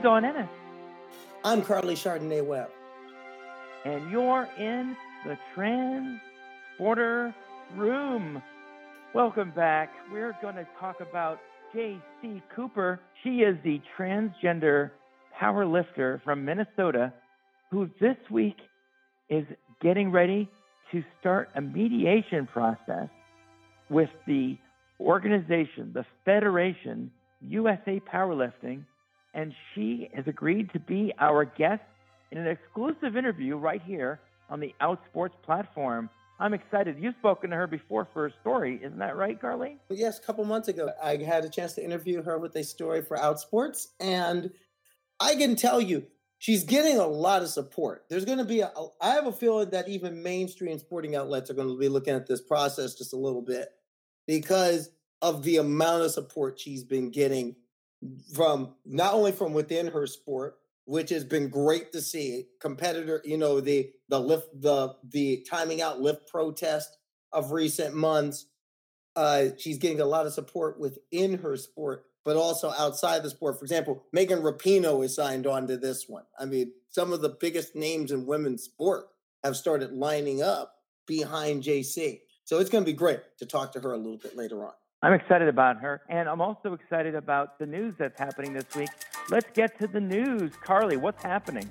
I'm 0.00 0.04
Dawn 0.04 0.24
Ennis. 0.24 0.48
I'm 1.44 1.60
Karleigh 1.60 1.92
Chardonnay 1.92 2.42
Webb. 2.42 2.70
And 3.84 4.10
you're 4.10 4.48
in 4.58 4.96
the 5.26 5.36
Transporter 5.54 7.34
Room. 7.76 8.42
Welcome 9.14 9.50
back. 9.50 9.92
We're 10.10 10.34
going 10.40 10.54
to 10.54 10.66
talk 10.80 11.02
about 11.02 11.38
JayCee 11.74 12.40
Cooper. 12.56 12.98
She 13.22 13.40
is 13.40 13.58
the 13.62 13.82
transgender 13.98 14.92
power 15.38 15.66
lifter 15.66 16.22
from 16.24 16.46
Minnesota 16.46 17.12
who 17.70 17.90
this 18.00 18.16
week 18.30 18.56
is 19.28 19.44
getting 19.82 20.10
ready 20.10 20.48
to 20.92 21.04
start 21.20 21.50
a 21.56 21.60
mediation 21.60 22.46
process 22.46 23.10
with 23.90 24.08
the 24.26 24.56
organization, 24.98 25.90
the 25.92 26.06
Federation 26.24 27.10
USA 27.42 28.00
Powerlifting, 28.10 28.86
and 29.34 29.54
she 29.74 30.10
has 30.14 30.26
agreed 30.26 30.72
to 30.72 30.80
be 30.80 31.12
our 31.18 31.44
guest 31.44 31.82
in 32.30 32.38
an 32.38 32.46
exclusive 32.46 33.16
interview 33.16 33.56
right 33.56 33.82
here 33.82 34.20
on 34.48 34.60
the 34.60 34.74
Outsports 34.80 35.34
platform. 35.42 36.10
I'm 36.38 36.54
excited. 36.54 36.96
You've 36.98 37.14
spoken 37.18 37.50
to 37.50 37.56
her 37.56 37.66
before 37.66 38.08
for 38.12 38.26
a 38.26 38.32
story, 38.40 38.80
isn't 38.82 38.98
that 38.98 39.16
right, 39.16 39.40
Karleigh? 39.40 39.76
Yes, 39.90 40.18
a 40.18 40.22
couple 40.22 40.44
months 40.44 40.68
ago, 40.68 40.90
I 41.02 41.16
had 41.16 41.44
a 41.44 41.50
chance 41.50 41.74
to 41.74 41.84
interview 41.84 42.22
her 42.22 42.38
with 42.38 42.56
a 42.56 42.64
story 42.64 43.02
for 43.02 43.16
Outsports, 43.18 43.88
and 44.00 44.50
I 45.20 45.34
can 45.34 45.54
tell 45.54 45.80
you, 45.80 46.06
she's 46.38 46.64
getting 46.64 46.96
a 46.96 47.06
lot 47.06 47.42
of 47.42 47.48
support. 47.48 48.06
There's 48.08 48.24
going 48.24 48.38
to 48.38 48.44
be, 48.44 48.60
a, 48.60 48.72
I 49.00 49.10
have 49.10 49.26
a 49.26 49.32
feeling 49.32 49.70
that 49.70 49.88
even 49.88 50.22
mainstream 50.22 50.78
sporting 50.78 51.14
outlets 51.14 51.50
are 51.50 51.54
going 51.54 51.68
to 51.68 51.78
be 51.78 51.90
looking 51.90 52.14
at 52.14 52.26
this 52.26 52.40
process 52.40 52.94
just 52.94 53.12
a 53.12 53.18
little 53.18 53.42
bit 53.42 53.68
because 54.26 54.90
of 55.20 55.42
the 55.42 55.58
amount 55.58 56.04
of 56.04 56.10
support 56.10 56.58
she's 56.58 56.82
been 56.82 57.10
getting 57.10 57.54
from 58.34 58.74
not 58.84 59.14
only 59.14 59.32
from 59.32 59.52
within 59.52 59.88
her 59.88 60.06
sport, 60.06 60.56
which 60.84 61.10
has 61.10 61.24
been 61.24 61.48
great 61.48 61.92
to 61.92 62.00
see. 62.00 62.46
Competitor, 62.60 63.22
you 63.24 63.38
know, 63.38 63.60
the 63.60 63.90
the 64.08 64.18
lift 64.18 64.48
the 64.60 64.94
the 65.08 65.44
timing 65.48 65.80
out 65.80 66.00
lift 66.00 66.28
protest 66.28 66.96
of 67.32 67.52
recent 67.52 67.94
months. 67.94 68.46
Uh, 69.16 69.46
she's 69.58 69.78
getting 69.78 70.00
a 70.00 70.06
lot 70.06 70.26
of 70.26 70.32
support 70.32 70.80
within 70.80 71.38
her 71.38 71.56
sport, 71.56 72.06
but 72.24 72.36
also 72.36 72.72
outside 72.78 73.22
the 73.22 73.30
sport. 73.30 73.58
For 73.58 73.64
example, 73.64 74.04
Megan 74.12 74.40
Rapinoe 74.40 75.04
is 75.04 75.14
signed 75.14 75.46
on 75.46 75.66
to 75.66 75.76
this 75.76 76.08
one. 76.08 76.24
I 76.38 76.44
mean, 76.44 76.72
some 76.88 77.12
of 77.12 77.20
the 77.20 77.36
biggest 77.40 77.74
names 77.74 78.12
in 78.12 78.26
women's 78.26 78.64
sport 78.64 79.06
have 79.44 79.56
started 79.56 79.92
lining 79.92 80.42
up 80.42 80.74
behind 81.06 81.62
JayCee. 81.62 82.20
So 82.44 82.58
it's 82.58 82.70
going 82.70 82.84
to 82.84 82.90
be 82.90 82.96
great 82.96 83.20
to 83.38 83.46
talk 83.46 83.72
to 83.72 83.80
her 83.80 83.92
a 83.92 83.96
little 83.96 84.18
bit 84.18 84.36
later 84.36 84.64
on. 84.64 84.72
I'm 85.02 85.14
excited 85.14 85.48
about 85.48 85.80
her, 85.80 86.02
and 86.10 86.28
I'm 86.28 86.42
also 86.42 86.74
excited 86.74 87.14
about 87.14 87.58
the 87.58 87.64
news 87.64 87.94
that's 87.98 88.20
happening 88.20 88.52
this 88.52 88.66
week. 88.76 88.90
Let's 89.30 89.48
get 89.54 89.78
to 89.80 89.86
the 89.86 90.00
news. 90.00 90.52
Karleigh, 90.62 91.00
what's 91.00 91.22
happening? 91.22 91.70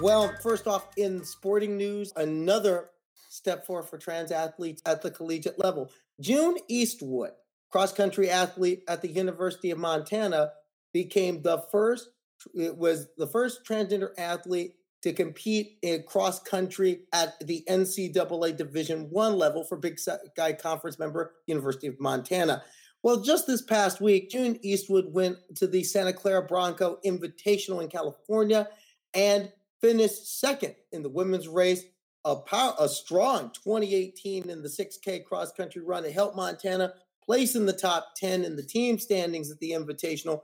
Well, 0.00 0.32
first 0.40 0.68
off, 0.68 0.86
in 0.96 1.24
sporting 1.24 1.76
news, 1.76 2.12
another 2.14 2.90
step 3.28 3.66
forward 3.66 3.88
for 3.88 3.98
trans 3.98 4.30
athletes 4.30 4.82
at 4.86 5.02
the 5.02 5.10
collegiate 5.10 5.58
level. 5.58 5.90
June 6.20 6.58
Eastwood, 6.68 7.32
cross 7.70 7.92
country 7.92 8.30
athlete 8.30 8.84
at 8.86 9.02
the 9.02 9.08
University 9.08 9.72
of 9.72 9.78
Montana, 9.78 10.52
became 10.92 11.42
the 11.42 11.64
first. 11.72 12.10
It 12.54 12.76
was 12.76 13.08
the 13.16 13.26
first 13.26 13.64
transgender 13.64 14.10
athlete 14.16 14.74
to 15.02 15.12
compete 15.12 15.78
in 15.82 16.02
cross 16.02 16.40
country 16.40 17.02
at 17.12 17.34
the 17.46 17.64
NCAA 17.68 18.56
Division 18.56 19.08
One 19.10 19.38
level 19.38 19.64
for 19.64 19.76
Big 19.76 19.98
Sky 19.98 20.52
Conference 20.52 20.98
member 20.98 21.34
University 21.46 21.86
of 21.86 22.00
Montana. 22.00 22.62
Well, 23.02 23.20
just 23.20 23.46
this 23.46 23.62
past 23.62 24.00
week, 24.00 24.28
June 24.30 24.58
Eastwood 24.62 25.12
went 25.12 25.38
to 25.56 25.68
the 25.68 25.84
Santa 25.84 26.12
Clara 26.12 26.42
Bronco 26.42 26.98
Invitational 27.06 27.80
in 27.80 27.88
California 27.88 28.68
and 29.14 29.52
finished 29.80 30.40
second 30.40 30.74
in 30.90 31.02
the 31.02 31.08
women's 31.08 31.46
race. 31.46 31.84
A, 32.24 32.34
power, 32.34 32.74
a 32.80 32.88
strong 32.88 33.52
2018 33.64 34.50
in 34.50 34.62
the 34.62 34.68
6K 34.68 35.24
cross 35.24 35.52
country 35.52 35.80
run. 35.80 36.04
It 36.04 36.12
helped 36.12 36.34
Montana 36.34 36.92
place 37.24 37.54
in 37.54 37.64
the 37.64 37.72
top 37.72 38.14
10 38.16 38.44
in 38.44 38.56
the 38.56 38.62
team 38.62 38.98
standings 38.98 39.50
at 39.50 39.60
the 39.60 39.70
Invitational, 39.70 40.40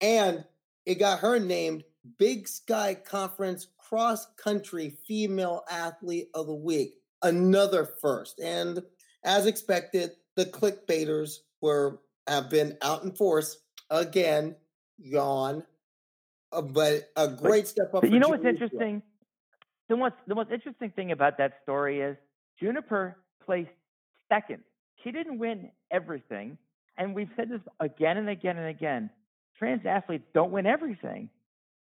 and 0.00 0.44
it 0.86 0.98
got 0.98 1.20
her 1.20 1.38
named 1.38 1.84
Big 2.16 2.48
Sky 2.48 2.94
Conference 2.94 3.66
cross 3.88 4.26
country 4.36 4.96
female 5.06 5.64
athlete 5.70 6.28
of 6.34 6.46
the 6.46 6.54
week. 6.54 6.94
Another 7.22 7.88
first. 8.00 8.38
And 8.40 8.82
as 9.24 9.46
expected, 9.46 10.10
the 10.36 10.46
clickbaiters 10.46 11.38
were 11.60 12.00
have 12.26 12.50
been 12.50 12.76
out 12.82 13.02
in 13.02 13.12
force 13.12 13.58
again, 13.90 14.54
Yawn. 14.98 15.64
Uh, 16.52 16.62
but 16.62 17.10
a 17.16 17.28
great 17.28 17.62
but, 17.62 17.68
step 17.68 17.94
up. 17.94 18.04
you 18.04 18.18
know 18.18 18.28
what's 18.28 18.44
interesting? 18.44 19.02
The 19.88 19.96
most 19.96 20.14
the 20.26 20.34
most 20.34 20.50
interesting 20.50 20.90
thing 20.90 21.12
about 21.12 21.38
that 21.38 21.54
story 21.62 22.00
is 22.00 22.16
Juniper 22.60 23.16
placed 23.44 23.70
second. 24.28 24.62
She 25.02 25.10
didn't 25.10 25.38
win 25.38 25.70
everything, 25.90 26.58
and 26.98 27.14
we've 27.14 27.30
said 27.36 27.48
this 27.50 27.60
again 27.80 28.18
and 28.18 28.28
again 28.28 28.58
and 28.58 28.68
again. 28.68 29.10
Trans 29.58 29.84
athletes 29.86 30.24
don't 30.34 30.52
win 30.52 30.66
everything. 30.66 31.30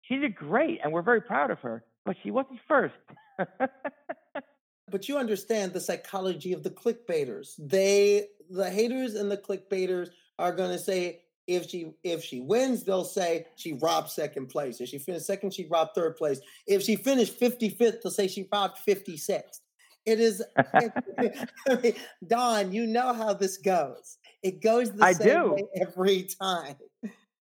She 0.03 0.17
did 0.17 0.35
great, 0.35 0.79
and 0.83 0.93
we're 0.93 1.01
very 1.01 1.21
proud 1.21 1.51
of 1.51 1.59
her 1.59 1.83
but 2.05 2.15
she 2.23 2.31
wasn't 2.31 2.59
first. 2.67 2.95
but 4.91 5.09
you 5.09 5.17
understand 5.17 5.73
the 5.73 5.79
psychology 5.79 6.53
of 6.53 6.63
the 6.63 6.69
clickbaiters. 6.69 7.53
They, 7.57 8.27
the 8.49 8.69
haters 8.69 9.15
and 9.15 9.29
the 9.29 9.37
clickbaiters, 9.37 10.09
are 10.37 10.51
going 10.51 10.71
to 10.71 10.79
say 10.79 11.21
if 11.47 11.69
she 11.69 11.93
if 12.03 12.23
she 12.23 12.41
wins, 12.41 12.83
they'll 12.83 13.05
say 13.05 13.45
she 13.55 13.73
robbed 13.73 14.09
second 14.09 14.47
place. 14.47 14.81
If 14.81 14.89
she 14.89 14.97
finished 14.97 15.25
second, 15.25 15.53
she 15.53 15.67
robbed 15.67 15.91
third 15.93 16.17
place. 16.17 16.39
If 16.67 16.81
she 16.81 16.95
finished 16.95 17.39
55th, 17.39 18.01
they'll 18.01 18.11
say 18.11 18.27
she 18.27 18.47
robbed 18.51 18.77
56th. 18.87 19.59
It 20.05 20.19
is 20.19 20.43
I 20.73 20.91
mean, 21.81 21.93
Don, 22.27 22.71
you 22.71 22.85
know 22.85 23.13
how 23.13 23.33
this 23.33 23.57
goes. 23.57 24.17
It 24.43 24.61
goes 24.61 24.91
the 24.91 25.03
I 25.03 25.13
same 25.13 25.27
do. 25.27 25.53
way 25.53 25.63
every 25.81 26.27
time. 26.39 26.75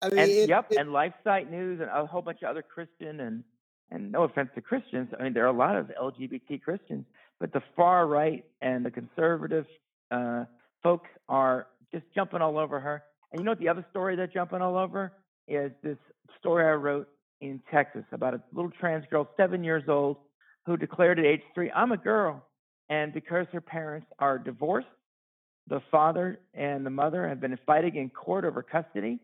I 0.02 0.08
mean, 0.08 0.18
and, 0.18 0.30
it, 0.30 0.48
yep, 0.48 0.66
it, 0.70 0.78
and 0.78 0.90
LifeSite 0.90 1.50
News 1.50 1.80
and 1.80 1.88
a 1.88 2.04
whole 2.04 2.22
bunch 2.22 2.42
of 2.42 2.50
other 2.50 2.62
Christian 2.62 3.20
and 3.20 3.44
and 3.92 4.10
no 4.10 4.22
offense 4.24 4.48
to 4.54 4.62
Christians, 4.62 5.10
I 5.18 5.22
mean, 5.22 5.34
there 5.34 5.44
are 5.44 5.54
a 5.54 5.56
lot 5.56 5.76
of 5.76 5.90
LGBT 6.00 6.62
Christians, 6.62 7.04
but 7.38 7.52
the 7.52 7.62
far 7.76 8.06
right 8.06 8.44
and 8.62 8.84
the 8.84 8.90
conservative 8.90 9.66
uh, 10.10 10.44
folks 10.82 11.10
are 11.28 11.66
just 11.92 12.04
jumping 12.14 12.40
all 12.40 12.58
over 12.58 12.80
her. 12.80 13.02
And 13.30 13.40
you 13.40 13.44
know 13.44 13.52
what 13.52 13.58
the 13.58 13.68
other 13.68 13.84
story 13.90 14.16
they're 14.16 14.26
jumping 14.26 14.62
all 14.62 14.78
over 14.78 15.12
is 15.46 15.70
this 15.82 15.98
story 16.38 16.64
I 16.64 16.72
wrote 16.72 17.08
in 17.42 17.60
Texas 17.70 18.04
about 18.12 18.34
a 18.34 18.40
little 18.54 18.70
trans 18.80 19.04
girl, 19.10 19.28
seven 19.36 19.62
years 19.62 19.84
old, 19.88 20.16
who 20.64 20.76
declared 20.76 21.18
at 21.18 21.26
age 21.26 21.42
three, 21.54 21.70
I'm 21.70 21.92
a 21.92 21.96
girl. 21.96 22.46
And 22.88 23.12
because 23.12 23.46
her 23.52 23.60
parents 23.60 24.06
are 24.18 24.38
divorced, 24.38 24.88
the 25.68 25.80
father 25.90 26.40
and 26.54 26.86
the 26.86 26.90
mother 26.90 27.28
have 27.28 27.40
been 27.40 27.58
fighting 27.66 27.96
in 27.96 28.10
court 28.10 28.44
over 28.44 28.62
custody. 28.62 29.18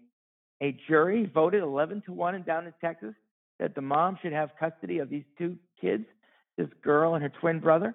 A 0.60 0.76
jury 0.88 1.30
voted 1.32 1.62
11 1.62 2.02
to 2.06 2.12
1 2.12 2.34
in 2.34 2.42
down 2.42 2.66
in 2.66 2.74
Texas 2.80 3.14
that 3.58 3.74
the 3.74 3.80
mom 3.80 4.19
should 4.22 4.32
have 4.32 4.50
custody 4.58 4.98
of 4.98 5.10
these 5.10 5.24
two 5.36 5.56
kids, 5.80 6.04
this 6.56 6.69
girl 6.82 7.14
and 7.14 7.22
her 7.22 7.32
twin 7.41 7.60
brother, 7.60 7.94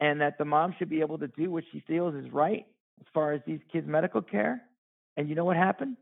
and 0.00 0.20
that 0.20 0.38
the 0.38 0.44
mom 0.44 0.74
should 0.78 0.88
be 0.88 1.00
able 1.00 1.18
to 1.18 1.28
do 1.28 1.50
what 1.50 1.64
she 1.72 1.82
feels 1.86 2.14
is 2.14 2.30
right 2.32 2.66
as 3.00 3.06
far 3.12 3.32
as 3.32 3.40
these 3.46 3.60
kids' 3.72 3.86
medical 3.86 4.22
care. 4.22 4.62
And 5.16 5.28
you 5.28 5.34
know 5.34 5.44
what 5.44 5.56
happened? 5.56 5.96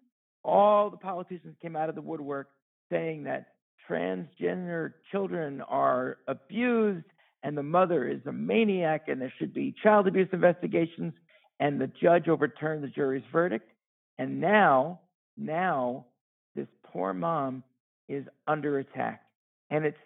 All 0.45 0.91
the 0.91 0.97
politicians 0.97 1.57
came 1.61 1.77
out 1.77 1.89
of 1.89 1.95
the 1.95 2.03
woodwork 2.03 2.49
saying 2.91 3.25
that 3.25 3.49
transgender 3.89 4.93
children 5.11 5.61
are 5.63 6.19
abused 6.28 7.07
and 7.43 7.57
the 7.57 7.63
mother 7.63 8.09
is 8.09 8.21
a 8.27 8.33
maniac 8.33 9.09
and 9.09 9.21
there 9.21 9.33
should 9.39 9.55
be 9.55 9.75
child 9.83 10.07
abuse 10.09 10.28
investigations. 10.33 11.13
And 11.59 11.81
the 11.81 11.87
judge 11.87 12.28
overturned 12.28 12.84
the 12.84 12.89
jury's 12.89 13.25
verdict. 13.33 13.71
And 14.19 14.41
now, 14.41 15.01
now, 15.39 16.07
this 16.54 16.66
poor 16.84 17.15
mom 17.15 17.63
is 18.09 18.25
under 18.47 18.79
attack. 18.79 19.23
And 19.71 19.85
it's 19.85 19.99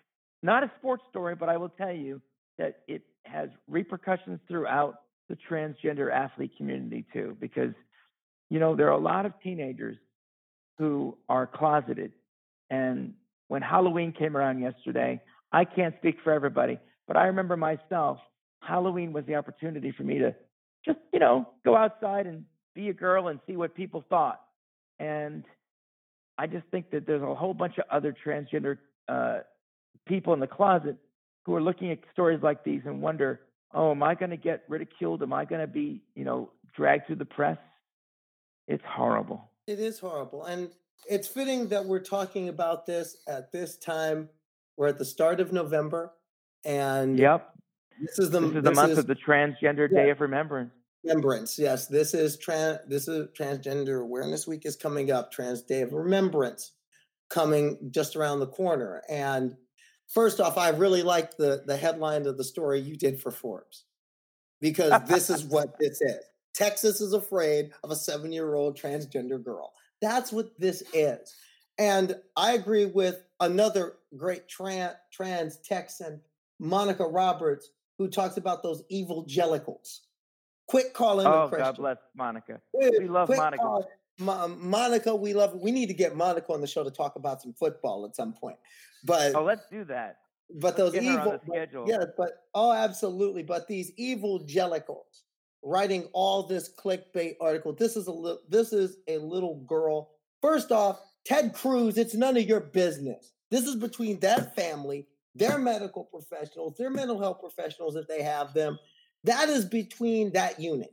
not 0.43 0.63
a 0.63 0.71
sports 0.79 1.03
story, 1.11 1.35
but 1.35 1.49
I 1.49 1.57
will 1.57 1.69
tell 1.69 1.93
you 1.93 2.21
that 2.59 2.81
it 2.89 3.03
has 3.25 3.49
repercussions 3.69 4.41
throughout 4.49 4.97
the 5.29 5.37
transgender 5.49 6.13
athlete 6.13 6.53
community 6.57 7.05
too, 7.13 7.37
because, 7.41 7.73
you 8.49 8.59
know, 8.59 8.75
there 8.75 8.89
are 8.89 8.99
a 8.99 8.99
lot 8.99 9.27
of 9.27 9.33
teenagers 9.43 9.97
who 10.79 11.17
are 11.29 11.47
closeted. 11.47 12.13
And 12.71 13.15
when 13.49 13.63
Halloween 13.63 14.13
came 14.13 14.37
around 14.37 14.61
yesterday, 14.61 15.21
I 15.53 15.65
can't 15.65 15.95
speak 15.99 16.17
for 16.25 16.33
everybody, 16.33 16.79
but 17.07 17.17
I 17.17 17.27
remember 17.27 17.57
myself, 17.57 18.19
Halloween 18.63 19.13
was 19.13 19.25
the 19.27 19.35
opportunity 19.35 19.93
for 19.97 20.05
me 20.05 20.19
to 20.19 20.35
just, 20.85 20.99
you 21.13 21.19
know, 21.19 21.49
go 21.65 21.77
outside 21.77 22.27
and 22.27 22.45
be 22.75 22.89
a 22.89 22.93
girl 22.93 23.29
and 23.29 23.41
see 23.47 23.57
what 23.57 23.75
people 23.75 24.05
thought. 24.09 24.41
And 24.99 25.45
I 26.41 26.47
just 26.47 26.65
think 26.71 26.91
that 26.93 27.07
there's 27.07 27.21
a 27.21 27.35
whole 27.35 27.53
bunch 27.53 27.77
of 27.77 27.85
other 27.91 28.17
transgender 28.25 28.79
uh, 29.11 29.41
people 30.07 30.33
in 30.33 30.41
the 30.41 30.47
closet 30.47 30.97
who 31.45 31.55
are 31.55 31.61
looking 31.61 31.91
at 31.91 31.99
stories 32.15 32.41
like 32.43 32.65
these 32.65 32.81
and 32.87 33.03
wonder, 33.03 33.41
oh, 33.75 33.91
am 33.91 34.03
I 34.03 34.15
going 34.15 34.31
to 34.31 34.39
get 34.39 34.63
ridiculed? 34.67 35.23
Am 35.23 35.35
I 35.35 35.45
going 35.45 35.61
to 35.61 35.67
be, 35.67 36.01
you 36.15 36.25
know, 36.25 36.51
dragged 36.75 37.07
through 37.07 37.17
the 37.17 37.27
press? 37.27 37.59
It's 38.69 38.83
horrible. 38.89 39.51
It 39.67 39.81
is 39.81 39.99
horrible. 39.99 40.47
And 40.47 40.71
It's 41.11 41.29
fitting 41.29 41.69
that 41.69 41.85
we're 41.85 42.01
talking 42.01 42.49
about 42.49 42.87
this 42.87 43.19
at 43.29 43.53
this 43.53 43.77
time. 43.77 44.31
We're 44.79 44.89
at 44.89 44.99
the 44.99 45.05
start 45.05 45.41
of 45.41 45.53
November, 45.53 46.13
and 46.65 47.19
Yep. 47.19 47.55
this 48.01 48.19
is 48.19 48.31
the 48.31 48.41
This 48.41 48.49
is 48.49 48.55
the 48.55 48.61
this 48.63 48.77
month 48.77 48.93
is 48.93 48.99
of 48.99 49.07
the 49.07 49.15
Transgender 49.15 49.91
yeah, 49.91 50.05
Day 50.05 50.11
of 50.11 50.23
Remembrance. 50.23 50.73
Remembrance. 51.05 51.59
Yes, 51.59 51.87
this 51.87 52.15
is 52.15 52.39
trans. 52.39 52.79
This 52.87 53.09
is 53.09 53.29
Transgender 53.29 54.03
Awareness 54.03 54.47
Week 54.47 54.67
is 54.67 54.77
coming 54.77 55.11
up. 55.11 55.33
Trans 55.33 55.63
Day 55.63 55.83
of 55.83 55.93
Remembrance 55.93 56.73
coming 57.29 57.79
just 57.91 58.17
around 58.17 58.41
the 58.41 58.47
corner. 58.47 59.03
And 59.09 59.57
first 60.09 60.41
off, 60.41 60.59
I 60.59 60.71
really 60.71 61.03
like 61.03 61.37
the 61.37 61.63
the 61.67 61.77
headline 61.77 62.27
of 62.27 62.37
the 62.37 62.45
story 62.45 62.81
you 62.81 62.97
did 62.97 63.21
for 63.21 63.31
Forbes 63.31 63.85
because 64.61 64.93
this 65.07 65.31
is 65.31 65.45
what 65.45 65.77
this 65.81 66.01
is. 66.01 66.21
Texas 66.55 67.01
is 67.01 67.13
afraid 67.13 67.71
of 67.85 67.91
a 67.91 67.97
seven 67.97 68.33
year 68.33 68.55
old 68.55 68.79
transgender 68.79 69.43
girl. 69.43 69.73
That's 70.01 70.33
what 70.33 70.59
this 70.59 70.83
is. 70.93 71.35
And 71.79 72.17
I 72.37 72.53
agree 72.53 72.87
with 72.87 73.23
another 73.39 73.95
great 74.17 74.49
tran- 74.49 74.97
trans 75.13 75.59
Texan, 75.59 76.21
Monica 76.59 77.05
Roberts, 77.05 77.71
who 77.97 78.09
talks 78.09 78.37
about 78.37 78.63
those 78.63 78.83
evil 78.91 79.25
jellicles. 79.25 80.01
Quit 80.71 80.95
calling 80.95 81.25
them 81.25 81.33
Oh, 81.33 81.49
God 81.49 81.77
bless 81.77 81.97
Monica. 82.15 82.61
Quit, 82.73 82.95
We 83.01 83.09
love 83.09 83.29
Monica. 83.29 83.61
calling 83.61 83.85
Mo- 84.21 84.47
Monica. 84.49 85.17
We 85.17 85.35
love. 85.35 85.53
We 85.61 85.73
need 85.73 85.87
to 85.87 85.95
get 85.95 86.15
Monica 86.15 86.53
on 86.53 86.61
the 86.61 86.67
show 86.69 86.85
to 86.85 86.93
talk 86.93 87.17
about 87.17 87.43
some 87.43 87.53
football 87.55 88.07
at 88.07 88.15
some 88.15 88.33
point. 88.35 88.57
But 89.05 89.35
Oh, 89.35 89.43
let's 89.43 89.67
do 89.69 89.83
that. 89.87 90.19
but 90.49 90.63
Let's 90.69 90.77
those 90.77 90.93
get 90.93 91.03
her 91.05 91.11
on 91.19 91.27
evil, 91.27 91.41
but- 91.45 91.89
yeah, 91.89 92.05
but 92.17 92.31
oh, 92.55 92.71
absolutely. 92.73 93.43
But 93.43 93.67
these 93.67 93.91
evil 93.97 94.39
jellicles 94.47 95.23
writing 95.65 96.09
all 96.13 96.45
this 96.45 96.73
clickbait 96.73 97.35
article. 97.41 97.73
This 97.73 97.97
is 97.97 98.07
a 98.07 98.13
li- 98.13 98.39
this 98.49 98.73
is 98.73 98.99
a 99.09 99.19
little 99.19 99.57
girl. 99.67 100.13
First 100.41 100.71
off, 100.71 101.01
Ted 101.25 101.53
Cruz. 101.53 101.99
It's 101.99 102.15
none 102.15 102.37
of 102.37 102.45
your 102.45 102.61
business. 102.61 103.33
This 103.51 103.67
is 103.67 103.75
between 103.75 104.21
that 104.21 104.55
family, 104.55 105.09
their 105.35 105.59
medical 105.59 106.05
professionals, 106.05 106.77
their 106.79 106.91
mental 106.91 107.19
health 107.21 107.41
professionals, 107.41 107.97
if 107.97 108.07
they 108.07 108.23
have 108.23 108.55
them. 108.55 108.79
That 109.25 109.49
is 109.49 109.65
between 109.65 110.33
that 110.33 110.61
unit. 110.61 110.93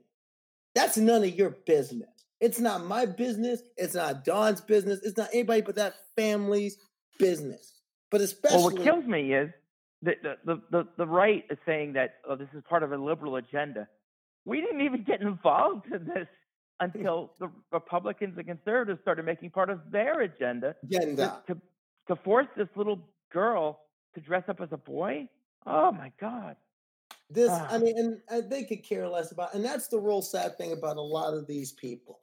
That's 0.76 0.98
none 0.98 1.24
of 1.24 1.36
your 1.36 1.52
business. 1.66 2.10
It's 2.40 2.60
not 2.60 2.86
my 2.86 3.06
business. 3.06 3.62
It's 3.78 3.96
not 3.96 4.24
Don's 4.24 4.62
business. 4.62 5.00
It's 5.04 5.18
not 5.18 5.30
anybody 5.34 5.62
but 5.62 5.76
that 5.76 5.96
family's 6.16 6.78
business. 7.18 7.74
But 8.12 8.22
especially, 8.22 8.58
Well, 8.58 8.72
what 8.72 8.84
kills 8.84 9.06
me 9.06 9.34
is 9.34 9.50
that 10.04 10.18
the, 10.22 10.36
the, 10.46 10.62
the, 10.72 10.88
the 10.98 11.08
right 11.08 11.44
is 11.50 11.58
saying 11.66 11.94
that 11.94 12.16
oh, 12.28 12.36
this 12.36 12.48
is 12.56 12.64
part 12.70 12.84
of 12.84 12.92
a 12.92 12.98
liberal 12.98 13.38
agenda. 13.38 13.88
We 14.46 14.62
didn't 14.62 14.82
even 14.82 15.04
get 15.04 15.22
involved 15.22 15.88
in 15.92 16.06
this 16.06 16.28
until 16.80 17.32
the 17.40 17.50
Republicans 17.72 18.38
and 18.38 18.46
conservatives 18.46 19.02
started 19.02 19.26
making 19.26 19.50
part 19.50 19.70
of 19.70 19.80
their 19.92 20.22
agenda 20.22 20.76
to, 20.92 20.98
agenda. 20.98 21.42
to, 21.48 21.58
to 22.08 22.16
force 22.18 22.48
this 22.56 22.68
little 22.76 23.00
girl 23.34 23.80
to 24.14 24.22
dress 24.22 24.44
up 24.48 24.62
as 24.62 24.70
a 24.72 24.78
boy. 24.78 25.28
Oh 25.66 25.92
my 25.92 26.12
God. 26.22 26.56
This, 27.30 27.50
I 27.50 27.76
Ah. 27.76 27.78
mean, 27.80 27.98
and, 27.98 28.22
and 28.30 28.50
they 28.50 28.64
could 28.64 28.84
care 28.84 29.08
less 29.08 29.32
about, 29.32 29.54
and 29.54 29.64
that's 29.64 29.88
the 29.90 30.00
real 30.00 30.22
sad 30.22 30.58
thing 30.58 30.72
about 30.72 30.98
a 30.98 31.02
lot 31.02 31.34
of 31.34 31.46
these 31.48 31.72
people. 31.74 32.20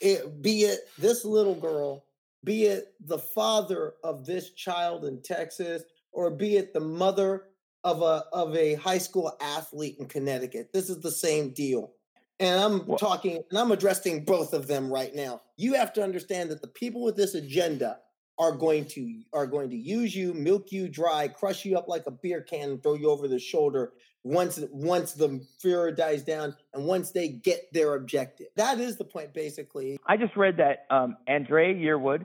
It, 0.00 0.40
be 0.40 0.62
it 0.62 0.80
this 0.98 1.24
little 1.26 1.54
girl, 1.54 2.06
be 2.42 2.64
it 2.64 2.94
the 3.00 3.18
father 3.18 3.94
of 4.02 4.24
this 4.24 4.50
child 4.52 5.04
in 5.04 5.20
Texas, 5.22 5.82
or 6.12 6.30
be 6.30 6.56
it 6.56 6.72
the 6.72 6.80
mother 6.80 7.48
of 7.84 8.00
a 8.00 8.24
of 8.32 8.56
a 8.56 8.74
high 8.74 8.96
school 8.98 9.36
athlete 9.42 9.96
in 9.98 10.06
Connecticut. 10.06 10.72
This 10.72 10.88
is 10.88 11.00
the 11.00 11.10
same 11.10 11.50
deal. 11.50 11.92
And 12.40 12.58
I'm 12.58 12.86
Well, 12.86 12.98
talking, 12.98 13.42
and 13.50 13.58
I'm 13.58 13.72
addressing 13.72 14.24
both 14.24 14.54
of 14.54 14.66
them 14.66 14.90
right 14.90 15.14
now. 15.14 15.42
You 15.56 15.74
have 15.74 15.92
to 15.94 16.02
understand 16.02 16.50
that 16.50 16.62
the 16.62 16.68
people 16.68 17.02
with 17.02 17.14
this 17.14 17.34
agenda 17.34 18.00
are 18.38 18.52
going 18.52 18.86
to 18.86 19.22
are 19.34 19.46
going 19.46 19.68
to 19.70 19.76
use 19.76 20.16
you, 20.16 20.32
milk 20.32 20.72
you 20.72 20.88
dry, 20.88 21.28
crush 21.28 21.64
you 21.66 21.76
up 21.76 21.88
like 21.88 22.06
a 22.06 22.10
beer 22.10 22.40
can, 22.40 22.70
and 22.70 22.82
throw 22.82 22.94
you 22.94 23.10
over 23.10 23.28
the 23.28 23.38
shoulder 23.38 23.92
once 24.24 24.58
once 24.72 25.12
the 25.12 25.46
fear 25.60 25.92
dies 25.92 26.22
down 26.22 26.56
and 26.72 26.84
once 26.84 27.12
they 27.12 27.28
get 27.28 27.72
their 27.72 27.94
objective. 27.94 28.46
That 28.56 28.80
is 28.80 28.96
the 28.96 29.04
point, 29.04 29.34
basically. 29.34 29.98
I 30.06 30.16
just 30.16 30.36
read 30.36 30.56
that 30.56 30.86
um, 30.90 31.16
Andraya 31.28 31.78
Yearwood 31.78 32.24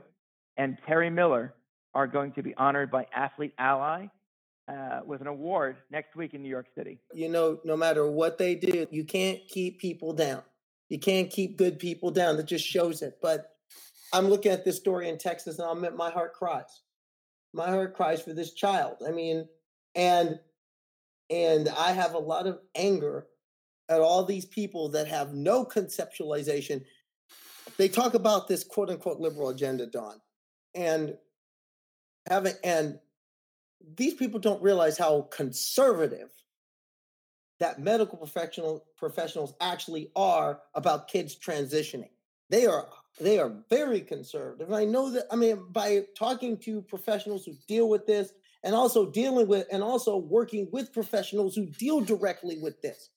and 0.56 0.78
Terry 0.86 1.10
Miller 1.10 1.54
are 1.94 2.06
going 2.06 2.32
to 2.32 2.42
be 2.42 2.54
honored 2.56 2.90
by 2.90 3.06
Athlete 3.14 3.52
Ally 3.58 4.06
uh, 4.68 5.00
with 5.04 5.20
an 5.20 5.26
award 5.26 5.76
next 5.90 6.16
week 6.16 6.34
in 6.34 6.42
New 6.42 6.48
York 6.48 6.66
City. 6.74 6.98
You 7.12 7.28
know, 7.28 7.60
no 7.64 7.76
matter 7.76 8.10
what 8.10 8.38
they 8.38 8.54
do, 8.54 8.86
you 8.90 9.04
can't 9.04 9.40
keep 9.48 9.78
people 9.78 10.12
down. 10.12 10.42
You 10.88 10.98
can't 10.98 11.30
keep 11.30 11.56
good 11.56 11.78
people 11.78 12.10
down. 12.10 12.36
That 12.36 12.46
just 12.46 12.66
shows 12.66 13.02
it. 13.02 13.18
But 13.20 13.50
I'm 14.12 14.28
looking 14.28 14.52
at 14.52 14.64
this 14.64 14.76
story 14.76 15.08
in 15.08 15.18
Texas 15.18 15.58
and 15.58 15.68
I'm 15.68 15.84
at 15.84 15.96
my 15.96 16.10
heart 16.10 16.34
cries. 16.34 16.82
My 17.52 17.68
heart 17.68 17.94
cries 17.94 18.22
for 18.22 18.32
this 18.32 18.54
child. 18.54 18.98
I 19.06 19.10
mean, 19.10 19.48
and 19.94 20.38
and 21.30 21.68
I 21.68 21.92
have 21.92 22.14
a 22.14 22.18
lot 22.18 22.46
of 22.46 22.58
anger 22.74 23.26
at 23.88 24.00
all 24.00 24.24
these 24.24 24.44
people 24.44 24.88
that 24.90 25.06
have 25.08 25.32
no 25.32 25.64
conceptualization. 25.64 26.84
They 27.76 27.88
talk 27.88 28.14
about 28.14 28.48
this 28.48 28.64
quote 28.64 28.90
unquote 28.90 29.20
liberal 29.20 29.48
agenda, 29.48 29.86
Don, 29.86 30.20
and 30.74 31.16
having 32.28 32.54
and 32.64 32.98
these 33.96 34.14
people 34.14 34.40
don't 34.40 34.62
realize 34.62 34.98
how 34.98 35.22
conservative 35.32 36.30
that 37.60 37.78
medical 37.78 38.18
professional 38.18 38.84
professionals 38.96 39.54
actually 39.60 40.10
are 40.16 40.60
about 40.74 41.08
kids 41.08 41.36
transitioning. 41.36 42.10
They 42.48 42.66
are 42.66 42.88
they 43.20 43.38
are 43.38 43.52
very 43.68 44.00
conservative. 44.00 44.68
And 44.68 44.76
I 44.76 44.84
know 44.84 45.10
that 45.10 45.26
I 45.30 45.36
mean 45.36 45.64
by 45.70 46.04
talking 46.16 46.56
to 46.58 46.82
professionals 46.82 47.44
who 47.44 47.54
deal 47.68 47.88
with 47.88 48.06
this 48.06 48.32
and 48.62 48.74
also 48.74 49.10
dealing 49.10 49.48
with 49.48 49.66
and 49.72 49.82
also 49.82 50.16
working 50.16 50.68
with 50.72 50.92
professionals 50.92 51.54
who 51.54 51.66
deal 51.66 52.00
directly 52.00 52.58
with 52.58 52.80
this. 52.82 53.10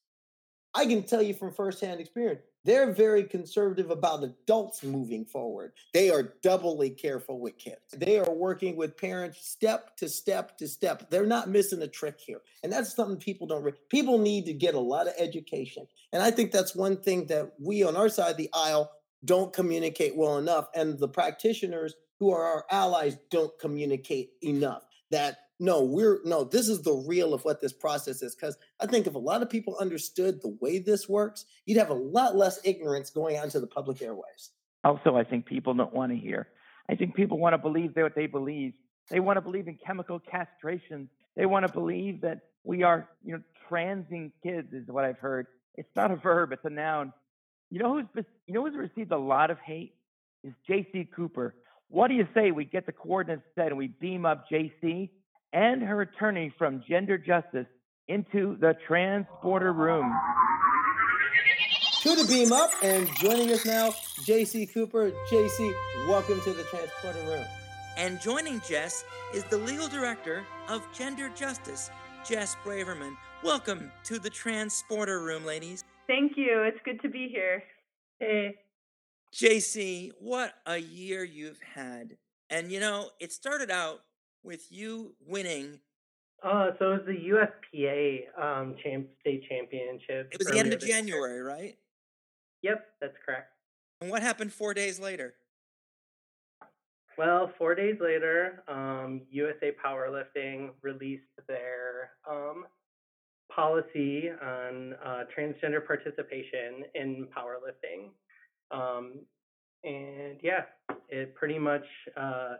I 0.75 0.85
can 0.85 1.03
tell 1.03 1.21
you 1.21 1.33
from 1.33 1.53
firsthand 1.53 1.99
experience, 1.99 2.41
they're 2.65 2.93
very 2.93 3.25
conservative 3.25 3.91
about 3.91 4.23
adults 4.23 4.83
moving 4.83 5.25
forward. 5.25 5.73
They 5.93 6.09
are 6.09 6.33
doubly 6.41 6.89
careful 6.89 7.39
with 7.39 7.57
kids. 7.57 7.81
They 7.95 8.17
are 8.17 8.33
working 8.33 8.75
with 8.75 8.97
parents 8.97 9.45
step 9.45 9.97
to 9.97 10.09
step 10.09 10.57
to 10.57 10.67
step. 10.67 11.09
They're 11.09 11.25
not 11.25 11.49
missing 11.49 11.81
a 11.81 11.87
trick 11.87 12.19
here. 12.19 12.41
And 12.63 12.71
that's 12.71 12.95
something 12.95 13.17
people 13.17 13.47
don't, 13.47 13.63
re- 13.63 13.73
people 13.89 14.17
need 14.17 14.45
to 14.45 14.53
get 14.53 14.75
a 14.75 14.79
lot 14.79 15.07
of 15.07 15.13
education. 15.19 15.85
And 16.13 16.23
I 16.23 16.31
think 16.31 16.51
that's 16.51 16.75
one 16.75 16.97
thing 16.97 17.27
that 17.27 17.51
we 17.59 17.83
on 17.83 17.97
our 17.97 18.09
side 18.09 18.31
of 18.31 18.37
the 18.37 18.49
aisle 18.53 18.91
don't 19.25 19.53
communicate 19.53 20.15
well 20.15 20.37
enough. 20.37 20.69
And 20.73 20.97
the 20.97 21.09
practitioners 21.09 21.93
who 22.19 22.31
are 22.31 22.43
our 22.43 22.65
allies 22.71 23.17
don't 23.29 23.51
communicate 23.59 24.31
enough 24.41 24.83
that 25.13 25.37
no, 25.59 25.83
we're 25.83 26.19
no, 26.25 26.43
this 26.43 26.67
is 26.67 26.81
the 26.81 26.91
real 27.07 27.33
of 27.33 27.45
what 27.45 27.61
this 27.61 27.71
process 27.71 28.21
is. 28.21 28.35
Because 28.35 28.57
I 28.81 28.87
think 28.87 29.07
if 29.07 29.15
a 29.15 29.19
lot 29.19 29.41
of 29.41 29.49
people 29.49 29.77
understood 29.79 30.41
the 30.41 30.57
way 30.59 30.79
this 30.79 31.07
works, 31.07 31.45
you'd 31.65 31.77
have 31.77 31.89
a 31.89 31.95
lot 31.95 32.35
less 32.35 32.59
ignorance 32.63 33.09
going 33.09 33.37
out 33.37 33.45
into 33.45 33.59
the 33.59 33.67
public 33.67 34.01
airways. 34.01 34.49
Also, 34.83 35.15
I 35.15 35.23
think 35.23 35.45
people 35.45 35.73
don't 35.73 35.93
want 35.93 36.11
to 36.11 36.17
hear. 36.17 36.47
I 36.89 36.95
think 36.95 37.15
people 37.15 37.37
want 37.37 37.53
to 37.53 37.57
believe 37.57 37.91
what 37.95 38.15
they 38.15 38.25
believe. 38.25 38.73
They 39.09 39.19
want 39.19 39.37
to 39.37 39.41
believe 39.41 39.67
in 39.67 39.77
chemical 39.85 40.19
castration. 40.19 41.07
They 41.35 41.45
want 41.45 41.65
to 41.65 41.71
believe 41.71 42.21
that 42.21 42.39
we 42.63 42.83
are, 42.83 43.07
you 43.23 43.33
know, 43.33 43.41
transing 43.69 44.31
kids 44.41 44.73
is 44.73 44.87
what 44.87 45.05
I've 45.05 45.19
heard. 45.19 45.47
It's 45.75 45.95
not 45.95 46.11
a 46.11 46.15
verb; 46.15 46.51
it's 46.51 46.65
a 46.65 46.69
noun. 46.69 47.13
You 47.69 47.79
know 47.79 47.93
who's 47.93 48.25
you 48.47 48.53
know 48.53 48.65
who's 48.65 48.75
received 48.75 49.11
a 49.11 49.17
lot 49.17 49.49
of 49.49 49.59
hate 49.59 49.93
is 50.43 50.53
JayCee 50.69 51.11
Cooper. 51.15 51.55
What 51.89 52.07
do 52.07 52.15
you 52.15 52.27
say 52.33 52.51
we 52.51 52.65
get 52.65 52.85
the 52.85 52.91
coordinates 52.91 53.43
set 53.55 53.67
and 53.67 53.77
we 53.77 53.87
beam 53.87 54.25
up 54.25 54.45
JayCee 54.51 55.09
and 55.53 55.81
her 55.83 56.01
attorney 56.01 56.53
from 56.57 56.83
Gender 56.87 57.17
Justice 57.17 57.67
into 58.07 58.57
the 58.59 58.75
transporter 58.87 59.73
room? 59.73 60.11
To 62.01 62.15
the 62.15 62.25
beam 62.27 62.51
up 62.51 62.71
and 62.83 63.07
joining 63.15 63.51
us 63.51 63.65
now, 63.65 63.91
JayCee 64.25 64.73
Cooper. 64.73 65.11
JayCee, 65.31 65.73
welcome 66.07 66.41
to 66.41 66.53
the 66.53 66.63
transporter 66.63 67.21
room. 67.27 67.45
And 67.95 68.19
joining 68.19 68.59
Jess 68.61 69.05
is 69.33 69.43
the 69.45 69.57
legal 69.57 69.87
director 69.87 70.43
of 70.67 70.81
Gender 70.93 71.29
Justice, 71.35 71.91
Jess 72.27 72.57
Braverman. 72.65 73.15
Welcome 73.43 73.91
to 74.05 74.19
the 74.19 74.29
transporter 74.29 75.21
room, 75.21 75.45
ladies. 75.45 75.83
Thank 76.07 76.33
you. 76.35 76.63
It's 76.63 76.79
good 76.83 77.01
to 77.03 77.09
be 77.09 77.29
here. 77.31 77.63
Hey. 78.19 78.55
JayCee, 79.33 80.11
what 80.19 80.53
a 80.65 80.77
year 80.77 81.23
you've 81.23 81.59
had. 81.75 82.17
And 82.49 82.71
you 82.71 82.79
know, 82.79 83.09
it 83.19 83.31
started 83.31 83.71
out 83.71 84.01
with 84.43 84.71
you 84.71 85.15
winning. 85.25 85.79
Uh, 86.43 86.71
so 86.77 86.91
it 86.91 87.05
was 87.05 87.05
the 87.07 87.77
USPA 87.77 88.19
um, 88.41 88.75
champ, 88.83 89.07
state 89.21 89.43
championship. 89.49 90.29
It 90.31 90.39
was 90.39 90.47
the 90.47 90.59
end 90.59 90.73
of 90.73 90.81
this 90.81 90.89
year. 90.89 90.97
January, 90.97 91.41
right? 91.41 91.77
Yep, 92.61 92.85
that's 93.01 93.15
correct. 93.25 93.49
And 94.01 94.11
what 94.11 94.21
happened 94.21 94.51
four 94.51 94.73
days 94.73 94.99
later? 94.99 95.35
Well, 97.17 97.51
four 97.57 97.75
days 97.75 97.95
later, 98.01 98.63
um, 98.67 99.21
USA 99.29 99.71
Powerlifting 99.83 100.71
released 100.81 101.23
their 101.47 102.11
um, 102.29 102.65
policy 103.55 104.29
on 104.41 104.95
uh, 105.05 105.23
transgender 105.37 105.85
participation 105.85 106.83
in 106.95 107.27
powerlifting. 107.35 108.09
Um, 108.71 109.19
and 109.83 110.39
yeah, 110.41 110.63
it 111.09 111.35
pretty 111.35 111.59
much 111.59 111.85
uh, 112.15 112.55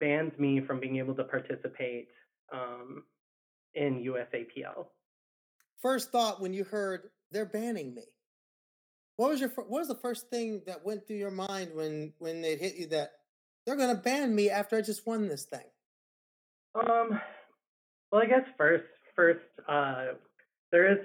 bans 0.00 0.32
me 0.38 0.60
from 0.60 0.80
being 0.80 0.96
able 0.96 1.14
to 1.14 1.24
participate 1.24 2.08
um, 2.52 3.04
in 3.74 4.02
USAPL. 4.04 4.86
First 5.80 6.12
thought 6.12 6.40
when 6.40 6.52
you 6.52 6.64
heard 6.64 7.10
they're 7.30 7.46
banning 7.46 7.94
me. 7.94 8.04
What 9.16 9.30
was 9.30 9.40
your 9.40 9.50
what 9.50 9.70
was 9.70 9.88
the 9.88 9.94
first 9.96 10.28
thing 10.28 10.62
that 10.66 10.84
went 10.84 11.06
through 11.06 11.16
your 11.16 11.30
mind 11.30 11.70
when 11.74 12.12
when 12.18 12.44
it 12.44 12.60
hit 12.60 12.76
you 12.76 12.86
that 12.88 13.12
they're 13.64 13.76
going 13.76 13.94
to 13.94 14.02
ban 14.02 14.34
me 14.34 14.50
after 14.50 14.76
I 14.76 14.80
just 14.80 15.06
won 15.06 15.28
this 15.28 15.44
thing? 15.44 15.66
Um, 16.74 17.20
well, 18.10 18.22
I 18.22 18.26
guess 18.26 18.46
first, 18.56 18.84
first, 19.14 19.40
uh, 19.68 20.14
there 20.70 20.90
is 20.90 20.98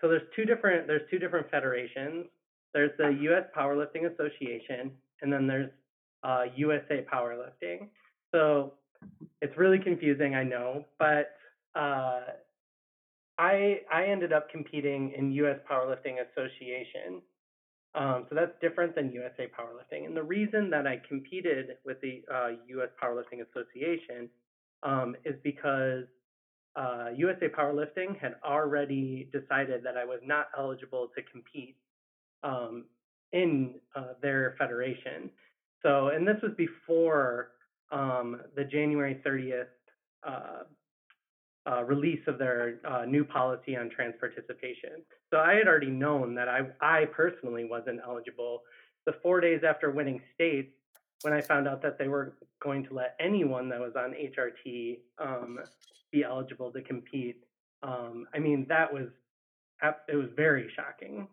so 0.00 0.08
there's 0.08 0.22
two 0.34 0.44
different 0.44 0.86
there's 0.86 1.08
two 1.10 1.18
different 1.18 1.50
federations. 1.50 2.26
There's 2.74 2.90
the 2.98 3.08
U.S. 3.22 3.44
Powerlifting 3.56 4.12
Association, 4.12 4.92
and 5.20 5.32
then 5.32 5.46
there's 5.46 5.70
uh, 6.24 6.44
USA 6.56 7.04
Powerlifting. 7.12 7.88
So 8.32 8.74
it's 9.40 9.56
really 9.56 9.78
confusing, 9.78 10.34
I 10.34 10.44
know, 10.44 10.86
but 10.98 11.34
uh, 11.74 12.20
I 13.38 13.80
I 13.92 14.04
ended 14.06 14.32
up 14.32 14.50
competing 14.50 15.12
in 15.16 15.32
U.S. 15.32 15.58
Powerlifting 15.70 16.16
Association. 16.30 17.20
Um, 17.94 18.24
so 18.30 18.34
that's 18.34 18.52
different 18.62 18.94
than 18.94 19.12
USA 19.12 19.48
Powerlifting. 19.48 20.06
And 20.06 20.16
the 20.16 20.22
reason 20.22 20.70
that 20.70 20.86
I 20.86 21.02
competed 21.06 21.76
with 21.84 22.00
the 22.00 22.22
uh, 22.32 22.48
U.S. 22.68 22.88
Powerlifting 23.02 23.44
Association 23.46 24.30
um, 24.82 25.14
is 25.26 25.34
because 25.42 26.04
uh, 26.74 27.08
USA 27.16 27.48
Powerlifting 27.48 28.18
had 28.18 28.36
already 28.44 29.28
decided 29.30 29.82
that 29.84 29.98
I 29.98 30.04
was 30.04 30.20
not 30.24 30.46
eligible 30.56 31.10
to 31.14 31.22
compete 31.30 31.76
um, 32.42 32.84
in 33.32 33.74
uh, 33.94 34.14
their 34.20 34.54
federation. 34.58 35.30
So, 35.82 36.08
and 36.08 36.26
this 36.26 36.36
was 36.42 36.52
before 36.56 37.52
um, 37.90 38.40
the 38.56 38.64
January 38.64 39.20
30th 39.24 39.66
uh, 40.26 40.64
uh, 41.70 41.84
release 41.84 42.20
of 42.26 42.38
their 42.38 42.80
uh, 42.84 43.04
new 43.04 43.24
policy 43.24 43.76
on 43.76 43.88
trans 43.90 44.14
participation. 44.18 45.02
So 45.30 45.38
I 45.38 45.54
had 45.54 45.68
already 45.68 45.90
known 45.90 46.34
that 46.34 46.48
I, 46.48 46.60
I 46.80 47.04
personally 47.06 47.64
wasn't 47.64 48.00
eligible. 48.04 48.62
The 49.06 49.14
four 49.22 49.40
days 49.40 49.62
after 49.66 49.90
winning 49.90 50.20
states, 50.34 50.72
when 51.22 51.32
I 51.32 51.40
found 51.40 51.68
out 51.68 51.82
that 51.82 51.98
they 51.98 52.08
were 52.08 52.34
going 52.60 52.84
to 52.84 52.94
let 52.94 53.14
anyone 53.20 53.68
that 53.68 53.80
was 53.80 53.92
on 53.96 54.12
HRT 54.12 54.98
um, 55.18 55.58
be 56.10 56.24
eligible 56.24 56.72
to 56.72 56.82
compete, 56.82 57.44
um, 57.82 58.26
I 58.34 58.38
mean 58.38 58.66
that 58.68 58.92
was 58.92 59.08
it 60.08 60.14
was 60.14 60.28
very 60.36 60.70
shocking. 60.74 61.26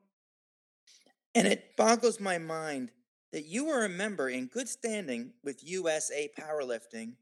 And 1.40 1.48
it 1.48 1.78
boggles 1.78 2.20
my 2.20 2.38
mind 2.38 2.92
that 3.32 3.46
you 3.46 3.64
were 3.64 3.86
a 3.86 3.90
member 3.90 4.28
in 4.28 4.48
good 4.48 4.68
standing 4.68 5.32
with 5.42 5.64
USA 5.64 6.30
Powerlifting, 6.38 7.14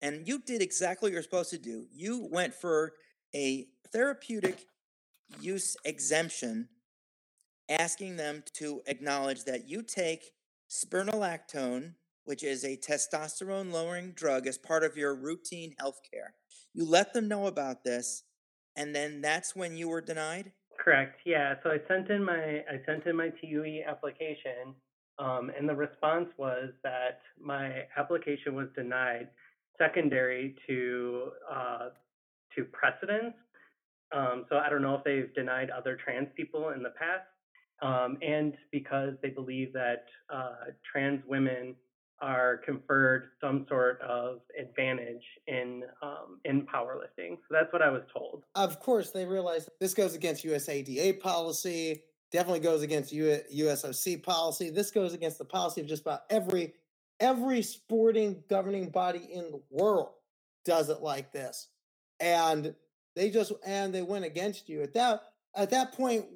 and 0.00 0.26
you 0.26 0.38
did 0.38 0.62
exactly 0.62 1.08
what 1.08 1.12
you're 1.12 1.22
supposed 1.22 1.50
to 1.50 1.58
do. 1.58 1.84
You 1.92 2.26
went 2.32 2.54
for 2.54 2.94
a 3.36 3.66
therapeutic 3.92 4.64
use 5.38 5.76
exemption, 5.84 6.70
asking 7.68 8.16
them 8.16 8.42
to 8.54 8.80
acknowledge 8.86 9.44
that 9.44 9.68
you 9.68 9.82
take 9.82 10.30
spironolactone, 10.70 11.92
which 12.24 12.42
is 12.42 12.64
a 12.64 12.78
testosterone 12.78 13.70
lowering 13.70 14.12
drug, 14.12 14.46
as 14.46 14.56
part 14.56 14.82
of 14.82 14.96
your 14.96 15.14
routine 15.14 15.74
health 15.78 16.00
care. 16.10 16.32
You 16.72 16.86
let 16.86 17.12
them 17.12 17.28
know 17.28 17.46
about 17.46 17.84
this, 17.84 18.22
and 18.74 18.94
then 18.94 19.20
that's 19.20 19.54
when 19.54 19.76
you 19.76 19.90
were 19.90 20.00
denied? 20.00 20.52
Correct. 20.88 21.20
Yeah. 21.26 21.52
So 21.62 21.68
I 21.68 21.76
sent 21.86 22.08
in 22.08 22.24
my 22.24 22.64
I 22.66 22.80
sent 22.86 23.04
in 23.04 23.14
my 23.14 23.28
TUE 23.42 23.82
application 23.86 24.72
um, 25.18 25.50
and 25.54 25.68
the 25.68 25.74
response 25.74 26.28
was 26.38 26.70
that 26.82 27.20
my 27.38 27.82
application 27.98 28.54
was 28.54 28.68
denied 28.74 29.28
secondary 29.76 30.56
to 30.66 31.28
uh, 31.52 31.88
to 32.56 32.64
precedence. 32.64 33.34
Um, 34.16 34.46
so 34.48 34.56
I 34.56 34.70
don't 34.70 34.80
know 34.80 34.94
if 34.94 35.04
they've 35.04 35.34
denied 35.34 35.68
other 35.68 35.98
trans 36.02 36.28
people 36.34 36.70
in 36.70 36.82
the 36.82 36.94
past, 36.98 37.28
um, 37.82 38.16
and 38.22 38.54
because 38.72 39.12
they 39.22 39.28
believe 39.28 39.74
that 39.74 40.06
uh, 40.32 40.72
trans 40.90 41.20
women 41.28 41.74
are 42.20 42.58
conferred 42.58 43.30
some 43.40 43.64
sort 43.68 44.00
of 44.02 44.40
advantage 44.58 45.22
in 45.46 45.82
um, 46.02 46.40
in 46.44 46.62
powerlifting. 46.62 47.36
So 47.36 47.50
that's 47.50 47.72
what 47.72 47.82
I 47.82 47.90
was 47.90 48.02
told. 48.12 48.44
Of 48.54 48.80
course, 48.80 49.10
they 49.10 49.24
realize 49.24 49.68
this 49.80 49.94
goes 49.94 50.14
against 50.14 50.44
USADA 50.44 51.20
policy 51.20 52.02
definitely 52.30 52.60
goes 52.60 52.82
against 52.82 53.12
USOC 53.12 54.22
policy. 54.22 54.70
This 54.70 54.90
goes 54.90 55.14
against 55.14 55.38
the 55.38 55.44
policy 55.44 55.80
of 55.80 55.86
just 55.86 56.02
about 56.02 56.22
every 56.30 56.74
every 57.20 57.62
sporting 57.62 58.42
governing 58.48 58.90
body 58.90 59.28
in 59.32 59.50
the 59.50 59.60
world 59.70 60.10
does 60.64 60.88
it 60.88 61.00
like 61.00 61.32
this. 61.32 61.68
And 62.20 62.74
they 63.16 63.30
just 63.30 63.52
and 63.64 63.94
they 63.94 64.02
went 64.02 64.24
against 64.24 64.68
you. 64.68 64.82
At 64.82 64.94
that 64.94 65.22
at 65.54 65.70
that 65.70 65.92
point, 65.92 66.26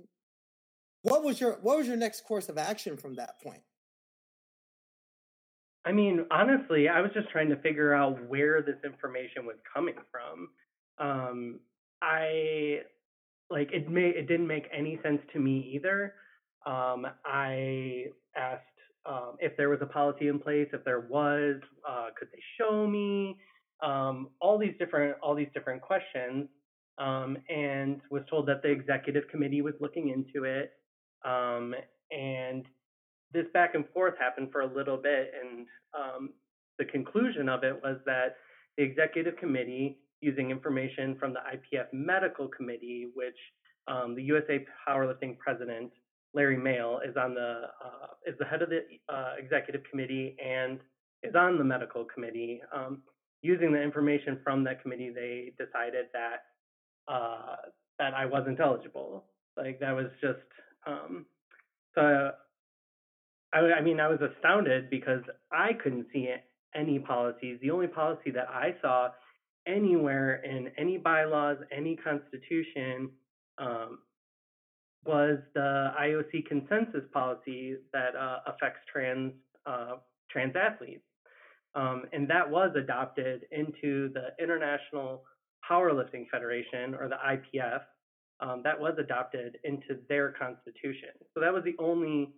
what 1.02 1.22
was 1.22 1.40
your 1.40 1.58
what 1.62 1.78
was 1.78 1.86
your 1.86 1.96
next 1.96 2.24
course 2.24 2.48
of 2.48 2.58
action 2.58 2.96
from 2.96 3.16
that 3.16 3.40
point? 3.42 3.62
I 5.84 5.92
mean, 5.92 6.26
honestly, 6.30 6.88
I 6.88 7.00
was 7.00 7.10
just 7.12 7.28
trying 7.30 7.48
to 7.50 7.56
figure 7.56 7.92
out 7.92 8.28
where 8.28 8.62
this 8.62 8.76
information 8.84 9.44
was 9.44 9.56
coming 9.74 9.96
from. 10.10 10.48
Um, 10.98 11.60
I 12.00 12.80
like 13.50 13.70
it 13.72 13.90
may 13.90 14.08
it 14.08 14.28
didn't 14.28 14.46
make 14.46 14.66
any 14.76 14.98
sense 15.02 15.20
to 15.32 15.40
me 15.40 15.72
either. 15.74 16.14
Um, 16.66 17.06
I 17.24 18.06
asked 18.36 18.62
um, 19.06 19.36
if 19.40 19.56
there 19.56 19.68
was 19.68 19.80
a 19.82 19.86
policy 19.86 20.28
in 20.28 20.38
place. 20.38 20.68
If 20.72 20.84
there 20.84 21.00
was, 21.00 21.60
uh, 21.88 22.08
could 22.16 22.28
they 22.32 22.42
show 22.58 22.86
me? 22.86 23.38
Um, 23.82 24.28
all 24.40 24.58
these 24.58 24.74
different 24.78 25.16
all 25.20 25.34
these 25.34 25.50
different 25.52 25.82
questions, 25.82 26.48
um, 26.98 27.36
and 27.48 28.00
was 28.10 28.22
told 28.30 28.46
that 28.46 28.62
the 28.62 28.70
executive 28.70 29.24
committee 29.28 29.62
was 29.62 29.74
looking 29.80 30.10
into 30.10 30.44
it. 30.44 30.72
Um, 31.24 31.74
and 32.12 32.64
this 33.32 33.46
back 33.52 33.74
and 33.74 33.84
forth 33.90 34.14
happened 34.18 34.48
for 34.52 34.62
a 34.62 34.66
little 34.66 34.96
bit, 34.96 35.32
and 35.40 35.66
um, 35.98 36.30
the 36.78 36.84
conclusion 36.84 37.48
of 37.48 37.64
it 37.64 37.80
was 37.82 37.98
that 38.06 38.36
the 38.76 38.84
executive 38.84 39.36
committee 39.36 39.98
using 40.20 40.50
information 40.50 41.16
from 41.18 41.32
the 41.32 41.40
IPF 41.40 41.86
Medical 41.92 42.48
Committee, 42.48 43.08
which 43.14 43.36
um, 43.88 44.14
the 44.14 44.22
USA 44.22 44.64
Powerlifting 44.88 45.36
President 45.38 45.90
Larry 46.34 46.56
Maile 46.56 47.00
is 47.06 47.16
on 47.16 47.34
the 47.34 47.62
uh, 47.84 48.06
is 48.26 48.34
the 48.38 48.44
head 48.44 48.62
of 48.62 48.70
the 48.70 48.80
uh, 49.12 49.34
executive 49.38 49.82
committee 49.90 50.36
and 50.42 50.78
is 51.22 51.34
on 51.34 51.58
the 51.58 51.64
medical 51.64 52.04
committee. 52.04 52.60
Um, 52.74 53.02
using 53.42 53.72
the 53.72 53.82
information 53.82 54.38
from 54.42 54.64
that 54.64 54.80
committee, 54.82 55.10
they 55.10 55.52
decided 55.58 56.06
that 56.12 56.44
uh, 57.12 57.56
that 57.98 58.14
I 58.14 58.24
wasn't 58.26 58.60
eligible. 58.60 59.24
Like 59.56 59.80
that 59.80 59.92
was 59.92 60.06
just 60.20 60.38
um, 60.86 61.26
so. 61.94 62.30
I, 63.52 63.58
I 63.58 63.80
mean, 63.80 64.00
I 64.00 64.08
was 64.08 64.20
astounded 64.20 64.90
because 64.90 65.22
I 65.50 65.72
couldn't 65.82 66.06
see 66.12 66.28
any 66.74 66.98
policies. 66.98 67.58
The 67.60 67.70
only 67.70 67.86
policy 67.86 68.30
that 68.30 68.48
I 68.48 68.74
saw 68.80 69.10
anywhere 69.66 70.42
in 70.42 70.70
any 70.78 70.98
bylaws, 70.98 71.58
any 71.70 71.96
constitution, 71.96 73.10
um, 73.58 73.98
was 75.04 75.38
the 75.54 75.92
IOC 76.00 76.46
consensus 76.46 77.02
policy 77.12 77.76
that 77.92 78.14
uh, 78.16 78.38
affects 78.46 78.80
trans 78.90 79.32
uh, 79.66 79.96
trans 80.30 80.54
athletes, 80.56 81.04
um, 81.74 82.04
and 82.12 82.28
that 82.28 82.48
was 82.48 82.70
adopted 82.76 83.44
into 83.50 84.12
the 84.12 84.28
International 84.42 85.24
Powerlifting 85.68 86.28
Federation 86.30 86.94
or 86.94 87.08
the 87.08 87.16
IPF. 87.16 87.82
Um, 88.40 88.60
that 88.64 88.78
was 88.78 88.94
adopted 88.98 89.58
into 89.62 90.00
their 90.08 90.32
constitution. 90.32 91.10
So 91.32 91.40
that 91.40 91.52
was 91.52 91.62
the 91.64 91.76
only 91.78 92.32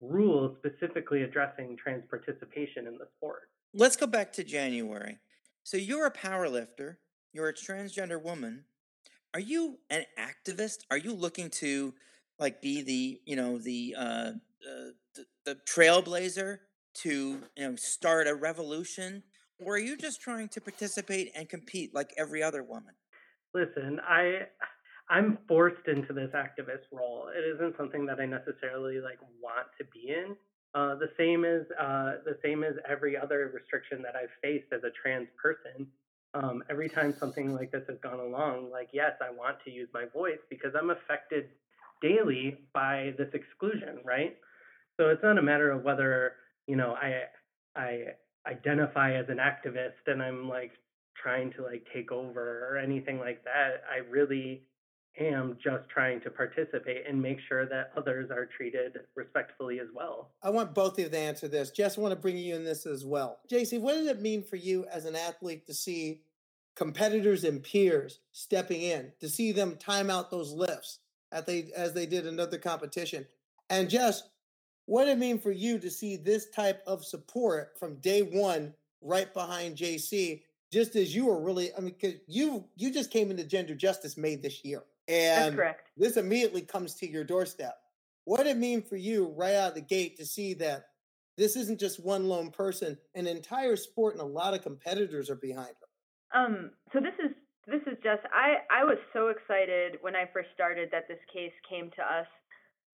rule 0.00 0.56
specifically 0.58 1.22
addressing 1.22 1.76
trans 1.76 2.04
participation 2.08 2.86
in 2.86 2.94
the 2.94 3.06
sport. 3.16 3.50
Let's 3.74 3.96
go 3.96 4.06
back 4.06 4.32
to 4.34 4.44
January. 4.44 5.18
So 5.62 5.76
you're 5.76 6.06
a 6.06 6.10
power 6.10 6.48
lifter, 6.48 6.98
you're 7.32 7.48
a 7.48 7.54
transgender 7.54 8.22
woman. 8.22 8.64
Are 9.34 9.40
you 9.40 9.78
an 9.90 10.04
activist? 10.18 10.78
Are 10.90 10.96
you 10.96 11.14
looking 11.14 11.50
to 11.50 11.94
like 12.38 12.60
be 12.60 12.82
the, 12.82 13.20
you 13.26 13.36
know, 13.36 13.58
the 13.58 13.94
uh, 13.96 14.02
uh 14.02 14.90
the, 15.14 15.24
the 15.44 15.56
trailblazer 15.68 16.58
to, 16.94 17.42
you 17.56 17.68
know, 17.68 17.76
start 17.76 18.26
a 18.26 18.34
revolution? 18.34 19.22
Or 19.64 19.74
are 19.74 19.78
you 19.78 19.96
just 19.96 20.20
trying 20.20 20.48
to 20.48 20.60
participate 20.60 21.30
and 21.36 21.48
compete 21.48 21.94
like 21.94 22.12
every 22.16 22.42
other 22.42 22.62
woman? 22.62 22.94
Listen, 23.52 24.00
I 24.08 24.46
I'm 25.10 25.38
forced 25.48 25.88
into 25.88 26.12
this 26.12 26.30
activist 26.34 26.86
role. 26.92 27.28
It 27.36 27.40
isn't 27.40 27.76
something 27.76 28.06
that 28.06 28.20
I 28.20 28.26
necessarily 28.26 29.00
like 29.00 29.18
want 29.42 29.66
to 29.78 29.84
be 29.84 30.10
in. 30.10 30.36
Uh, 30.72 30.94
the 30.94 31.10
same 31.18 31.44
as 31.44 31.62
uh, 31.80 32.22
the 32.24 32.38
same 32.44 32.62
as 32.62 32.74
every 32.88 33.16
other 33.16 33.50
restriction 33.52 34.02
that 34.02 34.14
I've 34.14 34.30
faced 34.40 34.72
as 34.72 34.84
a 34.84 34.90
trans 35.02 35.28
person. 35.42 35.88
Um, 36.32 36.62
every 36.70 36.88
time 36.88 37.12
something 37.18 37.52
like 37.52 37.72
this 37.72 37.82
has 37.88 37.98
gone 38.00 38.20
along, 38.20 38.70
like 38.70 38.90
yes, 38.92 39.12
I 39.20 39.30
want 39.34 39.56
to 39.64 39.70
use 39.70 39.88
my 39.92 40.04
voice 40.12 40.38
because 40.48 40.74
I'm 40.80 40.90
affected 40.90 41.46
daily 42.00 42.58
by 42.72 43.12
this 43.18 43.30
exclusion, 43.34 43.98
right? 44.04 44.36
So 44.96 45.08
it's 45.08 45.24
not 45.24 45.38
a 45.38 45.42
matter 45.42 45.72
of 45.72 45.82
whether 45.82 46.34
you 46.68 46.76
know 46.76 46.94
I 46.94 47.22
I 47.74 48.04
identify 48.46 49.14
as 49.14 49.26
an 49.28 49.38
activist 49.38 50.06
and 50.06 50.22
I'm 50.22 50.48
like 50.48 50.70
trying 51.20 51.52
to 51.54 51.62
like 51.64 51.84
take 51.92 52.12
over 52.12 52.68
or 52.70 52.78
anything 52.78 53.18
like 53.18 53.42
that. 53.42 53.82
I 53.92 54.08
really 54.08 54.62
am 55.18 55.56
just 55.62 55.88
trying 55.88 56.20
to 56.22 56.30
participate 56.30 57.06
and 57.08 57.20
make 57.20 57.38
sure 57.48 57.66
that 57.66 57.92
others 57.96 58.30
are 58.30 58.46
treated 58.46 58.98
respectfully 59.14 59.80
as 59.80 59.88
well. 59.94 60.30
I 60.42 60.50
want 60.50 60.74
both 60.74 60.94
of 60.94 60.98
you 61.00 61.08
to 61.08 61.18
answer 61.18 61.48
this. 61.48 61.70
Jess, 61.70 61.98
I 61.98 62.00
want 62.00 62.12
to 62.12 62.20
bring 62.20 62.36
you 62.36 62.54
in 62.54 62.64
this 62.64 62.86
as 62.86 63.04
well. 63.04 63.40
JayCee, 63.50 63.80
what 63.80 63.94
does 63.94 64.06
it 64.06 64.20
mean 64.20 64.42
for 64.42 64.56
you 64.56 64.86
as 64.92 65.04
an 65.04 65.16
athlete 65.16 65.66
to 65.66 65.74
see 65.74 66.22
competitors 66.76 67.44
and 67.44 67.62
peers 67.62 68.20
stepping 68.32 68.82
in, 68.82 69.12
to 69.20 69.28
see 69.28 69.52
them 69.52 69.76
time 69.76 70.10
out 70.10 70.30
those 70.30 70.52
lifts 70.52 71.00
as 71.32 71.44
they 71.44 71.70
as 71.76 71.92
they 71.92 72.06
did 72.06 72.26
another 72.26 72.58
competition? 72.58 73.26
And 73.68 73.90
Jess, 73.90 74.22
what 74.86 75.04
did 75.04 75.12
it 75.12 75.18
mean 75.18 75.38
for 75.38 75.52
you 75.52 75.78
to 75.78 75.90
see 75.90 76.16
this 76.16 76.48
type 76.50 76.82
of 76.86 77.04
support 77.04 77.78
from 77.78 77.96
day 77.96 78.22
one 78.22 78.74
right 79.02 79.32
behind 79.32 79.76
JayCee 79.76 80.42
just 80.72 80.94
as 80.96 81.14
you 81.14 81.26
were 81.26 81.40
really 81.40 81.70
i 81.76 81.80
mean 81.80 81.94
because 81.98 82.18
you 82.26 82.64
you 82.76 82.92
just 82.92 83.10
came 83.10 83.30
into 83.30 83.44
gender 83.44 83.74
justice 83.74 84.16
may 84.16 84.36
this 84.36 84.64
year 84.64 84.82
and 85.10 85.44
That's 85.44 85.56
correct. 85.56 85.88
this 85.96 86.16
immediately 86.16 86.62
comes 86.62 86.94
to 86.96 87.10
your 87.10 87.24
doorstep. 87.24 87.76
What 88.24 88.38
did 88.38 88.46
it 88.46 88.58
mean 88.58 88.82
for 88.82 88.96
you 88.96 89.34
right 89.36 89.54
out 89.54 89.70
of 89.70 89.74
the 89.74 89.80
gate 89.80 90.16
to 90.18 90.24
see 90.24 90.54
that 90.54 90.84
this 91.36 91.56
isn't 91.56 91.80
just 91.80 92.04
one 92.04 92.28
lone 92.28 92.50
person, 92.50 92.96
an 93.14 93.26
entire 93.26 93.76
sport 93.76 94.14
and 94.14 94.22
a 94.22 94.26
lot 94.26 94.54
of 94.54 94.62
competitors 94.62 95.28
are 95.28 95.36
behind 95.36 95.74
her? 95.80 96.40
Um, 96.40 96.70
so 96.92 97.00
this 97.00 97.14
is 97.18 97.34
this 97.66 97.80
is 97.86 97.98
just 98.02 98.22
I 98.32 98.58
I 98.70 98.84
was 98.84 98.98
so 99.12 99.28
excited 99.28 99.98
when 100.00 100.14
I 100.14 100.26
first 100.32 100.48
started 100.54 100.90
that 100.92 101.08
this 101.08 101.18
case 101.32 101.52
came 101.68 101.90
to 101.96 102.02
us. 102.02 102.26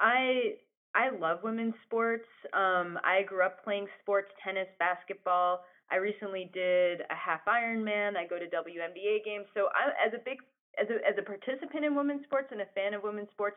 I 0.00 0.54
I 0.94 1.10
love 1.10 1.40
women's 1.44 1.74
sports. 1.84 2.28
Um, 2.54 2.98
I 3.04 3.22
grew 3.28 3.44
up 3.44 3.62
playing 3.62 3.86
sports, 4.00 4.28
tennis, 4.42 4.68
basketball. 4.78 5.60
I 5.90 5.96
recently 5.96 6.50
did 6.54 7.02
a 7.10 7.14
half 7.14 7.40
Ironman. 7.46 8.16
I 8.16 8.26
go 8.26 8.38
to 8.38 8.46
WNBA 8.46 9.24
games. 9.24 9.46
So 9.54 9.68
I, 9.76 9.92
as 10.06 10.14
a 10.14 10.24
big 10.24 10.38
as 10.80 10.88
a 10.90 10.96
as 11.06 11.16
a 11.18 11.22
participant 11.22 11.84
in 11.84 11.94
women's 11.94 12.24
sports 12.24 12.48
and 12.50 12.60
a 12.60 12.66
fan 12.74 12.94
of 12.94 13.02
women's 13.02 13.30
sports, 13.30 13.56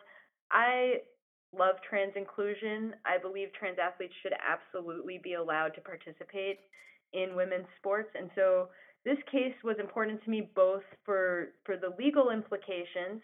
I 0.51 1.01
love 1.57 1.75
trans 1.87 2.13
inclusion. 2.15 2.93
I 3.05 3.17
believe 3.17 3.49
trans 3.53 3.77
athletes 3.79 4.13
should 4.21 4.33
absolutely 4.37 5.19
be 5.23 5.33
allowed 5.33 5.73
to 5.75 5.81
participate 5.81 6.59
in 7.13 7.35
women's 7.35 7.67
sports. 7.77 8.09
And 8.15 8.29
so 8.35 8.69
this 9.05 9.17
case 9.31 9.55
was 9.63 9.77
important 9.79 10.23
to 10.23 10.29
me 10.29 10.49
both 10.55 10.83
for 11.05 11.49
for 11.65 11.77
the 11.77 11.95
legal 11.97 12.31
implications, 12.31 13.21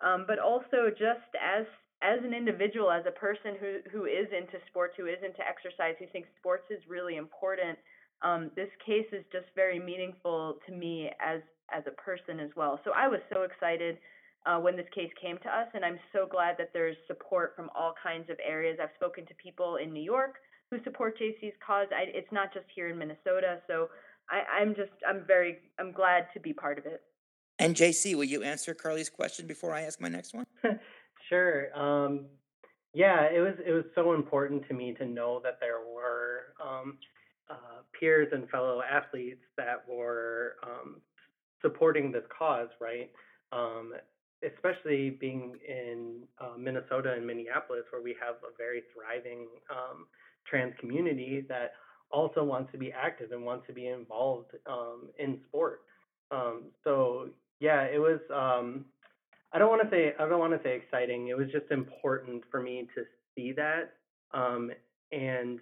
um, 0.00 0.24
but 0.26 0.38
also 0.38 0.90
just 0.90 1.30
as 1.40 1.66
as 2.02 2.18
an 2.22 2.34
individual, 2.34 2.90
as 2.90 3.04
a 3.06 3.12
person 3.12 3.56
who 3.58 3.78
who 3.90 4.04
is 4.04 4.26
into 4.36 4.58
sports, 4.68 4.94
who 4.96 5.06
is 5.06 5.18
into 5.24 5.40
exercise, 5.40 5.94
who 5.98 6.06
thinks 6.12 6.28
sports 6.38 6.64
is 6.70 6.82
really 6.88 7.16
important. 7.16 7.78
Um, 8.22 8.50
this 8.56 8.70
case 8.84 9.06
is 9.12 9.24
just 9.30 9.46
very 9.54 9.78
meaningful 9.78 10.56
to 10.66 10.72
me 10.72 11.10
as 11.20 11.40
as 11.72 11.84
a 11.86 11.90
person 11.90 12.40
as 12.40 12.50
well. 12.56 12.80
So 12.84 12.92
I 12.94 13.08
was 13.08 13.20
so 13.32 13.42
excited 13.42 13.98
uh, 14.46 14.58
when 14.58 14.76
this 14.76 14.86
case 14.94 15.10
came 15.20 15.38
to 15.38 15.48
us, 15.48 15.66
and 15.74 15.84
I'm 15.84 15.98
so 16.12 16.26
glad 16.30 16.56
that 16.58 16.70
there's 16.72 16.96
support 17.06 17.54
from 17.56 17.68
all 17.74 17.94
kinds 18.00 18.30
of 18.30 18.36
areas. 18.46 18.78
I've 18.80 18.94
spoken 18.94 19.26
to 19.26 19.34
people 19.34 19.76
in 19.76 19.92
New 19.92 20.02
York 20.02 20.36
who 20.70 20.78
support 20.84 21.18
JayCee's 21.18 21.54
cause. 21.64 21.88
I, 21.90 22.04
it's 22.06 22.30
not 22.32 22.52
just 22.54 22.66
here 22.74 22.88
in 22.88 22.98
Minnesota, 22.98 23.60
so 23.66 23.88
I, 24.30 24.60
I'm 24.60 24.74
just 24.74 24.92
I'm 25.08 25.24
very 25.26 25.58
I'm 25.78 25.92
glad 25.92 26.26
to 26.34 26.40
be 26.40 26.52
part 26.52 26.78
of 26.78 26.86
it. 26.86 27.02
And 27.58 27.74
JC, 27.74 28.14
will 28.14 28.24
you 28.24 28.42
answer 28.42 28.74
Karleigh's 28.74 29.08
question 29.08 29.46
before 29.46 29.72
I 29.72 29.82
ask 29.82 30.00
my 30.00 30.08
next 30.08 30.34
one? 30.34 30.46
sure. 31.28 31.76
Um, 31.78 32.26
yeah, 32.94 33.24
it 33.24 33.40
was 33.40 33.54
it 33.66 33.72
was 33.72 33.84
so 33.94 34.14
important 34.14 34.66
to 34.68 34.74
me 34.74 34.94
to 34.94 35.06
know 35.06 35.40
that 35.42 35.58
there 35.60 35.80
were 35.80 36.54
um, 36.64 36.98
uh, 37.50 37.82
peers 37.98 38.28
and 38.32 38.48
fellow 38.50 38.80
athletes 38.82 39.42
that 39.56 39.84
were 39.88 40.56
um, 40.62 41.00
supporting 41.66 42.12
this 42.12 42.22
cause, 42.38 42.68
right? 42.80 43.10
Um, 43.50 43.92
especially 44.46 45.10
being 45.10 45.56
in 45.66 46.22
uh, 46.40 46.56
Minnesota 46.56 47.14
and 47.14 47.26
Minneapolis, 47.26 47.82
where 47.90 48.02
we 48.02 48.14
have 48.24 48.36
a 48.36 48.54
very 48.56 48.82
thriving 48.94 49.48
um, 49.70 50.06
trans 50.48 50.74
community 50.78 51.44
that 51.48 51.72
also 52.12 52.44
wants 52.44 52.70
to 52.70 52.78
be 52.78 52.92
active 52.92 53.32
and 53.32 53.44
wants 53.44 53.66
to 53.66 53.72
be 53.72 53.88
involved 53.88 54.52
um, 54.70 55.08
in 55.18 55.40
sport. 55.48 55.80
Um, 56.30 56.64
so 56.84 57.30
yeah, 57.60 57.82
it 57.82 57.98
was. 57.98 58.20
Um, 58.32 58.84
I 59.52 59.58
don't 59.58 59.70
want 59.70 59.82
to 59.82 59.90
say 59.90 60.12
I 60.18 60.28
don't 60.28 60.38
want 60.38 60.52
to 60.52 60.62
say 60.62 60.76
exciting. 60.76 61.28
It 61.28 61.36
was 61.36 61.48
just 61.50 61.70
important 61.70 62.44
for 62.50 62.60
me 62.60 62.86
to 62.94 63.04
see 63.34 63.52
that. 63.52 63.94
Um, 64.32 64.70
and 65.12 65.58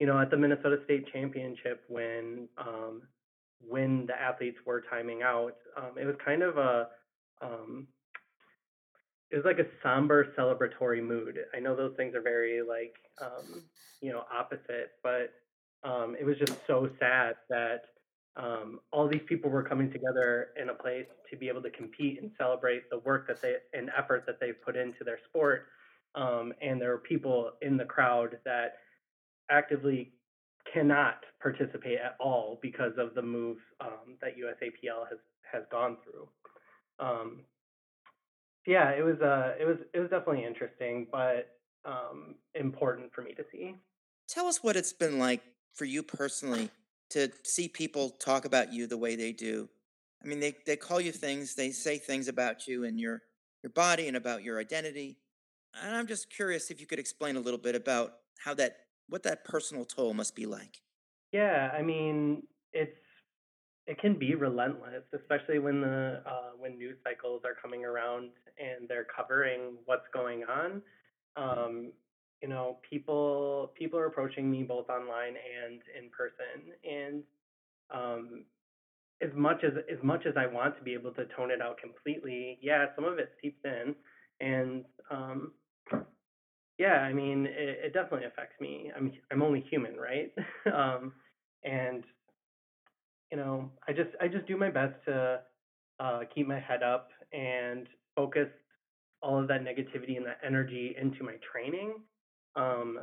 you 0.00 0.06
know, 0.06 0.20
at 0.20 0.30
the 0.30 0.36
Minnesota 0.36 0.78
State 0.84 1.06
Championship, 1.12 1.84
when 1.88 2.48
when 3.60 4.06
the 4.06 4.20
athletes 4.20 4.58
were 4.64 4.82
timing 4.90 5.22
out. 5.22 5.56
Um, 5.76 5.98
it 6.00 6.04
was 6.04 6.16
kind 6.24 6.42
of 6.42 6.56
a 6.58 6.88
um, 7.42 7.86
it 9.30 9.36
was 9.36 9.44
like 9.44 9.58
a 9.58 9.66
somber 9.82 10.32
celebratory 10.38 11.02
mood. 11.02 11.38
I 11.54 11.60
know 11.60 11.74
those 11.74 11.94
things 11.96 12.14
are 12.14 12.22
very 12.22 12.62
like 12.62 12.94
um, 13.20 13.62
you 14.00 14.12
know 14.12 14.24
opposite, 14.32 14.92
but 15.02 15.32
um, 15.84 16.16
it 16.18 16.24
was 16.24 16.36
just 16.38 16.54
so 16.66 16.88
sad 16.98 17.36
that 17.48 17.82
um, 18.36 18.80
all 18.92 19.08
these 19.08 19.22
people 19.26 19.50
were 19.50 19.62
coming 19.62 19.90
together 19.90 20.48
in 20.60 20.68
a 20.68 20.74
place 20.74 21.06
to 21.30 21.36
be 21.36 21.48
able 21.48 21.62
to 21.62 21.70
compete 21.70 22.20
and 22.20 22.30
celebrate 22.38 22.88
the 22.90 22.98
work 22.98 23.26
that 23.28 23.40
they 23.40 23.56
and 23.72 23.90
effort 23.96 24.24
that 24.26 24.38
they've 24.40 24.60
put 24.62 24.76
into 24.76 25.04
their 25.04 25.18
sport. 25.28 25.66
Um, 26.14 26.52
and 26.62 26.80
there 26.80 26.90
were 26.90 26.98
people 26.98 27.52
in 27.62 27.76
the 27.76 27.84
crowd 27.84 28.38
that 28.44 28.76
actively 29.50 30.12
cannot 30.76 31.24
participate 31.40 31.98
at 31.98 32.16
all 32.20 32.58
because 32.60 32.92
of 32.98 33.14
the 33.14 33.22
move 33.22 33.56
um, 33.80 34.16
that 34.20 34.36
USAPL 34.36 35.08
has 35.08 35.18
has 35.50 35.62
gone 35.70 35.96
through. 36.04 36.28
Um, 36.98 37.40
yeah, 38.66 38.90
it 38.90 39.02
was 39.02 39.20
uh, 39.20 39.54
it 39.58 39.64
was 39.64 39.78
it 39.94 40.00
was 40.00 40.10
definitely 40.10 40.44
interesting, 40.44 41.06
but 41.10 41.56
um, 41.84 42.34
important 42.54 43.12
for 43.14 43.22
me 43.22 43.32
to 43.34 43.44
see. 43.50 43.74
Tell 44.28 44.46
us 44.46 44.62
what 44.62 44.76
it's 44.76 44.92
been 44.92 45.18
like 45.18 45.42
for 45.74 45.84
you 45.84 46.02
personally 46.02 46.70
to 47.10 47.30
see 47.44 47.68
people 47.68 48.10
talk 48.10 48.44
about 48.44 48.72
you 48.72 48.86
the 48.86 48.98
way 48.98 49.14
they 49.14 49.32
do. 49.32 49.68
I 50.22 50.26
mean, 50.26 50.40
they, 50.40 50.56
they 50.66 50.76
call 50.76 51.00
you 51.00 51.12
things, 51.12 51.54
they 51.54 51.70
say 51.70 51.98
things 51.98 52.26
about 52.26 52.66
you 52.66 52.84
and 52.84 52.98
your 52.98 53.22
your 53.62 53.70
body 53.70 54.08
and 54.08 54.16
about 54.16 54.42
your 54.42 54.58
identity. 54.58 55.18
And 55.80 55.94
I'm 55.94 56.06
just 56.06 56.30
curious 56.30 56.70
if 56.70 56.80
you 56.80 56.86
could 56.86 56.98
explain 56.98 57.36
a 57.36 57.40
little 57.40 57.58
bit 57.58 57.74
about 57.74 58.14
how 58.38 58.54
that 58.54 58.85
what 59.08 59.22
that 59.24 59.44
personal 59.44 59.84
toll 59.84 60.14
must 60.14 60.34
be 60.34 60.46
like. 60.46 60.80
Yeah, 61.32 61.70
I 61.76 61.82
mean, 61.82 62.42
it's 62.72 62.96
it 63.86 64.00
can 64.00 64.18
be 64.18 64.34
relentless, 64.34 65.04
especially 65.14 65.58
when 65.58 65.80
the 65.80 66.22
uh, 66.26 66.50
when 66.58 66.76
news 66.76 66.96
cycles 67.04 67.42
are 67.44 67.54
coming 67.60 67.84
around 67.84 68.30
and 68.58 68.88
they're 68.88 69.06
covering 69.16 69.76
what's 69.84 70.06
going 70.12 70.42
on. 70.44 70.82
Um, 71.36 71.92
you 72.42 72.48
know, 72.48 72.78
people 72.88 73.72
people 73.78 73.98
are 73.98 74.06
approaching 74.06 74.50
me 74.50 74.62
both 74.62 74.88
online 74.88 75.34
and 75.36 75.80
in 75.96 76.10
person, 76.10 76.72
and 76.84 77.22
um, 77.94 78.44
as 79.22 79.30
much 79.34 79.62
as 79.64 79.72
as 79.90 80.02
much 80.02 80.26
as 80.26 80.34
I 80.36 80.46
want 80.46 80.76
to 80.78 80.82
be 80.82 80.92
able 80.92 81.12
to 81.12 81.24
tone 81.36 81.50
it 81.50 81.62
out 81.62 81.78
completely, 81.78 82.58
yeah, 82.60 82.86
some 82.94 83.04
of 83.04 83.18
it 83.18 83.30
seeps 83.42 83.60
in, 83.64 83.94
and 84.40 84.84
um, 85.10 85.52
yeah, 86.78 87.00
I 87.00 87.12
mean, 87.12 87.46
it, 87.46 87.86
it 87.86 87.92
definitely 87.94 88.26
affects 88.26 88.60
me. 88.60 88.90
I'm 88.96 89.12
I'm 89.30 89.42
only 89.42 89.64
human, 89.70 89.96
right? 89.96 90.32
um, 90.74 91.12
and 91.64 92.04
you 93.30 93.36
know, 93.36 93.70
I 93.88 93.92
just 93.92 94.10
I 94.20 94.28
just 94.28 94.46
do 94.46 94.56
my 94.56 94.70
best 94.70 94.94
to 95.06 95.40
uh, 96.00 96.20
keep 96.34 96.46
my 96.46 96.60
head 96.60 96.82
up 96.82 97.10
and 97.32 97.88
focus 98.14 98.48
all 99.22 99.40
of 99.40 99.48
that 99.48 99.64
negativity 99.64 100.16
and 100.16 100.26
that 100.26 100.38
energy 100.46 100.94
into 101.00 101.24
my 101.24 101.34
training. 101.52 101.94
Um, 102.54 102.98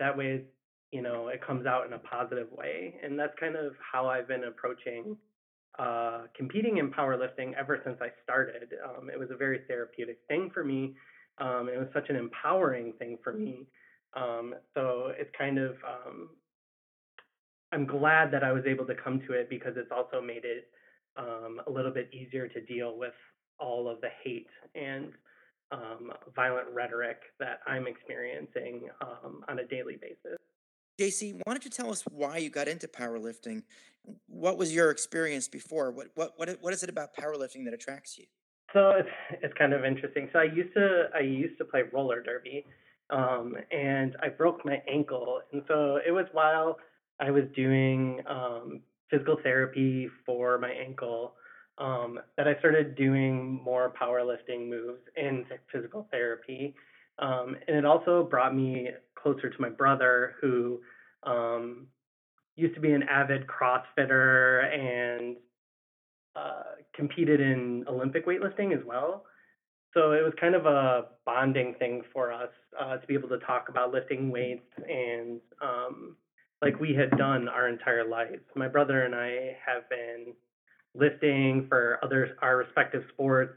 that 0.00 0.16
way, 0.16 0.42
you 0.90 1.02
know, 1.02 1.28
it 1.28 1.46
comes 1.46 1.66
out 1.66 1.86
in 1.86 1.92
a 1.92 1.98
positive 1.98 2.48
way, 2.50 2.94
and 3.02 3.18
that's 3.18 3.34
kind 3.38 3.56
of 3.56 3.74
how 3.92 4.08
I've 4.08 4.28
been 4.28 4.44
approaching 4.44 5.16
uh, 5.78 6.22
competing 6.36 6.78
in 6.78 6.90
powerlifting 6.90 7.52
ever 7.58 7.80
since 7.84 7.98
I 8.00 8.08
started. 8.22 8.74
Um, 8.84 9.10
it 9.10 9.18
was 9.18 9.28
a 9.32 9.36
very 9.36 9.60
therapeutic 9.68 10.18
thing 10.28 10.50
for 10.54 10.64
me 10.64 10.94
um, 11.38 11.68
it 11.72 11.78
was 11.78 11.88
such 11.92 12.08
an 12.10 12.16
empowering 12.16 12.92
thing 12.98 13.18
for 13.22 13.32
me. 13.32 13.66
Um, 14.14 14.54
so 14.74 15.12
it's 15.18 15.30
kind 15.36 15.58
of, 15.58 15.72
um, 15.86 16.30
I'm 17.72 17.86
glad 17.86 18.30
that 18.32 18.44
I 18.44 18.52
was 18.52 18.64
able 18.66 18.86
to 18.86 18.94
come 18.94 19.20
to 19.26 19.32
it 19.32 19.50
because 19.50 19.72
it's 19.76 19.90
also 19.90 20.20
made 20.20 20.44
it 20.44 20.68
um, 21.16 21.60
a 21.66 21.70
little 21.70 21.90
bit 21.90 22.10
easier 22.12 22.48
to 22.48 22.60
deal 22.60 22.96
with 22.96 23.14
all 23.58 23.88
of 23.88 24.00
the 24.00 24.08
hate 24.22 24.48
and 24.74 25.12
um, 25.72 26.12
violent 26.34 26.68
rhetoric 26.72 27.18
that 27.40 27.60
I'm 27.66 27.86
experiencing 27.86 28.88
um, 29.00 29.44
on 29.48 29.58
a 29.58 29.66
daily 29.66 29.96
basis. 30.00 30.38
JayCee, 31.00 31.34
why 31.34 31.52
don't 31.52 31.64
you 31.64 31.70
tell 31.70 31.90
us 31.90 32.02
why 32.10 32.38
you 32.38 32.50
got 32.50 32.68
into 32.68 32.86
powerlifting? 32.86 33.62
What 34.26 34.58
was 34.58 34.72
your 34.72 34.90
experience 34.90 35.48
before? 35.48 35.90
What 35.90 36.08
what 36.14 36.34
what 36.36 36.56
what 36.60 36.72
is 36.72 36.84
it 36.84 36.88
about 36.88 37.16
powerlifting 37.16 37.64
that 37.64 37.74
attracts 37.74 38.16
you? 38.16 38.26
So 38.74 38.90
it's 38.90 39.08
it's 39.42 39.54
kind 39.54 39.72
of 39.72 39.84
interesting. 39.84 40.28
So 40.32 40.40
I 40.40 40.44
used 40.44 40.74
to 40.74 41.04
I 41.14 41.20
used 41.20 41.56
to 41.58 41.64
play 41.64 41.82
roller 41.92 42.20
derby, 42.22 42.66
um, 43.10 43.54
and 43.70 44.16
I 44.22 44.28
broke 44.28 44.64
my 44.64 44.82
ankle. 44.92 45.40
And 45.52 45.62
so 45.68 46.00
it 46.06 46.10
was 46.10 46.26
while 46.32 46.78
I 47.20 47.30
was 47.30 47.44
doing 47.54 48.20
um, 48.28 48.80
physical 49.10 49.38
therapy 49.42 50.10
for 50.26 50.58
my 50.58 50.70
ankle 50.70 51.34
um, 51.78 52.18
that 52.36 52.48
I 52.48 52.58
started 52.58 52.96
doing 52.96 53.62
more 53.64 53.92
powerlifting 54.00 54.68
moves 54.68 55.02
in 55.16 55.44
physical 55.72 56.08
therapy. 56.10 56.74
Um, 57.20 57.56
and 57.68 57.76
it 57.76 57.84
also 57.84 58.24
brought 58.28 58.56
me 58.56 58.88
closer 59.14 59.48
to 59.48 59.60
my 59.60 59.68
brother, 59.68 60.34
who 60.40 60.80
um, 61.22 61.86
used 62.56 62.74
to 62.74 62.80
be 62.80 62.92
an 62.92 63.04
avid 63.04 63.46
CrossFitter 63.46 64.64
and 64.74 65.13
competed 67.04 67.40
in 67.40 67.84
Olympic 67.86 68.26
weightlifting 68.26 68.72
as 68.72 68.82
well. 68.86 69.24
So 69.92 70.12
it 70.12 70.24
was 70.24 70.32
kind 70.40 70.54
of 70.54 70.64
a 70.64 71.04
bonding 71.26 71.74
thing 71.78 72.02
for 72.12 72.32
us 72.32 72.48
uh, 72.80 72.96
to 72.96 73.06
be 73.06 73.14
able 73.14 73.28
to 73.28 73.38
talk 73.38 73.68
about 73.68 73.92
lifting 73.92 74.30
weights 74.30 74.66
and 74.88 75.38
um, 75.62 76.16
like 76.62 76.80
we 76.80 76.94
had 76.94 77.10
done 77.18 77.46
our 77.46 77.68
entire 77.68 78.08
lives. 78.08 78.42
My 78.56 78.68
brother 78.68 79.04
and 79.04 79.14
I 79.14 79.56
have 79.64 79.88
been 79.90 80.32
lifting 80.94 81.66
for 81.68 81.98
other 82.02 82.36
our 82.40 82.56
respective 82.56 83.02
sports 83.12 83.54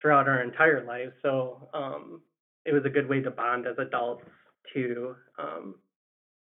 throughout 0.00 0.28
our 0.28 0.42
entire 0.42 0.82
lives. 0.84 1.12
So 1.22 1.68
um, 1.74 2.22
it 2.64 2.72
was 2.72 2.82
a 2.86 2.90
good 2.90 3.08
way 3.08 3.20
to 3.20 3.30
bond 3.30 3.66
as 3.66 3.76
adults 3.78 4.24
to 4.72 5.14
Um, 5.38 5.74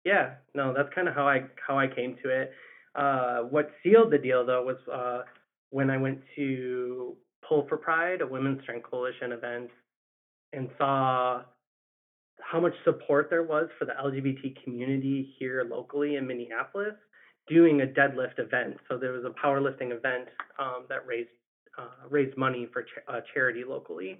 yeah, 0.04 0.34
no, 0.54 0.72
that's 0.74 0.92
kind 0.94 1.08
of 1.08 1.14
how 1.14 1.26
I 1.26 1.38
how 1.66 1.78
I 1.78 1.86
came 1.86 2.16
to 2.22 2.28
it. 2.30 2.52
Uh, 2.94 3.38
what 3.54 3.70
sealed 3.82 4.10
the 4.12 4.18
deal 4.18 4.46
though 4.46 4.64
was 4.64 4.78
uh, 4.92 5.22
when 5.70 5.90
I 5.90 5.96
went 5.96 6.20
to 6.36 7.16
Pull 7.46 7.66
for 7.68 7.76
Pride, 7.76 8.20
a 8.20 8.26
Women's 8.26 8.62
Strength 8.62 8.90
Coalition 8.90 9.32
event, 9.32 9.70
and 10.52 10.68
saw 10.78 11.42
how 12.40 12.60
much 12.60 12.72
support 12.84 13.28
there 13.30 13.42
was 13.42 13.68
for 13.78 13.84
the 13.84 13.92
LGBT 13.92 14.62
community 14.64 15.34
here 15.38 15.66
locally 15.68 16.16
in 16.16 16.26
Minneapolis 16.26 16.94
doing 17.48 17.80
a 17.80 17.86
deadlift 17.86 18.38
event. 18.38 18.76
So 18.88 18.98
there 18.98 19.12
was 19.12 19.24
a 19.24 19.46
powerlifting 19.46 19.96
event 19.96 20.28
um, 20.58 20.84
that 20.88 21.06
raised 21.06 21.30
uh, 21.78 22.08
raised 22.10 22.36
money 22.36 22.68
for 22.72 22.82
ch- 22.82 23.04
uh, 23.06 23.20
charity 23.32 23.62
locally. 23.66 24.18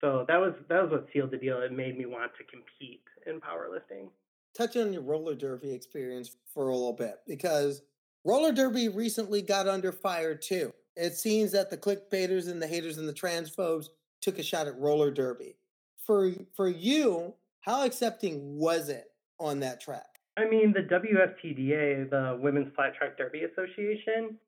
So 0.00 0.24
that 0.28 0.38
was 0.38 0.54
that 0.68 0.82
was 0.82 0.90
what 0.90 1.06
sealed 1.12 1.30
the 1.30 1.36
deal. 1.36 1.60
It 1.60 1.72
made 1.72 1.98
me 1.98 2.06
want 2.06 2.32
to 2.38 2.44
compete 2.44 3.02
in 3.26 3.40
powerlifting. 3.40 4.08
Touch 4.56 4.76
on 4.76 4.92
your 4.92 5.02
roller 5.02 5.34
derby 5.34 5.72
experience 5.72 6.36
for 6.52 6.68
a 6.68 6.74
little 6.74 6.92
bit 6.92 7.16
because 7.26 7.82
roller 8.28 8.52
derby 8.52 8.88
recently 8.88 9.40
got 9.40 9.66
under 9.66 9.90
fire 9.90 10.34
too. 10.34 10.72
It 10.96 11.14
seems 11.14 11.52
that 11.52 11.70
the 11.70 11.78
clickbaiters 11.78 12.50
and 12.50 12.60
the 12.60 12.66
haters 12.66 12.98
and 12.98 13.08
the 13.08 13.14
transphobes 13.14 13.86
took 14.20 14.38
a 14.38 14.42
shot 14.42 14.66
at 14.66 14.78
roller 14.78 15.10
derby. 15.10 15.56
For 16.04 16.32
for 16.54 16.68
you, 16.68 17.34
how 17.60 17.84
accepting 17.84 18.58
was 18.58 18.90
it 18.90 19.06
on 19.40 19.60
that 19.60 19.80
track? 19.80 20.06
I 20.36 20.48
mean, 20.48 20.72
the 20.72 20.82
WFTDA, 20.82 22.10
the 22.10 22.38
Women's 22.40 22.72
Flat 22.74 22.94
Track 22.94 23.18
Derby 23.18 23.42
Association, 23.42 24.38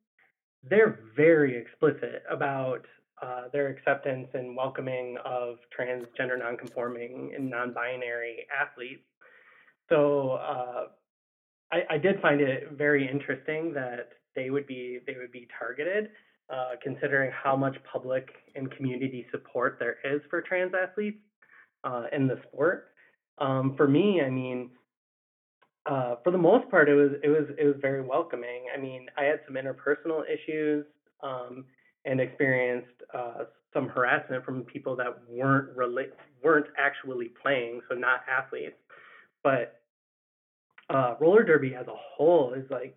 they're 0.63 1.01
very 1.17 1.57
explicit 1.57 2.23
about 2.31 2.87
uh, 3.21 3.49
their 3.53 3.69
acceptance 3.69 4.29
and 4.35 4.57
welcoming 4.57 5.17
of 5.25 5.57
transgender, 5.77 6.39
nonconforming, 6.39 7.33
and 7.37 7.51
non-binary 7.51 8.47
athletes. 8.57 9.03
So 9.89 10.31
uh, 10.31 10.87
I, 11.73 11.95
I, 11.95 11.99
did 11.99 12.21
find 12.21 12.41
it 12.41 12.73
very 12.73 13.09
interesting 13.09 13.73
that 13.75 14.11
they 14.35 14.51
would 14.51 14.67
be 14.67 14.99
they 15.07 15.15
would 15.19 15.33
be 15.33 15.49
targeted, 15.59 16.11
uh, 16.53 16.73
considering 16.83 17.31
how 17.31 17.57
much 17.57 17.77
public 17.91 18.29
and 18.55 18.71
community 18.73 19.27
support 19.31 19.77
there 19.79 19.97
is 20.05 20.21
for 20.31 20.41
trans 20.41 20.73
athletes 20.75 21.19
uh, 21.85 22.05
in 22.13 22.27
the 22.27 22.41
sport. 22.49 22.89
Um, 23.39 23.75
for 23.77 23.89
me, 23.89 24.21
I 24.25 24.31
mean, 24.31 24.71
uh, 25.87 26.17
for 26.23 26.31
the 26.31 26.39
most 26.39 26.71
part, 26.71 26.89
it 26.89 26.95
was 26.95 27.13
it 27.23 27.29
was 27.29 27.49
it 27.59 27.65
was 27.65 27.77
very 27.81 28.03
welcoming. 28.03 28.65
I 28.75 28.81
mean, 28.81 29.07
I 29.17 29.25
had 29.25 29.41
some 29.47 29.57
interpersonal 29.57 30.23
issues 30.29 30.85
um, 31.23 31.65
and 32.05 32.21
experienced 32.21 32.89
uh, 33.15 33.45
some 33.73 33.89
harassment 33.89 34.45
from 34.45 34.63
people 34.63 34.97
that 34.97 35.23
weren't 35.29 35.77
rela- 35.77 36.13
weren't 36.43 36.67
actually 36.79 37.31
playing, 37.43 37.81
so 37.89 37.95
not 37.95 38.21
athletes. 38.29 38.77
But 39.43 39.80
uh, 40.91 41.15
roller 41.21 41.45
derby 41.45 41.75
as 41.75 41.87
a 41.87 41.95
whole 41.95 42.53
is 42.55 42.69
like 42.71 42.97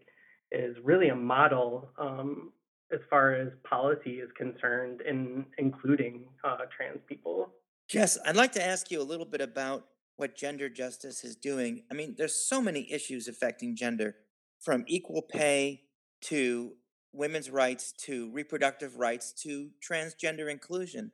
is 0.51 0.75
really 0.83 1.09
a 1.09 1.15
model 1.15 1.89
um, 1.97 2.51
as 2.93 2.99
far 3.09 3.33
as 3.33 3.49
policy 3.63 4.19
is 4.19 4.29
concerned, 4.37 5.01
in 5.01 5.45
including 5.57 6.25
uh, 6.43 6.57
trans 6.75 6.99
people. 7.07 7.49
Jess, 7.89 8.17
I'd 8.25 8.35
like 8.35 8.51
to 8.53 8.65
ask 8.65 8.91
you 8.91 9.01
a 9.01 9.03
little 9.03 9.25
bit 9.25 9.41
about 9.41 9.85
what 10.15 10.35
gender 10.35 10.69
justice 10.69 11.23
is 11.23 11.35
doing. 11.35 11.83
I 11.91 11.95
mean, 11.95 12.15
there's 12.17 12.35
so 12.35 12.61
many 12.61 12.91
issues 12.91 13.27
affecting 13.27 13.75
gender, 13.75 14.15
from 14.59 14.85
equal 14.87 15.21
pay 15.21 15.81
to 16.21 16.73
women's 17.11 17.49
rights 17.49 17.91
to 17.91 18.31
reproductive 18.31 18.97
rights 18.97 19.33
to 19.43 19.69
transgender 19.87 20.49
inclusion. 20.49 21.11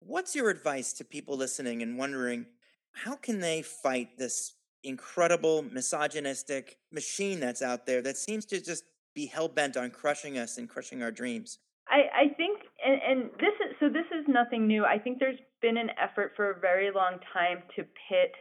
What's 0.00 0.34
your 0.34 0.50
advice 0.50 0.92
to 0.94 1.04
people 1.04 1.36
listening 1.36 1.82
and 1.82 1.96
wondering 1.96 2.46
how 2.92 3.16
can 3.16 3.40
they 3.40 3.62
fight 3.62 4.18
this 4.18 4.52
incredible 4.84 5.62
misogynistic 5.62 6.78
machine 6.92 7.40
that's 7.40 7.62
out 7.62 7.86
there 7.86 8.02
that 8.02 8.16
seems 8.16 8.44
to 8.46 8.60
just 8.60 8.84
be 9.14 9.26
hell 9.26 9.48
bent 9.48 9.76
on 9.76 9.90
crushing 9.90 10.38
us 10.38 10.58
and 10.58 10.68
crushing 10.68 11.02
our 11.02 11.10
dreams? 11.10 11.58
I, 11.88 12.24
I 12.24 12.34
think, 12.34 12.60
and, 12.84 13.00
and 13.06 13.30
this 13.32 13.54
is 13.60 13.76
so. 13.78 13.88
This 13.88 14.06
is 14.18 14.24
nothing 14.26 14.66
new. 14.66 14.84
I 14.84 14.98
think 14.98 15.18
there's 15.18 15.38
been 15.60 15.76
an 15.76 15.90
effort 16.02 16.32
for 16.34 16.50
a 16.50 16.58
very 16.58 16.90
long 16.90 17.18
time 17.32 17.62
to 17.76 17.82
pit 17.82 18.32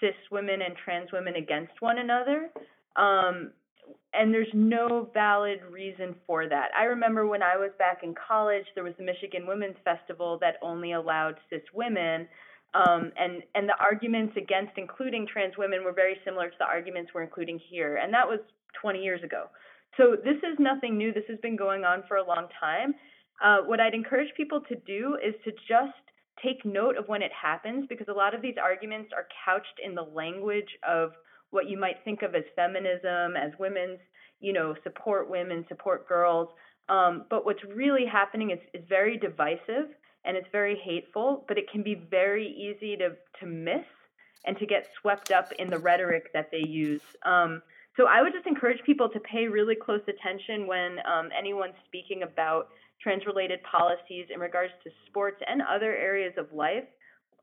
cis 0.00 0.14
women 0.30 0.62
and 0.62 0.76
trans 0.84 1.10
women 1.12 1.34
against 1.34 1.72
one 1.80 1.98
another. 1.98 2.50
Um, 2.96 3.50
and 4.14 4.32
there's 4.32 4.48
no 4.54 5.10
valid 5.12 5.60
reason 5.70 6.14
for 6.26 6.48
that. 6.48 6.68
I 6.78 6.84
remember 6.84 7.26
when 7.26 7.42
I 7.42 7.56
was 7.56 7.70
back 7.78 7.98
in 8.02 8.14
college, 8.14 8.64
there 8.74 8.84
was 8.84 8.94
the 8.98 9.04
Michigan 9.04 9.46
Women's 9.46 9.76
Festival 9.84 10.38
that 10.40 10.54
only 10.62 10.92
allowed 10.92 11.34
cis 11.50 11.62
women. 11.74 12.28
Um, 12.74 13.12
and 13.16 13.42
and 13.54 13.68
the 13.68 13.74
arguments 13.80 14.36
against 14.36 14.72
including 14.76 15.26
trans 15.26 15.56
women 15.56 15.84
were 15.84 15.92
very 15.92 16.16
similar 16.24 16.50
to 16.50 16.56
the 16.58 16.66
arguments 16.66 17.12
we're 17.14 17.22
including 17.22 17.58
here, 17.70 17.96
and 17.96 18.12
that 18.12 18.28
was 18.28 18.40
20 18.80 19.02
years 19.02 19.22
ago. 19.24 19.44
So 19.96 20.16
this 20.22 20.36
is 20.36 20.58
nothing 20.58 20.98
new. 20.98 21.12
This 21.12 21.24
has 21.28 21.38
been 21.40 21.56
going 21.56 21.84
on 21.84 22.02
for 22.06 22.18
a 22.18 22.26
long 22.26 22.46
time. 22.60 22.94
Uh, 23.42 23.58
what 23.64 23.80
I'd 23.80 23.94
encourage 23.94 24.28
people 24.36 24.60
to 24.68 24.74
do 24.86 25.16
is 25.24 25.34
to 25.44 25.52
just 25.66 25.96
take 26.42 26.64
note 26.64 26.96
of 26.96 27.08
when 27.08 27.22
it 27.22 27.32
happens 27.32 27.86
because 27.88 28.08
a 28.08 28.12
lot 28.12 28.34
of 28.34 28.42
these 28.42 28.56
arguments 28.62 29.10
are 29.16 29.26
couched 29.44 29.80
in 29.84 29.94
the 29.94 30.02
language 30.02 30.68
of 30.86 31.12
what 31.50 31.68
you 31.68 31.78
might 31.78 31.96
think 32.04 32.22
of 32.22 32.34
as 32.34 32.44
feminism, 32.54 33.36
as 33.36 33.52
women's, 33.58 33.98
you 34.40 34.52
know, 34.52 34.74
support 34.82 35.30
women, 35.30 35.64
support 35.68 36.08
girls. 36.08 36.48
Um, 36.88 37.24
but 37.30 37.44
what's 37.44 37.62
really 37.74 38.04
happening 38.10 38.50
is, 38.50 38.58
is 38.74 38.84
very 38.88 39.16
divisive 39.16 39.90
and 40.24 40.36
it's 40.36 40.48
very 40.52 40.76
hateful, 40.84 41.44
but 41.48 41.58
it 41.58 41.70
can 41.70 41.82
be 41.82 41.94
very 41.94 42.46
easy 42.46 42.96
to, 42.96 43.16
to 43.40 43.46
miss 43.46 43.84
and 44.44 44.58
to 44.58 44.66
get 44.66 44.88
swept 45.00 45.30
up 45.30 45.52
in 45.58 45.68
the 45.70 45.78
rhetoric 45.78 46.32
that 46.32 46.50
they 46.50 46.64
use. 46.66 47.02
Um, 47.24 47.62
so 47.96 48.06
I 48.06 48.22
would 48.22 48.32
just 48.32 48.46
encourage 48.46 48.82
people 48.84 49.08
to 49.08 49.20
pay 49.20 49.48
really 49.48 49.74
close 49.74 50.02
attention 50.08 50.66
when 50.66 50.98
um, 51.00 51.30
anyone's 51.36 51.74
speaking 51.86 52.22
about 52.22 52.68
trans 53.02 53.26
related 53.26 53.60
policies 53.62 54.26
in 54.32 54.40
regards 54.40 54.72
to 54.84 54.90
sports 55.06 55.40
and 55.46 55.62
other 55.62 55.94
areas 55.96 56.34
of 56.36 56.52
life. 56.52 56.84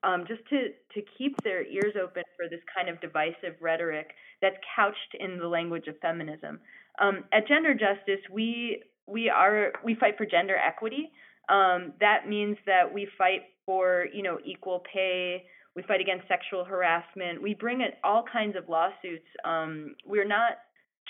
Um, 0.04 0.24
just 0.28 0.48
to, 0.50 0.68
to 0.94 1.02
keep 1.18 1.36
their 1.42 1.66
ears 1.66 1.96
open 2.00 2.22
for 2.38 2.48
this 2.48 2.60
kind 2.76 2.90
of 2.90 3.02
divisive 3.02 3.56
rhetoric 3.60 4.12
that's 4.40 4.58
couched 4.76 5.16
in 5.20 5.40
the 5.40 5.48
language 5.48 5.88
of 5.88 5.98
feminism. 6.00 6.60
Um, 7.00 7.24
at 7.34 7.48
Gender 7.48 7.74
Justice, 7.74 8.22
we 8.32 8.84
we 9.08 9.30
are 9.30 9.74
we 9.84 9.96
fight 9.96 10.16
for 10.18 10.26
gender 10.26 10.58
equity. 10.58 11.12
Um, 11.50 11.94
that 12.00 12.28
means 12.28 12.58
that 12.66 12.92
we 12.92 13.08
fight 13.18 13.44
for 13.66 14.08
you 14.14 14.24
know 14.24 14.40
equal 14.46 14.84
pay, 14.92 15.46
we 15.76 15.84
fight 15.84 16.02
against 16.02 16.28
sexual 16.28 16.64
harassment. 16.64 17.42
We 17.42 17.54
bring 17.54 17.82
in 17.82 17.90
all 18.04 18.24
kinds 18.32 18.56
of 18.56 18.70
lawsuits. 18.70 19.28
Um, 19.44 19.96
we're 20.06 20.28
not 20.28 20.54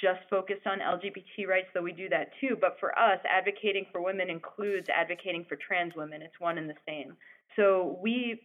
just 0.02 0.19
focused 0.30 0.67
on 0.67 0.80
LGBT 0.80 1.48
rights, 1.48 1.67
though 1.74 1.82
we 1.82 1.93
do 1.93 2.10
that 2.10 2.32
too. 2.41 2.58
But 2.60 2.78
for 2.80 2.98
us, 2.98 3.19
advocating 3.30 3.86
for 3.91 4.04
women 4.04 4.30
includes 4.30 4.88
advocating 4.93 5.45
for 5.48 5.56
trans 5.56 5.93
women. 5.95 6.21
It's 6.21 6.39
one 6.39 6.58
and 6.58 6.69
the 6.69 6.76
same. 6.88 7.15
So 7.56 7.98
we 8.02 8.41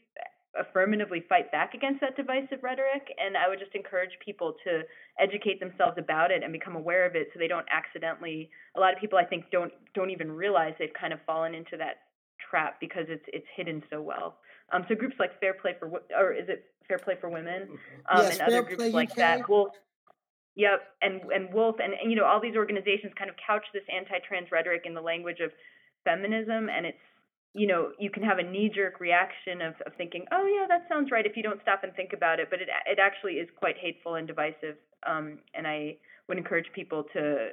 affirmatively 0.59 1.25
fight 1.29 1.51
back 1.53 1.75
against 1.75 2.01
that 2.01 2.17
divisive 2.17 2.63
rhetoric 2.63 3.07
and 3.19 3.37
i 3.37 3.49
would 3.49 3.61
just 3.61 3.75
encourage 3.75 4.11
people 4.25 4.55
to 4.65 4.83
educate 5.21 5.61
themselves 5.61 5.97
about 5.97 6.31
it 6.31 6.43
and 6.43 6.53
become 6.53 6.75
aware 6.75 7.07
of 7.07 7.15
it 7.15 7.29
so 7.33 7.39
they 7.39 7.47
don't 7.47 7.67
accidentally 7.71 8.51
a 8.77 8.81
lot 8.81 8.93
of 8.93 8.99
people 8.99 9.17
i 9.17 9.25
think 9.25 9.45
don't 9.53 9.73
don't 9.95 10.11
even 10.11 10.31
realize 10.31 10.75
they've 10.79 10.99
kind 10.99 11.13
of 11.13 11.21
fallen 11.25 11.55
into 11.55 11.77
that 11.77 12.03
trap 12.51 12.81
because 12.81 13.05
it's 13.09 13.25
it's 13.29 13.47
hidden 13.57 13.81
so 13.91 14.03
well 14.03 14.39
um, 14.73 14.85
so 14.89 14.95
groups 14.95 15.17
like 15.19 15.39
Fair 15.41 15.55
Play 15.55 15.75
for 15.79 16.03
or 16.17 16.33
is 16.33 16.49
it 16.49 16.65
Fair 16.89 16.99
Play 16.99 17.15
for 17.21 17.29
Women, 17.29 17.63
mm-hmm. 17.63 18.19
um, 18.19 18.25
yes, 18.25 18.39
and 18.39 18.43
other 18.43 18.63
groups 18.63 18.93
like 18.93 19.11
UK. 19.11 19.17
that. 19.17 19.49
Wolf, 19.49 19.71
yep, 20.55 20.81
and 21.03 21.23
and 21.33 21.53
Wolf, 21.53 21.77
and, 21.83 21.93
and 21.95 22.11
you 22.11 22.17
know 22.17 22.25
all 22.25 22.41
these 22.41 22.57
organizations 22.57 23.13
kind 23.19 23.31
of 23.31 23.37
couch 23.45 23.65
this 23.73 23.83
anti-trans 23.95 24.51
rhetoric 24.51 24.83
in 24.85 24.95
the 24.95 25.01
language 25.01 25.41
of 25.41 25.51
feminism, 26.05 26.69
and 26.69 26.87
it's 26.87 26.99
you 27.55 27.67
know 27.67 27.91
you 27.99 28.11
can 28.11 28.23
have 28.23 28.39
a 28.39 28.43
knee 28.43 28.71
jerk 28.75 29.01
reaction 29.01 29.61
of, 29.61 29.75
of 29.87 29.93
thinking 29.97 30.25
oh 30.33 30.47
yeah 30.47 30.67
that 30.69 30.87
sounds 30.89 31.11
right 31.11 31.27
if 31.27 31.37
you 31.37 31.43
don't 31.43 31.61
stop 31.63 31.83
and 31.83 31.95
think 31.95 32.13
about 32.13 32.39
it 32.39 32.49
but 32.51 32.61
it 32.61 32.69
it 32.87 32.99
actually 33.01 33.35
is 33.35 33.49
quite 33.59 33.77
hateful 33.79 34.15
and 34.15 34.27
divisive 34.27 34.77
um, 35.07 35.39
and 35.55 35.67
i 35.67 35.97
would 36.29 36.39
encourage 36.39 36.67
people 36.75 37.05
to 37.13 37.49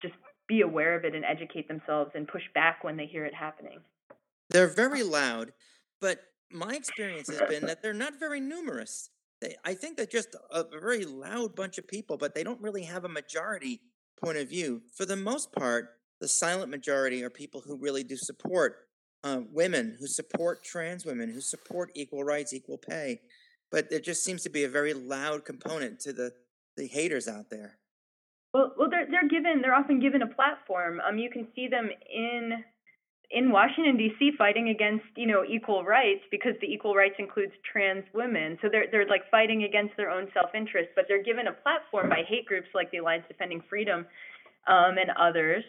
just 0.00 0.14
be 0.48 0.62
aware 0.62 0.96
of 0.96 1.04
it 1.04 1.14
and 1.14 1.24
educate 1.24 1.68
themselves 1.68 2.10
and 2.14 2.26
push 2.26 2.42
back 2.54 2.82
when 2.82 2.96
they 2.96 3.06
hear 3.06 3.24
it 3.24 3.34
happening. 3.34 3.78
They're 4.50 4.66
very 4.66 5.02
loud 5.02 5.52
but 6.00 6.18
my 6.50 6.74
experience 6.74 7.30
has 7.30 7.48
been 7.48 7.66
that 7.66 7.80
they're 7.80 7.94
not 7.94 8.18
very 8.18 8.40
numerous. 8.40 9.10
They, 9.40 9.56
i 9.64 9.74
think 9.74 9.96
they're 9.96 10.06
just 10.06 10.34
a 10.50 10.64
very 10.64 11.04
loud 11.04 11.54
bunch 11.54 11.78
of 11.78 11.86
people 11.86 12.16
but 12.16 12.34
they 12.34 12.42
don't 12.42 12.60
really 12.60 12.84
have 12.84 13.04
a 13.04 13.08
majority 13.08 13.82
point 14.22 14.38
of 14.38 14.48
view. 14.48 14.82
For 14.96 15.04
the 15.04 15.16
most 15.16 15.52
part 15.52 15.90
the 16.20 16.28
silent 16.28 16.70
majority 16.70 17.22
are 17.22 17.30
people 17.30 17.62
who 17.66 17.76
really 17.76 18.04
do 18.04 18.16
support 18.16 18.76
uh, 19.24 19.40
women 19.52 19.96
who 19.98 20.06
support 20.06 20.64
trans 20.64 21.04
women, 21.04 21.30
who 21.30 21.40
support 21.40 21.90
equal 21.94 22.24
rights, 22.24 22.52
equal 22.52 22.78
pay. 22.78 23.20
But 23.70 23.88
there 23.88 24.00
just 24.00 24.24
seems 24.24 24.42
to 24.42 24.50
be 24.50 24.64
a 24.64 24.68
very 24.68 24.92
loud 24.92 25.44
component 25.44 26.00
to 26.00 26.12
the, 26.12 26.32
the 26.76 26.86
haters 26.86 27.28
out 27.28 27.48
there. 27.50 27.78
Well, 28.52 28.74
well, 28.76 28.90
they're 28.90 29.06
they're 29.10 29.28
given 29.28 29.62
they're 29.62 29.74
often 29.74 29.98
given 29.98 30.20
a 30.20 30.26
platform. 30.26 31.00
Um, 31.00 31.16
you 31.16 31.30
can 31.30 31.48
see 31.54 31.68
them 31.68 31.88
in 31.88 32.62
in 33.30 33.50
Washington 33.50 33.96
D.C. 33.96 34.32
fighting 34.36 34.68
against 34.68 35.06
you 35.16 35.26
know 35.26 35.42
equal 35.48 35.84
rights 35.84 36.20
because 36.30 36.52
the 36.60 36.66
equal 36.66 36.94
rights 36.94 37.14
includes 37.18 37.52
trans 37.70 38.04
women. 38.12 38.58
So 38.60 38.68
they're 38.70 38.86
they're 38.90 39.08
like 39.08 39.22
fighting 39.30 39.64
against 39.64 39.96
their 39.96 40.10
own 40.10 40.28
self 40.34 40.50
interest, 40.54 40.90
but 40.94 41.06
they're 41.08 41.22
given 41.22 41.46
a 41.46 41.52
platform 41.52 42.10
by 42.10 42.24
hate 42.28 42.44
groups 42.44 42.68
like 42.74 42.90
the 42.90 42.98
Alliance 42.98 43.24
Defending 43.26 43.62
Freedom 43.70 44.04
um, 44.68 44.98
and 45.00 45.10
others. 45.18 45.64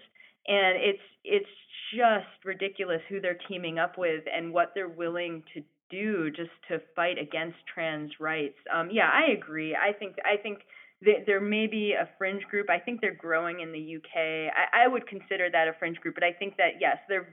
And 0.47 0.75
it's 0.75 1.03
it's 1.23 1.53
just 1.95 2.45
ridiculous 2.45 3.01
who 3.09 3.21
they're 3.21 3.37
teaming 3.47 3.79
up 3.79 3.97
with 3.97 4.23
and 4.33 4.53
what 4.53 4.71
they're 4.73 4.89
willing 4.89 5.43
to 5.53 5.61
do 5.89 6.31
just 6.31 6.49
to 6.67 6.81
fight 6.95 7.17
against 7.17 7.57
trans 7.71 8.11
rights. 8.19 8.57
Um, 8.73 8.89
yeah, 8.91 9.09
I 9.13 9.31
agree. 9.31 9.75
I 9.75 9.93
think 9.93 10.15
I 10.25 10.41
think 10.41 10.59
that 11.01 11.25
there 11.25 11.41
may 11.41 11.67
be 11.67 11.93
a 11.93 12.09
fringe 12.17 12.43
group. 12.49 12.69
I 12.69 12.79
think 12.79 13.01
they're 13.01 13.15
growing 13.15 13.59
in 13.59 13.71
the 13.71 13.95
UK. 13.97 14.53
I, 14.55 14.85
I 14.85 14.87
would 14.87 15.07
consider 15.07 15.49
that 15.51 15.67
a 15.67 15.73
fringe 15.77 15.97
group, 15.99 16.15
but 16.15 16.23
I 16.23 16.31
think 16.31 16.57
that 16.57 16.79
yes, 16.79 16.97
their 17.07 17.27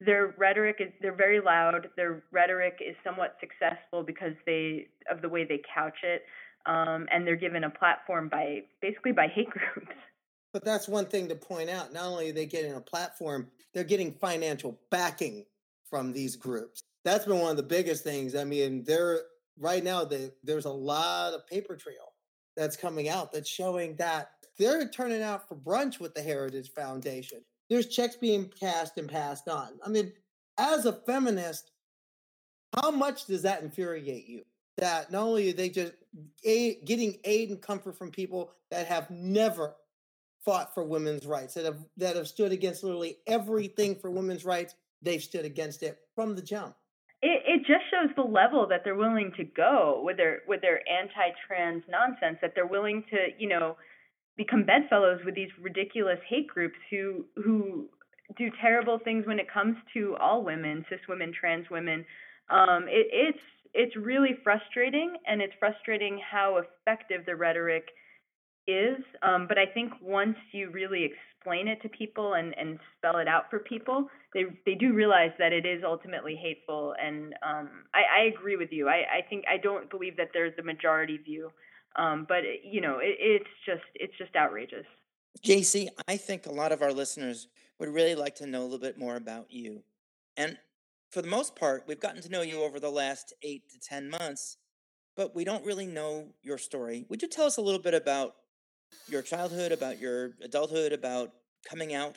their 0.00 0.34
rhetoric 0.38 0.76
is 0.80 0.88
they're 1.00 1.14
very 1.14 1.40
loud. 1.40 1.88
Their 1.96 2.22
rhetoric 2.32 2.78
is 2.80 2.96
somewhat 3.04 3.36
successful 3.40 4.02
because 4.02 4.32
they 4.46 4.88
of 5.10 5.22
the 5.22 5.28
way 5.28 5.44
they 5.44 5.60
couch 5.72 5.98
it, 6.02 6.24
um, 6.66 7.06
and 7.12 7.26
they're 7.26 7.36
given 7.36 7.64
a 7.64 7.70
platform 7.70 8.28
by 8.28 8.62
basically 8.80 9.12
by 9.12 9.28
hate 9.28 9.50
groups. 9.74 9.94
But 10.52 10.64
that's 10.64 10.88
one 10.88 11.06
thing 11.06 11.28
to 11.28 11.36
point 11.36 11.70
out. 11.70 11.92
Not 11.92 12.06
only 12.06 12.30
are 12.30 12.32
they 12.32 12.46
getting 12.46 12.74
a 12.74 12.80
platform, 12.80 13.48
they're 13.72 13.84
getting 13.84 14.12
financial 14.12 14.78
backing 14.90 15.44
from 15.88 16.12
these 16.12 16.36
groups. 16.36 16.82
That's 17.04 17.24
been 17.24 17.38
one 17.38 17.52
of 17.52 17.56
the 17.56 17.62
biggest 17.62 18.04
things. 18.04 18.34
I 18.34 18.44
mean, 18.44 18.84
there 18.84 19.20
right 19.58 19.84
now 19.84 20.04
they, 20.04 20.30
there's 20.42 20.64
a 20.64 20.70
lot 20.70 21.34
of 21.34 21.46
paper 21.46 21.76
trail 21.76 22.14
that's 22.56 22.76
coming 22.76 23.08
out 23.08 23.32
that's 23.32 23.48
showing 23.48 23.96
that 23.96 24.30
they're 24.58 24.88
turning 24.88 25.22
out 25.22 25.48
for 25.48 25.54
brunch 25.54 26.00
with 26.00 26.14
the 26.14 26.22
Heritage 26.22 26.70
Foundation. 26.72 27.40
There's 27.68 27.86
checks 27.86 28.16
being 28.16 28.50
cast 28.58 28.98
and 28.98 29.08
passed 29.08 29.48
on. 29.48 29.78
I 29.84 29.88
mean, 29.88 30.12
as 30.58 30.86
a 30.86 30.92
feminist, 30.92 31.70
how 32.74 32.90
much 32.90 33.26
does 33.26 33.42
that 33.42 33.62
infuriate 33.62 34.26
you? 34.26 34.42
That 34.76 35.10
not 35.10 35.22
only 35.22 35.50
are 35.50 35.54
they 35.54 35.68
just 35.68 35.92
aid, 36.44 36.84
getting 36.84 37.18
aid 37.24 37.50
and 37.50 37.60
comfort 37.60 37.96
from 37.96 38.10
people 38.10 38.52
that 38.70 38.86
have 38.86 39.10
never 39.10 39.74
fought 40.44 40.74
for 40.74 40.84
women's 40.84 41.26
rights, 41.26 41.54
that 41.54 41.64
have 41.64 41.78
that 41.96 42.16
have 42.16 42.28
stood 42.28 42.52
against 42.52 42.82
literally 42.82 43.18
everything 43.26 43.94
for 43.94 44.10
women's 44.10 44.44
rights. 44.44 44.74
They've 45.02 45.22
stood 45.22 45.44
against 45.44 45.82
it 45.82 45.98
from 46.14 46.34
the 46.34 46.42
jump. 46.42 46.76
It 47.22 47.42
it 47.46 47.58
just 47.60 47.84
shows 47.90 48.14
the 48.16 48.22
level 48.22 48.66
that 48.68 48.82
they're 48.84 48.94
willing 48.94 49.32
to 49.36 49.44
go 49.44 50.02
with 50.04 50.16
their 50.16 50.40
with 50.48 50.60
their 50.60 50.80
anti-trans 50.88 51.84
nonsense. 51.88 52.38
That 52.40 52.52
they're 52.54 52.66
willing 52.66 53.04
to 53.10 53.28
you 53.38 53.48
know 53.48 53.76
become 54.36 54.64
bedfellows 54.64 55.20
with 55.24 55.34
these 55.34 55.50
ridiculous 55.60 56.18
hate 56.28 56.48
groups 56.48 56.78
who 56.90 57.26
who 57.36 57.88
do 58.36 58.50
terrible 58.60 58.98
things 58.98 59.26
when 59.26 59.38
it 59.38 59.52
comes 59.52 59.76
to 59.92 60.16
all 60.20 60.44
women, 60.44 60.84
cis 60.88 61.00
women, 61.08 61.32
trans 61.38 61.68
women. 61.70 62.04
Um, 62.48 62.84
it, 62.88 63.06
it's 63.12 63.44
it's 63.74 63.96
really 63.96 64.38
frustrating, 64.42 65.16
and 65.26 65.40
it's 65.40 65.52
frustrating 65.58 66.18
how 66.18 66.58
effective 66.58 67.26
the 67.26 67.36
rhetoric 67.36 67.84
is. 68.72 69.02
Um, 69.22 69.46
but 69.46 69.58
I 69.58 69.66
think 69.66 69.92
once 70.02 70.36
you 70.52 70.70
really 70.70 71.04
explain 71.04 71.68
it 71.68 71.80
to 71.82 71.88
people 71.88 72.34
and, 72.34 72.56
and 72.58 72.78
spell 72.96 73.18
it 73.18 73.28
out 73.28 73.50
for 73.50 73.60
people, 73.60 74.08
they 74.34 74.44
they 74.66 74.74
do 74.74 74.92
realize 74.92 75.32
that 75.38 75.52
it 75.52 75.66
is 75.66 75.82
ultimately 75.84 76.36
hateful. 76.36 76.94
And 77.02 77.34
um, 77.42 77.70
I, 77.94 78.22
I 78.22 78.24
agree 78.34 78.56
with 78.56 78.72
you. 78.72 78.88
I, 78.88 79.18
I 79.18 79.28
think 79.28 79.44
I 79.52 79.56
don't 79.56 79.90
believe 79.90 80.16
that 80.16 80.30
there's 80.32 80.54
a 80.58 80.62
majority 80.62 81.18
view, 81.18 81.50
um, 81.96 82.26
but 82.28 82.38
it, 82.38 82.60
you 82.64 82.80
know 82.80 82.98
it, 82.98 83.16
it's 83.18 83.50
just 83.66 83.82
it's 83.94 84.16
just 84.18 84.34
outrageous. 84.36 84.86
JayCee, 85.44 85.88
I 86.08 86.16
think 86.16 86.46
a 86.46 86.52
lot 86.52 86.72
of 86.72 86.82
our 86.82 86.92
listeners 86.92 87.48
would 87.78 87.88
really 87.88 88.14
like 88.14 88.34
to 88.36 88.46
know 88.46 88.62
a 88.62 88.64
little 88.64 88.78
bit 88.78 88.98
more 88.98 89.16
about 89.16 89.46
you. 89.50 89.82
And 90.36 90.58
for 91.10 91.22
the 91.22 91.28
most 91.28 91.56
part, 91.56 91.84
we've 91.86 92.00
gotten 92.00 92.22
to 92.22 92.28
know 92.28 92.42
you 92.42 92.62
over 92.62 92.78
the 92.78 92.90
last 92.90 93.32
eight 93.42 93.68
to 93.70 93.80
10 93.80 94.10
months, 94.10 94.58
but 95.16 95.34
we 95.34 95.44
don't 95.44 95.64
really 95.64 95.86
know 95.86 96.28
your 96.42 96.58
story. 96.58 97.04
Would 97.08 97.22
you 97.22 97.28
tell 97.28 97.46
us 97.46 97.56
a 97.56 97.62
little 97.62 97.80
bit 97.80 97.94
about 97.94 98.36
your 99.10 99.22
childhood, 99.22 99.72
about 99.72 99.98
your 99.98 100.32
adulthood, 100.42 100.92
about 100.92 101.32
coming 101.68 101.94
out. 101.94 102.16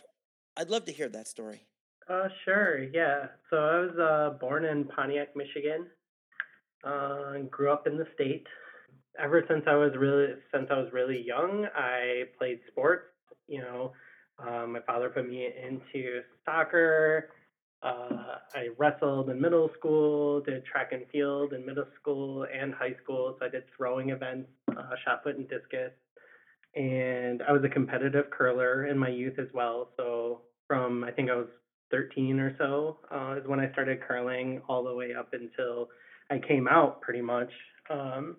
I'd 0.55 0.69
love 0.69 0.85
to 0.85 0.91
hear 0.91 1.09
that 1.09 1.27
story. 1.27 1.65
Uh, 2.09 2.27
sure. 2.45 2.83
Yeah. 2.83 3.27
So 3.49 3.57
I 3.57 3.79
was 3.79 3.97
uh, 3.97 4.37
born 4.39 4.65
in 4.65 4.85
Pontiac, 4.85 5.35
Michigan. 5.35 5.87
Uh, 6.83 7.39
grew 7.49 7.71
up 7.71 7.87
in 7.87 7.97
the 7.97 8.05
state. 8.13 8.45
Ever 9.17 9.43
since 9.47 9.63
I 9.67 9.75
was 9.75 9.91
really 9.97 10.33
since 10.53 10.67
I 10.69 10.77
was 10.77 10.89
really 10.91 11.21
young, 11.25 11.67
I 11.75 12.23
played 12.37 12.59
sports. 12.69 13.05
You 13.47 13.61
know, 13.61 13.93
uh, 14.39 14.65
my 14.67 14.79
father 14.85 15.09
put 15.09 15.29
me 15.29 15.47
into 15.47 16.21
soccer. 16.45 17.29
Uh, 17.81 18.37
I 18.55 18.69
wrestled 18.77 19.29
in 19.29 19.39
middle 19.41 19.69
school, 19.77 20.41
did 20.41 20.65
track 20.65 20.93
and 20.93 21.03
field 21.11 21.53
in 21.53 21.65
middle 21.65 21.85
school 21.99 22.45
and 22.53 22.73
high 22.73 22.95
school. 23.03 23.35
So 23.39 23.45
I 23.45 23.49
did 23.49 23.63
throwing 23.75 24.09
events, 24.09 24.49
uh, 24.71 24.95
shot 25.05 25.23
put 25.23 25.37
and 25.37 25.47
discus 25.49 25.91
and 26.75 27.41
I 27.43 27.51
was 27.51 27.63
a 27.63 27.69
competitive 27.69 28.29
curler 28.31 28.87
in 28.87 28.97
my 28.97 29.09
youth 29.09 29.37
as 29.39 29.47
well. 29.53 29.89
So 29.97 30.41
from 30.67 31.03
I 31.03 31.11
think 31.11 31.29
I 31.29 31.35
was 31.35 31.47
13 31.91 32.39
or 32.39 32.55
so 32.57 32.97
uh, 33.11 33.35
is 33.37 33.47
when 33.47 33.59
I 33.59 33.71
started 33.71 34.01
curling, 34.01 34.61
all 34.67 34.83
the 34.83 34.93
way 34.93 35.13
up 35.13 35.33
until 35.33 35.89
I 36.31 36.39
came 36.39 36.67
out. 36.67 37.01
Pretty 37.01 37.21
much, 37.21 37.51
um, 37.89 38.37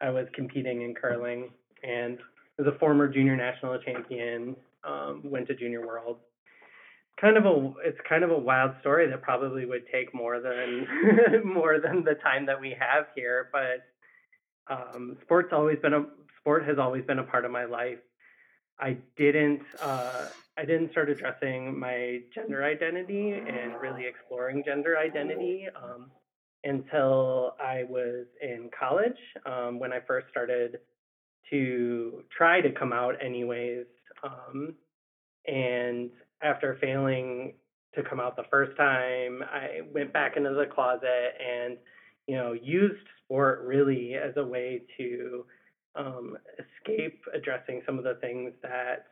I 0.00 0.10
was 0.10 0.26
competing 0.34 0.82
in 0.82 0.94
curling, 0.94 1.50
and 1.82 2.18
was 2.56 2.66
a 2.66 2.78
former 2.78 3.08
junior 3.08 3.36
national 3.36 3.78
champion, 3.80 4.56
um, 4.84 5.22
went 5.24 5.46
to 5.48 5.54
junior 5.54 5.86
world. 5.86 6.18
Kind 7.20 7.36
of 7.36 7.44
a 7.44 7.72
it's 7.84 7.98
kind 8.08 8.24
of 8.24 8.30
a 8.30 8.38
wild 8.38 8.72
story 8.80 9.10
that 9.10 9.22
probably 9.22 9.66
would 9.66 9.84
take 9.92 10.14
more 10.14 10.40
than 10.40 10.86
more 11.44 11.80
than 11.80 12.04
the 12.04 12.14
time 12.14 12.46
that 12.46 12.60
we 12.60 12.76
have 12.78 13.06
here, 13.14 13.50
but 13.52 13.84
um, 14.72 15.16
sports 15.22 15.48
always 15.52 15.78
been 15.80 15.94
a 15.94 16.04
sport 16.48 16.64
has 16.64 16.78
always 16.78 17.04
been 17.04 17.18
a 17.18 17.24
part 17.24 17.44
of 17.44 17.50
my 17.50 17.66
life. 17.66 17.98
I 18.80 18.96
didn't 19.18 19.60
uh, 19.82 20.28
I 20.56 20.64
didn't 20.64 20.92
start 20.92 21.10
addressing 21.10 21.78
my 21.78 22.20
gender 22.34 22.64
identity 22.64 23.32
and 23.32 23.78
really 23.78 24.06
exploring 24.06 24.62
gender 24.64 24.96
identity 24.96 25.66
um, 25.76 26.10
until 26.64 27.54
I 27.60 27.84
was 27.90 28.24
in 28.40 28.70
college 28.78 29.18
um, 29.44 29.78
when 29.78 29.92
I 29.92 29.98
first 30.06 30.28
started 30.30 30.78
to 31.50 32.24
try 32.34 32.62
to 32.62 32.72
come 32.72 32.94
out 32.94 33.22
anyways. 33.22 33.84
Um, 34.24 34.74
and 35.46 36.08
after 36.42 36.78
failing 36.80 37.56
to 37.94 38.02
come 38.02 38.20
out 38.20 38.36
the 38.36 38.48
first 38.50 38.74
time, 38.78 39.42
I 39.52 39.82
went 39.92 40.14
back 40.14 40.38
into 40.38 40.54
the 40.54 40.64
closet 40.64 41.34
and 41.46 41.76
you 42.26 42.36
know 42.36 42.54
used 42.54 43.06
sport 43.22 43.64
really 43.66 44.14
as 44.14 44.32
a 44.38 44.44
way 44.44 44.80
to 44.96 45.44
um, 45.98 46.36
escape 46.58 47.20
addressing 47.34 47.82
some 47.84 47.98
of 47.98 48.04
the 48.04 48.14
things 48.20 48.52
that 48.62 49.06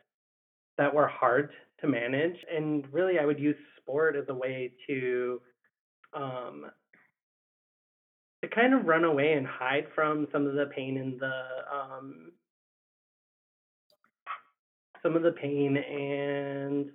that 0.77 0.93
were 0.93 1.07
hard 1.07 1.51
to 1.81 1.87
manage. 1.87 2.37
And 2.53 2.85
really, 2.91 3.19
I 3.19 3.25
would 3.25 3.39
use 3.39 3.55
sport 3.81 4.15
as 4.15 4.25
a 4.29 4.33
way 4.33 4.71
to 4.87 5.41
um, 6.13 6.65
to 8.41 8.47
kind 8.47 8.73
of 8.73 8.85
run 8.85 9.03
away 9.03 9.33
and 9.33 9.45
hide 9.45 9.87
from 9.93 10.27
some 10.31 10.47
of 10.47 10.53
the 10.53 10.69
pain 10.75 10.97
and 10.97 11.19
the 11.19 11.41
um, 11.73 12.31
some 15.03 15.15
of 15.15 15.23
the 15.23 15.31
pain 15.31 15.77
and 15.77 16.89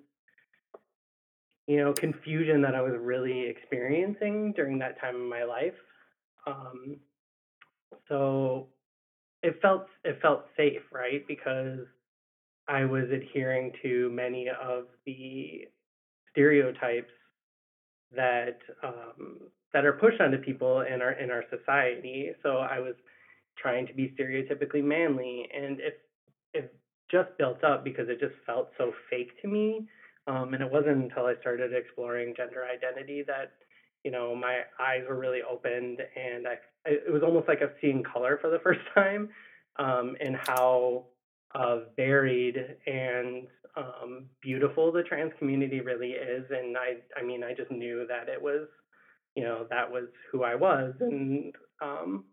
you 1.66 1.76
know 1.76 1.92
confusion 1.92 2.62
that 2.62 2.74
I 2.74 2.82
was 2.82 2.94
really 2.98 3.46
experiencing 3.46 4.52
during 4.52 4.78
that 4.78 5.00
time 5.00 5.16
in 5.16 5.28
my 5.28 5.44
life. 5.44 5.74
Um, 6.46 6.96
so 8.08 8.68
it 9.42 9.60
felt 9.60 9.86
it 10.04 10.18
felt 10.22 10.44
safe, 10.56 10.82
right? 10.92 11.26
Because 11.26 11.80
I 12.68 12.84
was 12.84 13.04
adhering 13.10 13.72
to 13.82 14.10
many 14.10 14.48
of 14.48 14.84
the 15.04 15.68
stereotypes 16.30 17.12
that 18.14 18.58
um, 18.82 19.38
that 19.72 19.84
are 19.84 19.94
pushed 19.94 20.20
onto 20.20 20.38
people 20.38 20.82
in 20.82 21.02
our 21.02 21.12
in 21.12 21.30
our 21.30 21.44
society. 21.50 22.30
So 22.42 22.58
I 22.58 22.78
was 22.78 22.94
trying 23.58 23.86
to 23.86 23.94
be 23.94 24.14
stereotypically 24.18 24.82
manly, 24.82 25.48
and 25.54 25.80
it 25.80 26.00
it 26.54 26.74
just 27.10 27.36
built 27.38 27.62
up 27.64 27.84
because 27.84 28.08
it 28.08 28.20
just 28.20 28.34
felt 28.46 28.70
so 28.78 28.92
fake 29.10 29.40
to 29.42 29.48
me. 29.48 29.86
Um, 30.28 30.54
and 30.54 30.62
it 30.62 30.70
wasn't 30.70 31.02
until 31.02 31.26
I 31.26 31.34
started 31.40 31.72
exploring 31.74 32.34
gender 32.36 32.64
identity 32.64 33.24
that 33.26 33.52
you 34.04 34.10
know 34.10 34.34
my 34.34 34.62
eyes 34.80 35.02
were 35.08 35.18
really 35.18 35.40
opened, 35.48 36.00
and 36.16 36.46
I 36.46 36.54
it 36.84 37.12
was 37.12 37.22
almost 37.22 37.48
like 37.48 37.62
I've 37.62 37.74
seen 37.80 38.02
color 38.02 38.38
for 38.40 38.50
the 38.50 38.58
first 38.62 38.80
time, 38.94 39.28
um, 39.78 40.16
and 40.20 40.36
how 40.36 41.06
uh, 41.54 41.80
varied 41.96 42.56
and 42.86 43.46
um, 43.76 44.26
beautiful 44.42 44.92
the 44.92 45.02
trans 45.02 45.32
community 45.38 45.80
really 45.80 46.10
is. 46.10 46.44
And 46.50 46.76
I, 46.76 46.96
I 47.18 47.22
mean, 47.24 47.42
I 47.42 47.54
just 47.54 47.70
knew 47.70 48.06
that 48.08 48.28
it 48.28 48.40
was, 48.40 48.68
you 49.34 49.42
know, 49.42 49.66
that 49.70 49.90
was 49.90 50.04
who 50.30 50.42
I 50.42 50.54
was, 50.54 50.94
and 51.00 51.54
um, 51.80 52.24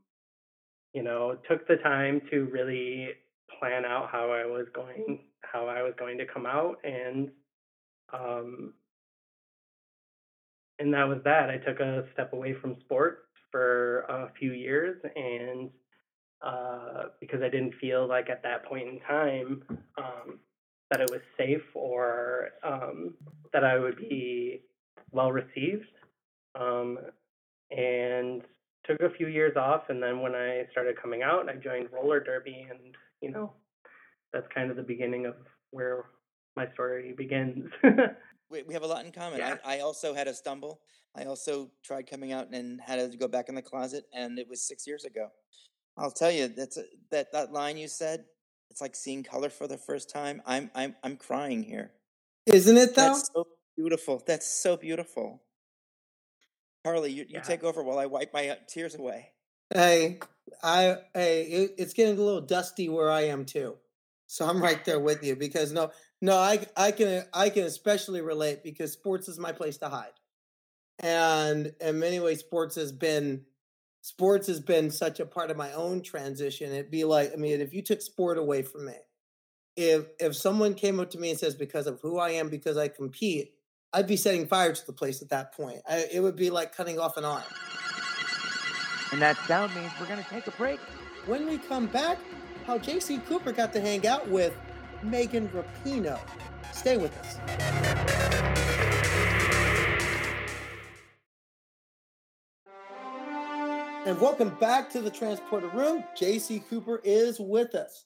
you 0.93 1.03
know, 1.03 1.37
took 1.49 1.67
the 1.67 1.77
time 1.77 2.21
to 2.31 2.45
really 2.45 3.09
plan 3.59 3.85
out 3.85 4.09
how 4.11 4.31
I 4.31 4.45
was 4.45 4.65
going, 4.73 5.19
how 5.41 5.67
I 5.67 5.81
was 5.81 5.93
going 5.97 6.17
to 6.17 6.25
come 6.25 6.45
out, 6.45 6.77
and 6.83 7.29
um, 8.13 8.73
and 10.79 10.93
that 10.93 11.07
was 11.07 11.19
that. 11.25 11.49
I 11.49 11.57
took 11.57 11.79
a 11.79 12.05
step 12.13 12.33
away 12.33 12.55
from 12.61 12.77
sports 12.81 13.21
for 13.51 14.01
a 14.01 14.31
few 14.39 14.53
years, 14.53 15.01
and 15.15 15.69
uh, 16.41 17.09
because 17.19 17.41
I 17.41 17.49
didn't 17.49 17.75
feel 17.81 18.07
like 18.07 18.29
at 18.29 18.43
that 18.43 18.65
point 18.65 18.87
in 18.87 18.99
time 19.01 19.63
um, 19.97 20.39
that 20.89 21.01
it 21.01 21.09
was 21.11 21.21
safe 21.37 21.61
or 21.73 22.49
um, 22.63 23.13
that 23.53 23.63
I 23.63 23.77
would 23.77 23.97
be 23.97 24.61
well 25.11 25.31
received. 25.31 25.85
Um, 26.55 26.97
and 27.71 28.41
took 28.85 29.01
a 29.01 29.15
few 29.15 29.27
years 29.27 29.55
off, 29.55 29.83
and 29.89 30.01
then 30.01 30.21
when 30.21 30.33
I 30.33 30.63
started 30.71 30.99
coming 30.99 31.21
out, 31.21 31.49
I 31.49 31.55
joined 31.55 31.89
roller 31.91 32.19
derby, 32.19 32.65
and 32.69 32.79
you 33.21 33.31
know, 33.31 33.53
that's 34.33 34.47
kind 34.53 34.71
of 34.71 34.77
the 34.77 34.83
beginning 34.83 35.25
of 35.25 35.35
where 35.71 36.05
my 36.55 36.71
story 36.73 37.13
begins. 37.15 37.69
we, 38.49 38.63
we 38.63 38.73
have 38.73 38.83
a 38.83 38.87
lot 38.87 39.05
in 39.05 39.11
common. 39.11 39.39
Yeah. 39.39 39.57
I, 39.65 39.77
I 39.77 39.79
also 39.79 40.13
had 40.13 40.27
a 40.27 40.33
stumble. 40.33 40.81
I 41.15 41.25
also 41.25 41.71
tried 41.83 42.09
coming 42.09 42.31
out 42.31 42.49
and 42.51 42.79
had 42.81 43.11
to 43.11 43.17
go 43.17 43.27
back 43.27 43.49
in 43.49 43.55
the 43.55 43.61
closet, 43.61 44.05
and 44.13 44.37
it 44.37 44.47
was 44.47 44.61
six 44.61 44.85
years 44.85 45.05
ago. 45.05 45.29
I'll 45.97 46.11
tell 46.11 46.31
you 46.31 46.47
that's 46.47 46.77
a, 46.77 46.83
that 47.11 47.31
that 47.33 47.51
line 47.51 47.77
you 47.77 47.87
said. 47.87 48.25
It's 48.69 48.81
like 48.81 48.95
seeing 48.95 49.23
color 49.23 49.49
for 49.49 49.67
the 49.67 49.77
first 49.77 50.09
time. 50.09 50.41
I'm 50.45 50.69
I'm 50.75 50.95
I'm 51.03 51.17
crying 51.17 51.63
here. 51.63 51.91
Isn't 52.45 52.77
it 52.77 52.95
though? 52.95 53.07
That's 53.07 53.29
so 53.33 53.47
beautiful. 53.75 54.23
That's 54.25 54.47
so 54.47 54.77
beautiful. 54.77 55.41
Karleigh, 56.85 57.09
you, 57.09 57.23
you 57.23 57.35
Yeah. 57.35 57.41
take 57.41 57.63
over 57.63 57.83
while 57.83 57.99
I 57.99 58.05
wipe 58.05 58.33
my 58.33 58.49
uh, 58.49 58.55
tears 58.67 58.95
away. 58.95 59.31
Hey, 59.73 60.19
I 60.63 60.97
hey, 61.13 61.43
it, 61.43 61.71
it's 61.77 61.93
getting 61.93 62.17
a 62.17 62.21
little 62.21 62.41
dusty 62.41 62.87
where 62.87 63.11
I 63.11 63.21
am 63.21 63.45
too. 63.45 63.77
So 64.31 64.47
I'm 64.47 64.61
right 64.61 64.85
there 64.85 64.99
with 64.99 65.23
you 65.23 65.35
because 65.35 65.71
no, 65.71 65.89
no, 66.21 66.37
I 66.37 66.63
I 66.77 66.91
can 66.91 67.25
I 67.33 67.49
can 67.49 67.63
especially 67.63 68.21
relate 68.21 68.63
because 68.63 68.93
sports 68.93 69.27
is 69.27 69.39
my 69.39 69.51
place 69.51 69.77
to 69.77 69.89
hide, 69.89 70.13
and 70.99 71.73
in 71.81 71.97
many 71.97 72.19
ways, 72.19 72.39
sports 72.39 72.75
has 72.75 72.91
been 72.91 73.45
sports 74.01 74.45
has 74.45 74.59
been 74.59 74.91
such 74.91 75.19
a 75.19 75.25
part 75.25 75.49
of 75.49 75.57
my 75.57 75.73
own 75.73 76.03
transition. 76.03 76.71
It'd 76.71 76.91
be 76.91 77.05
like 77.05 77.31
I 77.33 77.37
mean, 77.37 77.59
if 77.59 77.73
you 77.73 77.81
took 77.81 78.03
sport 78.03 78.37
away 78.37 78.61
from 78.61 78.85
me, 78.85 78.97
if 79.75 80.05
if 80.19 80.35
someone 80.35 80.75
came 80.75 80.99
up 80.99 81.09
to 81.09 81.17
me 81.17 81.31
and 81.31 81.39
says 81.39 81.55
because 81.55 81.87
of 81.87 81.99
who 81.99 82.19
I 82.19 82.29
am, 82.29 82.49
because 82.49 82.77
I 82.77 82.87
compete, 82.87 83.55
I'd 83.93 84.05
be 84.05 84.15
setting 84.15 84.45
fire 84.45 84.71
to 84.71 84.85
the 84.85 84.93
place 84.93 85.23
at 85.23 85.29
that 85.29 85.55
point. 85.55 85.79
I, 85.89 86.05
it 86.13 86.19
would 86.19 86.35
be 86.35 86.51
like 86.51 86.75
cutting 86.75 86.99
off 86.99 87.17
an 87.17 87.25
arm. 87.25 87.41
And 89.11 89.23
that 89.23 89.37
sound 89.47 89.73
means 89.73 89.91
we're 89.99 90.05
going 90.05 90.23
to 90.23 90.29
take 90.29 90.45
a 90.45 90.51
break. 90.51 90.79
When 91.25 91.47
we 91.47 91.57
come 91.57 91.87
back, 91.87 92.19
how 92.69 92.77
JayCee 92.77 93.25
Cooper 93.25 93.51
got 93.51 93.73
to 93.73 93.81
hang 93.81 94.05
out 94.05 94.29
with 94.29 94.53
Megan 95.01 95.49
Rapinoe. 95.49 96.19
Stay 96.71 96.97
with 96.97 97.17
us. 97.17 97.39
And 104.05 104.21
welcome 104.21 104.55
back 104.59 104.87
to 104.91 105.01
the 105.01 105.09
Transporter 105.09 105.69
Room. 105.69 106.03
JayCee 106.15 106.69
Cooper 106.69 107.01
is 107.03 107.39
with 107.39 107.73
us. 107.73 108.05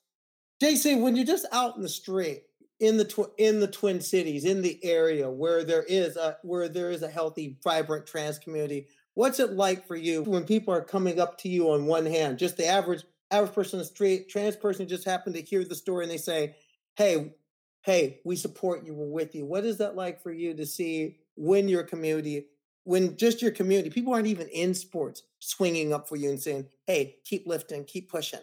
JayCee, 0.62 1.02
when 1.02 1.18
you're 1.18 1.26
just 1.26 1.46
out 1.52 1.76
in 1.76 1.82
the 1.82 1.90
street, 1.90 2.44
in 2.80 2.96
the 2.96 3.04
tw- 3.04 3.34
in 3.38 3.60
the 3.60 3.68
Twin 3.68 4.00
Cities, 4.00 4.46
in 4.46 4.62
the 4.62 4.80
area 4.82 5.30
where 5.30 5.66
there 5.66 5.84
is 5.84 6.16
a 6.16 6.38
where 6.42 6.70
there 6.70 6.90
is 6.90 7.04
a 7.04 7.10
healthy, 7.10 7.58
vibrant 7.62 8.08
trans 8.08 8.40
community, 8.40 8.88
what's 9.14 9.42
it 9.42 9.52
like 9.52 9.86
for 9.86 9.98
you 9.98 10.24
when 10.24 10.46
people 10.46 10.74
are 10.74 10.82
coming 10.82 11.20
up 11.20 11.38
to 11.40 11.50
you 11.50 11.70
on 11.72 11.86
one 11.86 12.06
hand, 12.06 12.40
just 12.40 12.56
the 12.56 12.66
average 12.66 13.04
average 13.34 13.54
person 13.54 13.80
on 13.80 13.82
the 13.82 13.86
street, 13.86 14.30
trans 14.30 14.56
person 14.56 14.88
just 14.88 15.06
happened 15.06 15.36
to 15.36 15.42
hear 15.42 15.64
the 15.64 15.76
story 15.76 16.04
and 16.04 16.12
they 16.12 16.18
say, 16.18 16.56
"Hey, 16.96 17.34
hey, 17.82 18.22
we 18.24 18.36
support 18.36 18.86
you, 18.86 18.94
we're 18.94 19.08
with 19.08 19.36
you." 19.36 19.46
What 19.46 19.66
is 19.66 19.78
that 19.80 19.96
like 19.96 20.22
for 20.22 20.32
you 20.32 20.54
to 20.54 20.66
see 20.66 21.18
when 21.36 21.68
your 21.68 21.84
community, 21.84 22.48
when 22.84 23.18
just 23.18 23.42
your 23.42 23.52
community, 23.52 23.90
people 23.90 24.14
aren't 24.14 24.28
even 24.28 24.48
in 24.50 24.74
sports, 24.74 25.24
swinging 25.40 25.94
up 25.94 26.08
for 26.08 26.16
you 26.16 26.30
and 26.30 26.40
saying, 26.40 26.70
"Hey, 26.86 27.20
keep 27.26 27.48
lifting, 27.48 27.86
keep 27.86 28.10
pushing." 28.10 28.42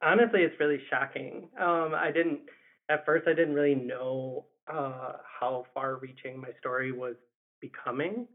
Honestly, 0.00 0.42
it's 0.42 0.58
really 0.60 0.80
shocking. 0.88 1.48
Um, 1.58 1.92
I 1.94 2.12
didn't 2.12 2.40
at 2.88 3.04
first. 3.04 3.26
I 3.26 3.34
didn't 3.34 3.54
really 3.54 3.74
know 3.74 4.46
uh, 4.72 5.14
how 5.40 5.66
far-reaching 5.74 6.40
my 6.40 6.50
story 6.60 6.92
was 6.92 7.16
becoming. 7.60 8.28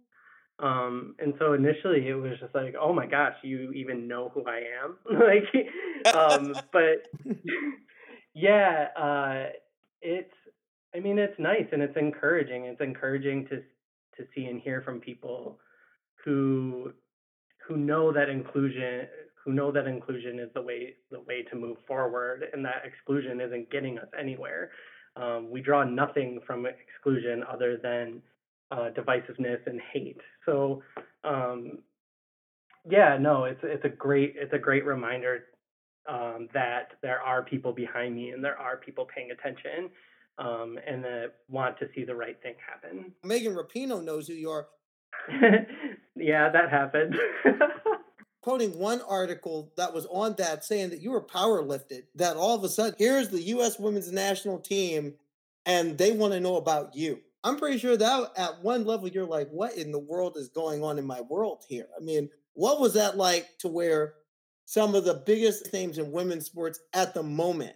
Um, 0.59 1.15
and 1.19 1.33
so 1.39 1.53
initially, 1.53 2.07
it 2.07 2.13
was 2.13 2.39
just 2.39 2.53
like, 2.53 2.75
"Oh 2.79 2.93
my 2.93 3.05
gosh, 3.07 3.35
you 3.41 3.71
even 3.71 4.07
know 4.07 4.31
who 4.33 4.45
I 4.45 4.61
am!" 4.83 4.97
like, 6.05 6.15
um, 6.15 6.53
but 6.71 7.07
yeah, 8.33 8.87
uh, 8.95 9.49
it's. 10.01 10.33
I 10.95 10.99
mean, 10.99 11.17
it's 11.17 11.37
nice 11.39 11.65
and 11.71 11.81
it's 11.81 11.97
encouraging. 11.97 12.65
It's 12.65 12.79
encouraging 12.79 13.47
to 13.47 13.63
to 14.17 14.27
see 14.35 14.45
and 14.45 14.61
hear 14.61 14.81
from 14.81 14.99
people 14.99 15.59
who 16.23 16.93
who 17.67 17.77
know 17.77 18.11
that 18.11 18.29
inclusion 18.29 19.07
who 19.43 19.53
know 19.53 19.71
that 19.71 19.87
inclusion 19.87 20.39
is 20.39 20.49
the 20.53 20.61
way 20.61 20.95
the 21.11 21.19
way 21.21 21.43
to 21.43 21.55
move 21.55 21.77
forward 21.87 22.45
and 22.53 22.63
that 22.63 22.83
exclusion 22.85 23.41
isn't 23.41 23.69
getting 23.71 23.97
us 23.97 24.07
anywhere 24.19 24.71
um, 25.15 25.49
we 25.51 25.61
draw 25.61 25.83
nothing 25.83 26.39
from 26.45 26.65
exclusion 26.65 27.43
other 27.51 27.77
than 27.81 28.21
uh, 28.71 28.89
divisiveness 28.97 29.59
and 29.65 29.79
hate 29.93 30.21
so 30.45 30.81
um, 31.23 31.79
yeah 32.89 33.17
no 33.19 33.45
it's 33.45 33.59
it's 33.63 33.85
a 33.85 33.89
great 33.89 34.33
it's 34.37 34.53
a 34.53 34.59
great 34.59 34.85
reminder 34.85 35.45
um, 36.09 36.49
that 36.53 36.93
there 37.01 37.21
are 37.21 37.43
people 37.43 37.71
behind 37.71 38.15
me 38.15 38.31
and 38.31 38.43
there 38.43 38.57
are 38.59 38.77
people 38.77 39.05
paying 39.13 39.31
attention 39.31 39.89
um, 40.39 40.77
and 40.87 41.03
that 41.03 41.33
want 41.49 41.77
to 41.79 41.87
see 41.95 42.03
the 42.03 42.15
right 42.15 42.41
thing 42.41 42.55
happen 42.65 43.11
Megan 43.23 43.55
Rapinoe 43.55 44.03
knows 44.03 44.27
who 44.27 44.33
you 44.33 44.49
are. 44.49 44.67
yeah, 46.15 46.49
that 46.49 46.69
happened. 46.69 47.15
quoting 48.43 48.77
one 48.77 49.01
article 49.07 49.71
that 49.77 49.93
was 49.93 50.05
on 50.07 50.35
that 50.37 50.65
saying 50.65 50.89
that 50.89 51.01
you 51.01 51.11
were 51.11 51.21
power 51.21 51.63
lifted, 51.63 52.03
that 52.13 52.35
all 52.35 52.55
of 52.55 52.63
a 52.63 52.69
sudden, 52.69 52.93
here's 52.99 53.29
the 53.29 53.41
U.S. 53.41 53.79
women's 53.79 54.11
national 54.11 54.59
team 54.59 55.13
and 55.65 55.97
they 55.97 56.11
want 56.11 56.33
to 56.33 56.41
know 56.41 56.57
about 56.57 56.93
you. 56.93 57.21
I'm 57.43 57.57
pretty 57.57 57.77
sure 57.77 57.97
that 57.97 58.31
at 58.37 58.63
one 58.63 58.85
level, 58.85 59.07
you're 59.07 59.25
like, 59.25 59.49
what 59.49 59.75
in 59.75 59.91
the 59.91 59.99
world 59.99 60.37
is 60.37 60.49
going 60.49 60.83
on 60.83 60.97
in 60.97 61.05
my 61.05 61.21
world 61.21 61.63
here? 61.67 61.87
I 61.95 62.03
mean, 62.03 62.29
what 62.53 62.79
was 62.79 62.93
that 62.93 63.17
like 63.17 63.47
to 63.59 63.67
where 63.67 64.13
some 64.65 64.95
of 64.95 65.03
the 65.03 65.23
biggest 65.25 65.73
names 65.73 65.97
in 65.97 66.11
women's 66.11 66.45
sports 66.45 66.79
at 66.93 67.13
the 67.13 67.23
moment 67.23 67.75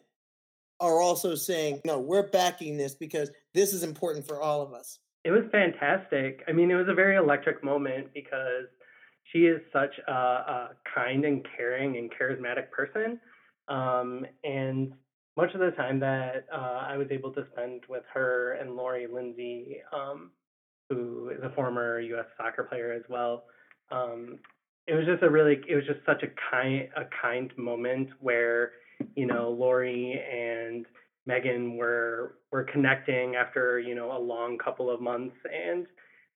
are 0.79 1.01
also 1.01 1.35
saying, 1.35 1.81
no, 1.83 1.99
we're 1.99 2.29
backing 2.29 2.77
this 2.77 2.95
because 2.95 3.29
this 3.53 3.73
is 3.73 3.83
important 3.83 4.25
for 4.25 4.41
all 4.41 4.61
of 4.61 4.73
us? 4.73 4.99
it 5.27 5.31
was 5.31 5.43
fantastic. 5.51 6.41
I 6.47 6.53
mean, 6.53 6.71
it 6.71 6.75
was 6.75 6.87
a 6.87 6.93
very 6.93 7.17
electric 7.17 7.61
moment 7.61 8.07
because 8.13 8.67
she 9.25 9.39
is 9.39 9.59
such 9.73 9.93
a, 10.07 10.11
a 10.11 10.69
kind 10.95 11.25
and 11.25 11.45
caring 11.57 11.97
and 11.97 12.09
charismatic 12.09 12.71
person. 12.71 13.19
Um, 13.67 14.25
and 14.45 14.93
much 15.37 15.53
of 15.53 15.59
the 15.59 15.71
time 15.71 15.99
that 15.99 16.47
uh, 16.51 16.85
I 16.87 16.97
was 16.97 17.07
able 17.11 17.31
to 17.33 17.45
spend 17.53 17.83
with 17.87 18.03
her 18.13 18.53
and 18.53 18.75
Lori 18.75 19.07
Lindsey, 19.07 19.77
um, 19.93 20.31
who 20.89 21.29
is 21.29 21.39
a 21.43 21.53
former 21.55 21.99
U.S. 21.99 22.25
soccer 22.35 22.63
player 22.63 22.91
as 22.91 23.03
well, 23.07 23.43
um, 23.91 24.39
it 24.87 24.95
was 24.95 25.05
just 25.05 25.23
a 25.23 25.29
really, 25.29 25.61
it 25.69 25.75
was 25.75 25.85
just 25.85 25.99
such 26.05 26.23
a 26.23 26.27
kind, 26.51 26.89
a 26.95 27.03
kind 27.21 27.51
moment 27.57 28.09
where, 28.19 28.71
you 29.15 29.25
know, 29.27 29.51
Lori 29.51 30.19
and 30.31 30.85
Megan 31.27 31.75
were 31.75 32.35
were 32.51 32.63
connecting 32.63 33.35
after 33.35 33.79
you 33.79 33.93
know 33.93 34.17
a 34.17 34.19
long 34.19 34.57
couple 34.57 34.89
of 34.89 35.01
months, 35.01 35.35
and 35.53 35.85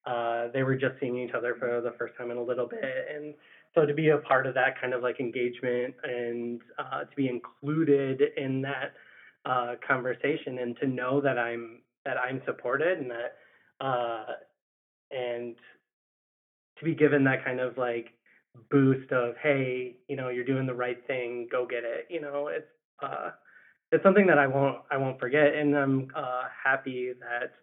uh, 0.06 0.50
they 0.54 0.64
were 0.64 0.76
just 0.76 0.96
seeing 1.00 1.18
each 1.18 1.34
other 1.34 1.56
for 1.58 1.82
the 1.82 1.94
first 1.98 2.14
time 2.18 2.30
in 2.30 2.38
a 2.38 2.44
little 2.44 2.68
bit, 2.68 2.84
and 3.16 3.34
so 3.76 3.86
to 3.86 3.94
be 3.94 4.10
a 4.10 4.18
part 4.18 4.46
of 4.46 4.54
that 4.56 4.80
kind 4.80 4.94
of 4.94 5.02
like 5.02 5.20
engagement 5.20 5.96
and 6.04 6.62
uh, 6.78 7.02
to 7.02 7.16
be 7.16 7.28
included 7.28 8.22
in 8.38 8.62
that 8.62 8.94
uh, 9.46 9.76
conversation, 9.88 10.60
and 10.60 10.78
to 10.78 10.88
know 10.88 11.22
that 11.22 11.38
I'm 11.38 11.82
that 12.06 12.18
I'm 12.18 12.42
supported 12.46 13.00
and 13.00 13.12
that 13.12 13.86
uh, 13.86 14.26
and 15.12 15.56
to 16.78 16.86
be 16.86 16.96
given 16.96 17.24
that 17.26 17.46
kind 17.46 17.60
of 17.60 17.78
like 17.78 18.14
boost 18.70 19.12
of 19.12 19.36
hey 19.42 19.96
you 20.08 20.16
know 20.16 20.30
you're 20.30 20.44
doing 20.44 20.66
the 20.66 20.74
right 20.74 21.06
thing 21.08 21.48
go 21.52 21.66
get 21.66 21.84
it 21.84 22.06
you 22.10 22.20
know 22.20 22.48
it's 22.48 22.68
uh 23.02 23.30
it's 23.92 24.04
something 24.04 24.28
that 24.28 24.38
i 24.38 24.46
won't 24.46 24.78
i 24.92 24.98
won't 24.98 25.20
forget 25.20 25.54
and 25.56 25.76
i'm 25.78 26.08
uh 26.16 26.44
happy 26.64 27.14
that 27.20 27.54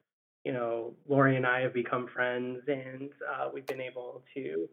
you 0.44 0.52
know 0.52 0.94
lori 1.06 1.36
and 1.36 1.46
i 1.46 1.60
have 1.60 1.74
become 1.74 2.08
friends 2.14 2.60
and 2.68 3.10
uh 3.30 3.48
we've 3.52 3.66
been 3.66 3.80
able 3.82 4.22
to 4.34 4.66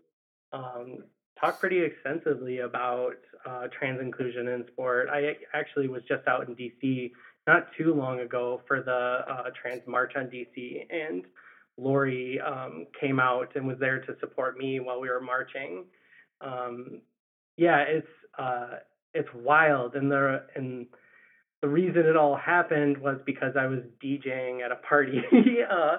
um 0.54 1.00
talk 1.40 1.60
pretty 1.60 1.82
extensively 1.84 2.60
about 2.60 3.16
uh 3.46 3.68
trans 3.78 4.00
inclusion 4.02 4.48
in 4.48 4.66
sport. 4.68 5.08
I 5.12 5.36
actually 5.54 5.88
was 5.88 6.02
just 6.08 6.28
out 6.28 6.48
in 6.48 6.56
dc 6.56 7.12
not 7.48 7.68
too 7.78 7.94
long 7.94 8.20
ago 8.22 8.62
for 8.68 8.82
the 8.82 8.92
uh 9.32 9.50
trans 9.62 9.82
march 9.88 10.14
on 10.16 10.26
dc 10.26 10.86
and 10.90 11.24
lori 11.78 12.40
um 12.40 12.88
came 13.00 13.20
out 13.20 13.56
and 13.56 13.68
was 13.68 13.78
there 13.80 14.00
to 14.00 14.16
support 14.20 14.58
me 14.58 14.80
while 14.80 15.00
we 15.00 15.10
were 15.10 15.22
marching. 15.22 15.86
Um, 16.42 17.02
yeah, 17.58 17.80
it's 17.88 18.08
uh, 18.38 18.80
it's 19.14 19.30
wild, 19.34 19.96
and 19.96 20.12
the 20.12 20.44
and 20.56 20.88
the 21.62 21.68
reason 21.68 22.06
it 22.06 22.18
all 22.18 22.36
happened 22.36 22.98
was 22.98 23.18
because 23.26 23.56
I 23.58 23.66
was 23.68 23.80
DJing 24.04 24.64
at 24.64 24.72
a 24.72 24.76
party, 24.76 25.22
uh, 25.72 25.98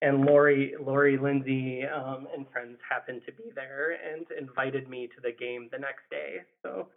and 0.00 0.24
Lori 0.24 0.74
Lori 0.80 1.18
Lindsey 1.18 1.82
um, 1.84 2.28
and 2.34 2.46
friends 2.52 2.78
happened 2.88 3.22
to 3.26 3.32
be 3.32 3.50
there 3.54 3.92
and 3.92 4.26
invited 4.38 4.88
me 4.88 5.08
to 5.08 5.20
the 5.22 5.32
game 5.32 5.68
the 5.72 5.78
next 5.78 6.08
day. 6.10 6.36
So 6.62 6.88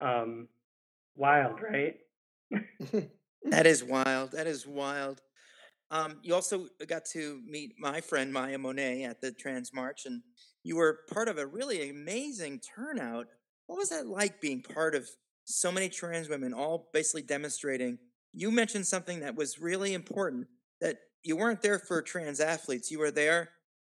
um, 0.00 0.48
wild, 1.16 1.60
right? 1.62 1.96
that 3.44 3.66
is 3.66 3.82
wild. 3.82 4.32
That 4.32 4.46
is 4.46 4.66
wild. 4.66 5.22
Um, 5.90 6.18
you 6.22 6.34
also 6.34 6.68
got 6.86 7.04
to 7.12 7.40
meet 7.46 7.74
my 7.78 8.00
friend 8.00 8.32
Maya 8.32 8.58
Monet 8.58 9.04
at 9.04 9.20
the 9.20 9.30
Trans 9.30 9.72
March, 9.74 10.06
and 10.06 10.22
you 10.62 10.76
were 10.76 11.00
part 11.12 11.28
of 11.28 11.38
a 11.38 11.46
really 11.46 11.90
amazing 11.90 12.60
turnout. 12.60 13.26
What 13.66 13.78
was 13.78 13.90
that 13.90 14.06
like 14.06 14.40
being 14.40 14.62
part 14.62 14.94
of 14.94 15.08
so 15.44 15.70
many 15.70 15.88
trans 15.88 16.28
women, 16.28 16.54
all 16.54 16.88
basically 16.92 17.22
demonstrating? 17.22 17.98
You 18.32 18.50
mentioned 18.50 18.86
something 18.86 19.20
that 19.20 19.36
was 19.36 19.58
really 19.58 19.92
important 19.92 20.46
that 20.80 20.96
you 21.24 21.36
weren't 21.36 21.62
there 21.62 21.78
for 21.78 22.02
trans 22.02 22.40
athletes, 22.40 22.90
you 22.90 22.98
were 22.98 23.10
there 23.10 23.50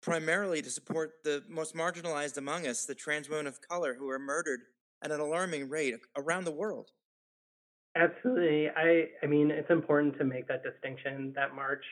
primarily 0.01 0.61
to 0.61 0.69
support 0.69 1.13
the 1.23 1.43
most 1.47 1.75
marginalized 1.75 2.37
among 2.37 2.67
us, 2.67 2.85
the 2.85 2.95
trans 2.95 3.29
women 3.29 3.47
of 3.47 3.61
color 3.61 3.93
who 3.93 4.09
are 4.09 4.19
murdered 4.19 4.61
at 5.01 5.11
an 5.11 5.19
alarming 5.19 5.69
rate 5.69 5.95
around 6.17 6.43
the 6.43 6.51
world. 6.51 6.91
Absolutely. 7.95 8.69
I 8.69 9.07
I 9.21 9.27
mean, 9.27 9.51
it's 9.51 9.69
important 9.69 10.17
to 10.17 10.23
make 10.23 10.47
that 10.47 10.63
distinction. 10.63 11.31
That 11.35 11.55
march 11.55 11.85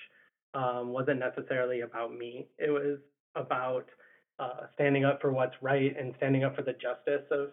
um, 0.54 0.90
wasn't 0.90 1.20
necessarily 1.20 1.82
about 1.82 2.14
me. 2.14 2.48
It 2.58 2.70
was 2.70 2.98
about 3.36 3.86
uh, 4.40 4.66
standing 4.74 5.06
up 5.06 5.22
for 5.22 5.32
what's 5.32 5.56
right 5.62 5.96
and 5.98 6.14
standing 6.18 6.44
up 6.44 6.56
for 6.56 6.64
the 6.64 6.74
justice 6.74 7.26
of, 7.32 7.50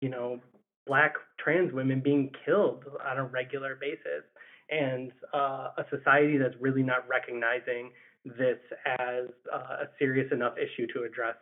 you 0.00 0.08
know, 0.08 0.40
black 0.86 1.14
trans 1.38 1.72
women 1.72 2.00
being 2.00 2.30
killed 2.44 2.84
on 3.04 3.18
a 3.18 3.24
regular 3.24 3.74
basis, 3.74 4.22
and 4.70 5.12
uh, 5.32 5.68
a 5.78 5.84
society 5.90 6.38
that's 6.38 6.54
really 6.60 6.82
not 6.82 7.06
recognizing 7.08 7.90
this 8.24 8.58
as 8.98 9.26
uh, 9.52 9.84
a 9.84 9.88
serious 9.98 10.30
enough 10.32 10.54
issue 10.58 10.86
to 10.92 11.04
address 11.04 11.36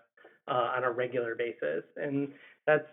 uh, 0.48 0.72
on 0.76 0.84
a 0.84 0.90
regular 0.90 1.34
basis. 1.34 1.84
And 1.96 2.28
that's 2.66 2.86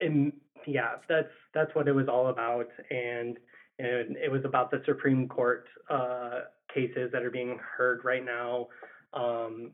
and 0.00 0.32
yeah, 0.66 0.96
that's 1.08 1.28
that's 1.54 1.74
what 1.74 1.88
it 1.88 1.92
was 1.92 2.08
all 2.08 2.28
about, 2.28 2.68
and 2.90 3.38
and 3.78 4.16
it 4.16 4.30
was 4.30 4.42
about 4.44 4.70
the 4.70 4.82
Supreme 4.84 5.28
Court 5.28 5.66
uh, 5.88 6.40
cases 6.74 7.10
that 7.12 7.22
are 7.22 7.30
being 7.30 7.58
heard 7.76 8.04
right 8.04 8.24
now, 8.24 8.68
um, 9.14 9.70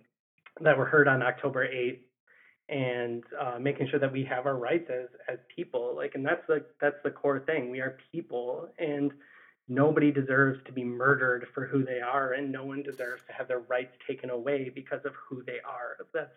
that 0.60 0.76
were 0.76 0.84
heard 0.84 1.08
on 1.08 1.22
October 1.22 1.64
eighth, 1.64 2.04
and 2.68 3.24
uh, 3.40 3.58
making 3.58 3.88
sure 3.88 3.98
that 3.98 4.12
we 4.12 4.24
have 4.24 4.46
our 4.46 4.56
rights 4.56 4.88
as 4.90 5.08
as 5.28 5.38
people. 5.54 5.94
Like, 5.96 6.12
and 6.14 6.24
that's 6.24 6.46
the 6.46 6.64
that's 6.80 6.96
the 7.04 7.10
core 7.10 7.40
thing. 7.40 7.70
We 7.70 7.80
are 7.80 7.96
people, 8.12 8.68
and 8.78 9.12
nobody 9.74 10.10
deserves 10.10 10.60
to 10.66 10.72
be 10.72 10.84
murdered 10.84 11.46
for 11.54 11.66
who 11.66 11.84
they 11.84 12.00
are, 12.00 12.32
and 12.32 12.50
no 12.50 12.64
one 12.64 12.82
deserves 12.82 13.22
to 13.26 13.32
have 13.32 13.48
their 13.48 13.60
rights 13.60 13.96
taken 14.06 14.30
away 14.30 14.70
because 14.74 15.00
of 15.04 15.12
who 15.28 15.42
they 15.44 15.58
are. 15.66 15.96
That's 16.12 16.30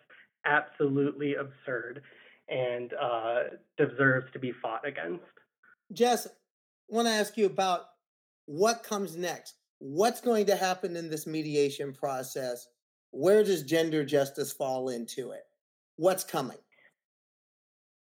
absolutely 0.44 1.34
absurd 1.34 2.02
and 2.48 2.92
uh, 2.94 3.42
deserves 3.76 4.30
to 4.32 4.38
be 4.38 4.52
fought 4.52 4.86
against. 4.86 5.24
Jess, 5.92 6.26
I 6.26 6.30
want 6.94 7.08
to 7.08 7.12
ask 7.12 7.36
you 7.36 7.46
about 7.46 7.86
what 8.46 8.82
comes 8.82 9.16
next. 9.16 9.54
What's 9.78 10.20
going 10.20 10.46
to 10.46 10.56
happen 10.56 10.96
in 10.96 11.10
this 11.10 11.26
mediation 11.26 11.92
process? 11.92 12.66
Where 13.10 13.44
does 13.44 13.62
gender 13.62 14.04
justice 14.04 14.52
fall 14.52 14.88
into 14.88 15.32
it? 15.32 15.42
What's 15.96 16.24
coming? 16.24 16.58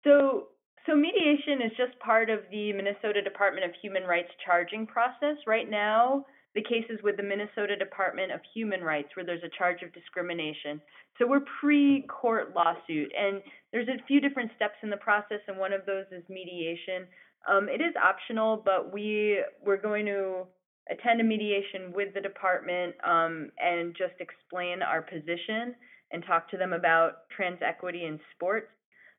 So, 0.04 0.48
so 0.86 0.96
mediation 0.96 1.62
is 1.62 1.72
just 1.76 1.98
part 2.00 2.30
of 2.30 2.40
the 2.50 2.72
Minnesota 2.72 3.22
Department 3.22 3.64
of 3.64 3.72
Human 3.82 4.04
Rights 4.04 4.30
charging 4.44 4.86
process. 4.86 5.36
Right 5.46 5.70
now, 5.70 6.26
the 6.54 6.62
cases 6.62 6.98
with 7.02 7.16
the 7.16 7.22
Minnesota 7.22 7.76
Department 7.76 8.32
of 8.32 8.40
Human 8.54 8.82
Rights 8.82 9.08
where 9.14 9.24
there's 9.24 9.42
a 9.42 9.56
charge 9.56 9.82
of 9.82 9.92
discrimination. 9.92 10.80
So 11.18 11.26
we're 11.26 11.44
pre 11.60 12.04
court 12.08 12.54
lawsuit, 12.54 13.12
and 13.16 13.42
there's 13.72 13.88
a 13.88 14.02
few 14.06 14.20
different 14.20 14.50
steps 14.56 14.76
in 14.82 14.90
the 14.90 14.96
process, 14.96 15.40
and 15.46 15.56
one 15.56 15.72
of 15.72 15.86
those 15.86 16.04
is 16.10 16.24
mediation. 16.28 17.06
Um, 17.48 17.68
it 17.68 17.80
is 17.80 17.94
optional, 17.96 18.62
but 18.64 18.92
we 18.92 19.42
we're 19.64 19.80
going 19.80 20.06
to 20.06 20.44
attend 20.90 21.20
a 21.20 21.24
mediation 21.24 21.92
with 21.94 22.12
the 22.14 22.20
department 22.20 22.94
um, 23.04 23.50
and 23.58 23.94
just 23.96 24.14
explain 24.20 24.82
our 24.82 25.00
position 25.00 25.74
and 26.10 26.24
talk 26.26 26.50
to 26.50 26.56
them 26.56 26.72
about 26.72 27.28
trans 27.34 27.58
equity 27.62 28.04
in 28.04 28.18
sports. 28.34 28.68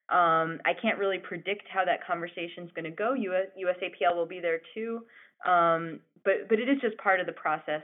Um, 0.10 0.60
I 0.66 0.74
can't 0.80 0.98
really 0.98 1.18
predict 1.18 1.64
how 1.74 1.86
that 1.86 2.06
conversation 2.06 2.66
is 2.66 2.72
going 2.76 2.86
to 2.86 2.92
go. 2.92 3.14
US, 3.14 3.48
USAPL 3.58 4.16
will 4.16 4.26
be 4.26 4.40
there 4.40 4.62
too. 4.74 5.02
Um, 5.46 6.00
but 6.24 6.50
but 6.50 6.60
it 6.60 6.70
is 6.70 6.80
just 6.82 6.98
part 6.98 7.20
of 7.20 7.26
the 7.26 7.34
process. 7.34 7.82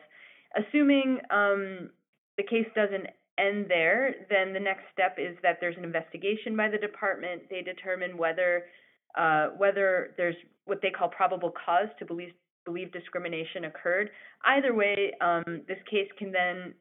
Assuming 0.56 1.20
um, 1.30 1.90
the 2.38 2.44
case 2.44 2.68
doesn't 2.76 3.08
end 3.38 3.66
there, 3.70 4.16
then 4.30 4.54
the 4.54 4.60
next 4.60 4.84
step 4.94 5.16
is 5.18 5.38
that 5.44 5.58
there's 5.62 5.78
an 5.78 5.84
investigation 5.84 6.56
by 6.56 6.70
the 6.70 6.78
department. 6.78 7.44
They 7.50 7.62
determine 7.62 8.18
whether 8.18 8.66
uh, 9.18 9.48
whether 9.58 10.14
there's 10.18 10.36
what 10.66 10.82
they 10.82 10.90
call 10.90 11.10
probable 11.10 11.52
cause 11.66 11.90
to 12.00 12.06
believe 12.06 12.32
believe 12.66 12.92
discrimination 12.92 13.66
occurred. 13.66 14.10
Either 14.46 14.74
way, 14.74 15.14
um, 15.22 15.62
this 15.68 15.80
case 15.90 16.10
can 16.18 16.32
then 16.32 16.74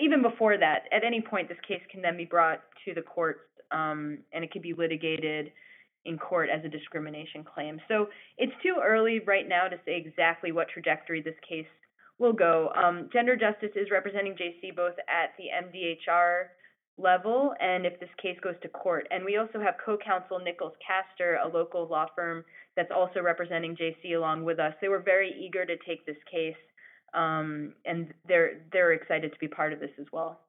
even 0.00 0.22
before 0.22 0.58
that, 0.58 0.84
at 0.92 1.02
any 1.02 1.20
point, 1.20 1.48
this 1.48 1.58
case 1.66 1.80
can 1.90 2.02
then 2.02 2.16
be 2.16 2.26
brought 2.26 2.60
to 2.84 2.94
the 2.94 3.02
courts 3.02 3.40
um, 3.70 4.18
and 4.32 4.44
it 4.44 4.52
can 4.52 4.62
be 4.62 4.72
litigated 4.72 5.52
in 6.04 6.18
court 6.18 6.48
as 6.48 6.64
a 6.64 6.68
discrimination 6.68 7.44
claim. 7.44 7.80
So 7.88 8.08
it's 8.38 8.52
too 8.62 8.76
early 8.82 9.20
right 9.26 9.48
now 9.48 9.68
to 9.68 9.76
say 9.84 9.96
exactly 9.96 10.52
what 10.52 10.68
trajectory 10.68 11.20
this 11.20 11.34
case 11.46 11.66
will 12.18 12.32
go. 12.32 12.70
Um, 12.74 13.08
Gender 13.12 13.36
Justice 13.36 13.72
is 13.76 13.90
representing 13.90 14.34
JayCee 14.34 14.74
both 14.74 14.94
at 15.08 15.34
the 15.36 15.46
MDHR 15.52 16.44
level 16.98 17.54
and 17.60 17.84
if 17.84 17.98
this 18.00 18.08
case 18.20 18.38
goes 18.42 18.54
to 18.62 18.68
court. 18.68 19.06
And 19.10 19.24
we 19.24 19.36
also 19.36 19.60
have 19.60 19.74
co-counsel 19.84 20.38
Nichols 20.38 20.72
Kaster, 20.80 21.44
a 21.44 21.48
local 21.48 21.86
law 21.88 22.06
firm 22.14 22.44
that's 22.76 22.90
also 22.94 23.20
representing 23.20 23.76
JayCee 23.76 24.16
along 24.16 24.44
with 24.44 24.58
us. 24.58 24.74
They 24.80 24.88
were 24.88 25.00
very 25.00 25.34
eager 25.38 25.66
to 25.66 25.76
take 25.86 26.06
this 26.06 26.16
case, 26.30 26.56
um, 27.14 27.74
and 27.84 28.12
they're 28.26 28.60
they're 28.72 28.92
excited 28.92 29.32
to 29.32 29.38
be 29.38 29.48
part 29.48 29.72
of 29.72 29.80
this 29.80 29.90
as 30.00 30.06
well. 30.12 30.40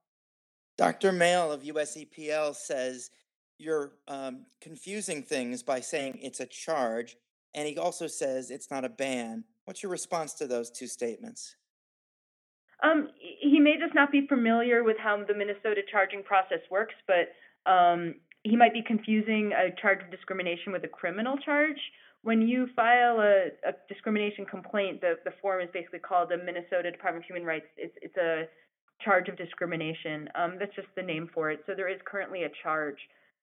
Dr. 0.78 1.12
Maile 1.12 1.52
of 1.52 1.64
USAPL 1.64 2.56
says 2.56 3.10
you're 3.58 3.94
um, 4.08 4.46
confusing 4.62 5.24
things 5.24 5.64
by 5.64 5.80
saying 5.80 6.20
it's 6.22 6.40
a 6.40 6.46
charge, 6.46 7.18
and 7.56 7.68
he 7.68 7.78
also 7.78 8.08
says 8.08 8.52
it's 8.52 8.70
not 8.70 8.86
a 8.86 8.90
ban. 8.90 9.44
What's 9.66 9.82
your 9.82 9.92
response 9.92 10.34
to 10.36 10.48
those 10.48 10.70
two 10.70 10.88
statements? 10.88 11.56
Um, 12.84 13.10
he 13.20 13.60
may 13.60 13.78
just 13.80 13.96
not 13.96 14.12
be 14.12 14.28
familiar 14.28 14.84
with 14.84 14.98
how 15.00 15.18
the 15.28 15.34
Minnesota 15.34 15.82
charging 15.92 16.22
process 16.22 16.60
works, 16.70 16.94
but 17.08 17.34
um, 17.70 18.16
he 18.44 18.56
might 18.56 18.74
be 18.74 18.84
confusing 18.86 19.52
a 19.54 19.74
charge 19.82 20.04
of 20.04 20.12
discrimination 20.12 20.72
with 20.72 20.84
a 20.84 20.88
criminal 20.88 21.38
charge. 21.38 21.80
When 22.22 22.42
you 22.42 22.68
file 22.76 23.20
a, 23.20 23.48
a 23.68 23.74
discrimination 23.90 24.46
complaint, 24.46 25.02
the, 25.02 25.16
the 25.26 25.32
form 25.42 25.62
is 25.62 25.70
basically 25.74 26.00
called 26.00 26.30
the 26.30 26.38
Minnesota 26.38 26.92
Department 26.92 27.26
of 27.26 27.28
Human 27.28 27.46
Rights. 27.46 27.66
It's, 27.78 27.96
it's 28.02 28.18
a 28.18 28.46
charge 29.04 29.30
of 29.30 29.38
discrimination. 29.38 30.30
Um, 30.36 30.56
that's 30.60 30.76
just 30.76 30.88
the 30.96 31.04
name 31.04 31.30
for 31.34 31.52
it. 31.52 31.62
So 31.66 31.74
there 31.76 31.90
is 31.90 32.00
currently 32.06 32.44
a 32.44 32.50
charge 32.64 32.98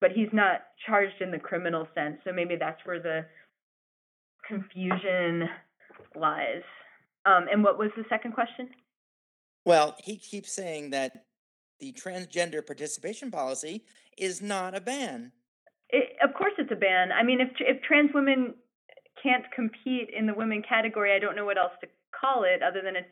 but 0.05 0.13
he's 0.13 0.29
not 0.35 0.65
charged 0.87 1.23
in 1.23 1.31
the 1.31 1.39
criminal 1.39 1.89
sense. 1.95 2.19
So 2.25 2.31
maybe 2.31 2.57
that's 2.57 2.85
where 2.85 3.01
the 3.01 3.25
confusion 4.47 5.49
lies. 6.15 6.63
Um, 7.25 7.47
and 7.51 7.65
what 7.65 7.79
was 7.79 7.91
the 7.97 8.05
second 8.11 8.33
question? 8.33 8.69
Well, 9.65 9.97
he 9.99 10.19
keeps 10.19 10.53
saying 10.53 10.91
that 10.91 11.25
the 11.81 11.93
transgender 11.93 12.65
participation 12.65 13.31
policy 13.31 13.85
is 14.19 14.43
not 14.43 14.77
a 14.77 14.81
ban. 14.83 15.33
It, 15.89 16.17
of 16.23 16.35
course, 16.35 16.53
it's 16.59 16.71
a 16.71 16.77
ban. 16.77 17.11
I 17.11 17.23
mean, 17.23 17.41
if 17.41 17.49
if 17.61 17.83
trans 17.83 18.11
women 18.13 18.53
can't 19.23 19.45
compete 19.55 20.11
in 20.15 20.27
the 20.27 20.35
women 20.35 20.63
category, 20.69 21.15
I 21.15 21.19
don't 21.19 21.35
know 21.35 21.47
what 21.47 21.57
else 21.57 21.73
to 21.81 21.87
call 22.21 22.45
it 22.45 22.63
other 22.63 22.83
than 22.83 22.97
a 22.97 23.07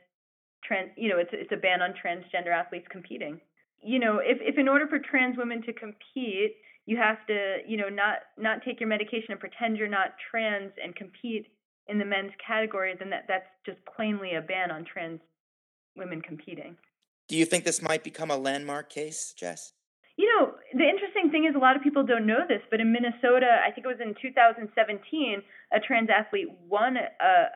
trans 0.66 0.90
you 0.96 1.08
know 1.08 1.18
it's 1.18 1.30
it's 1.32 1.52
a 1.52 1.56
ban 1.56 1.82
on 1.82 1.92
transgender 1.92 2.52
athletes 2.52 2.86
competing. 2.90 3.40
You 3.82 3.98
know 3.98 4.18
if 4.22 4.38
if 4.40 4.58
in 4.58 4.68
order 4.68 4.86
for 4.86 4.98
trans 4.98 5.36
women 5.36 5.62
to 5.62 5.72
compete 5.72 6.56
you 6.86 6.96
have 6.96 7.24
to 7.26 7.58
you 7.66 7.76
know 7.76 7.88
not 7.88 8.18
not 8.38 8.62
take 8.64 8.80
your 8.80 8.88
medication 8.88 9.30
and 9.30 9.40
pretend 9.40 9.76
you're 9.76 9.88
not 9.88 10.14
trans 10.30 10.72
and 10.82 10.94
compete 10.94 11.46
in 11.88 11.98
the 11.98 12.04
men's 12.04 12.32
category 12.44 12.94
then 12.98 13.10
that 13.10 13.24
that's 13.28 13.48
just 13.66 13.78
plainly 13.96 14.34
a 14.34 14.40
ban 14.40 14.70
on 14.70 14.84
trans 14.84 15.20
women 15.96 16.20
competing. 16.22 16.76
Do 17.28 17.36
you 17.36 17.44
think 17.44 17.64
this 17.64 17.82
might 17.82 18.02
become 18.02 18.30
a 18.30 18.36
landmark 18.36 18.90
case 18.90 19.34
jess? 19.36 19.72
You 20.16 20.28
know 20.38 20.52
the 20.74 20.88
interesting 20.88 21.30
thing 21.30 21.46
is 21.48 21.54
a 21.56 21.58
lot 21.58 21.76
of 21.76 21.82
people 21.82 22.04
don't 22.04 22.26
know 22.26 22.44
this 22.46 22.62
but 22.70 22.80
in 22.80 22.92
minnesota 22.92 23.60
i 23.66 23.70
think 23.70 23.86
it 23.86 23.88
was 23.88 24.00
in 24.00 24.14
2017 24.20 25.42
a 25.72 25.80
trans 25.80 26.08
athlete 26.10 26.48
won 26.68 26.96
a 26.96 27.46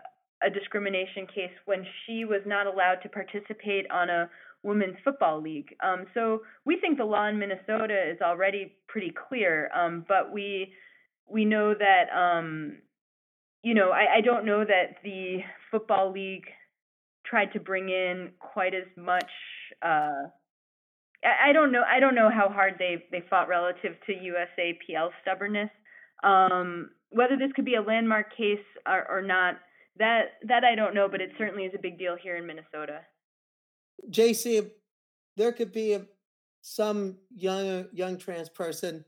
a 0.42 0.50
discrimination 0.50 1.26
case 1.26 1.52
when 1.64 1.84
she 2.04 2.24
was 2.24 2.42
not 2.46 2.66
allowed 2.66 2.96
to 3.02 3.08
participate 3.08 3.90
on 3.90 4.10
a 4.10 4.28
women's 4.62 4.96
football 5.04 5.40
league. 5.40 5.74
Um, 5.82 6.06
so 6.12 6.42
we 6.64 6.78
think 6.80 6.98
the 6.98 7.04
law 7.04 7.26
in 7.28 7.38
Minnesota 7.38 7.96
is 8.10 8.20
already 8.20 8.72
pretty 8.88 9.12
clear, 9.28 9.70
um, 9.74 10.04
but 10.08 10.32
we 10.32 10.72
we 11.28 11.44
know 11.44 11.74
that 11.74 12.04
um, 12.14 12.78
you 13.62 13.74
know 13.74 13.90
I, 13.90 14.16
I 14.18 14.20
don't 14.20 14.44
know 14.44 14.64
that 14.64 14.96
the 15.02 15.38
football 15.70 16.12
league 16.12 16.46
tried 17.24 17.52
to 17.52 17.60
bring 17.60 17.88
in 17.88 18.30
quite 18.38 18.74
as 18.74 18.86
much. 18.96 19.30
Uh, 19.82 20.28
I, 21.24 21.50
I 21.50 21.52
don't 21.52 21.72
know. 21.72 21.82
I 21.88 22.00
don't 22.00 22.14
know 22.14 22.30
how 22.30 22.48
hard 22.48 22.74
they 22.78 23.04
they 23.10 23.24
fought 23.30 23.48
relative 23.48 23.94
to 24.06 24.12
USAPL 24.12 25.10
stubbornness. 25.22 25.70
Um, 26.22 26.90
whether 27.10 27.36
this 27.36 27.52
could 27.54 27.64
be 27.64 27.76
a 27.76 27.82
landmark 27.82 28.36
case 28.36 28.58
or, 28.86 29.06
or 29.08 29.22
not, 29.22 29.56
that 29.98 30.32
that 30.44 30.64
I 30.64 30.74
don't 30.74 30.94
know, 30.94 31.08
but 31.08 31.20
it 31.20 31.30
certainly 31.38 31.64
is 31.64 31.72
a 31.74 31.78
big 31.78 31.98
deal 31.98 32.16
here 32.16 32.36
in 32.36 32.46
Minnesota. 32.46 33.00
JayCee, 34.10 34.70
there 35.36 35.52
could 35.52 35.72
be 35.72 35.94
a, 35.94 36.06
some 36.62 37.16
young 37.34 37.86
young 37.92 38.18
trans 38.18 38.48
person. 38.48 39.04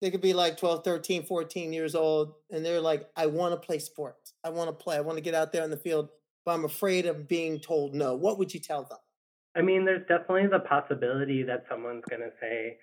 They 0.00 0.10
could 0.10 0.22
be 0.22 0.32
like 0.32 0.56
12, 0.56 0.82
13, 0.82 1.24
14 1.24 1.72
years 1.74 1.94
old, 1.94 2.32
and 2.50 2.64
they're 2.64 2.80
like, 2.80 3.06
I 3.16 3.26
want 3.26 3.52
to 3.52 3.66
play 3.66 3.78
sports. 3.78 4.32
I 4.42 4.48
want 4.48 4.68
to 4.68 4.72
play. 4.72 4.96
I 4.96 5.00
want 5.00 5.18
to 5.18 5.22
get 5.22 5.34
out 5.34 5.52
there 5.52 5.62
in 5.62 5.70
the 5.70 5.76
field, 5.76 6.08
but 6.46 6.52
I'm 6.52 6.64
afraid 6.64 7.04
of 7.04 7.28
being 7.28 7.60
told 7.60 7.94
no. 7.94 8.14
What 8.14 8.38
would 8.38 8.54
you 8.54 8.60
tell 8.60 8.84
them? 8.84 8.98
I 9.56 9.62
mean, 9.62 9.84
there's 9.84 10.06
definitely 10.08 10.46
the 10.46 10.60
possibility 10.60 11.42
that 11.42 11.64
someone's 11.68 12.04
going 12.08 12.22
to 12.22 12.30
say 12.40 12.78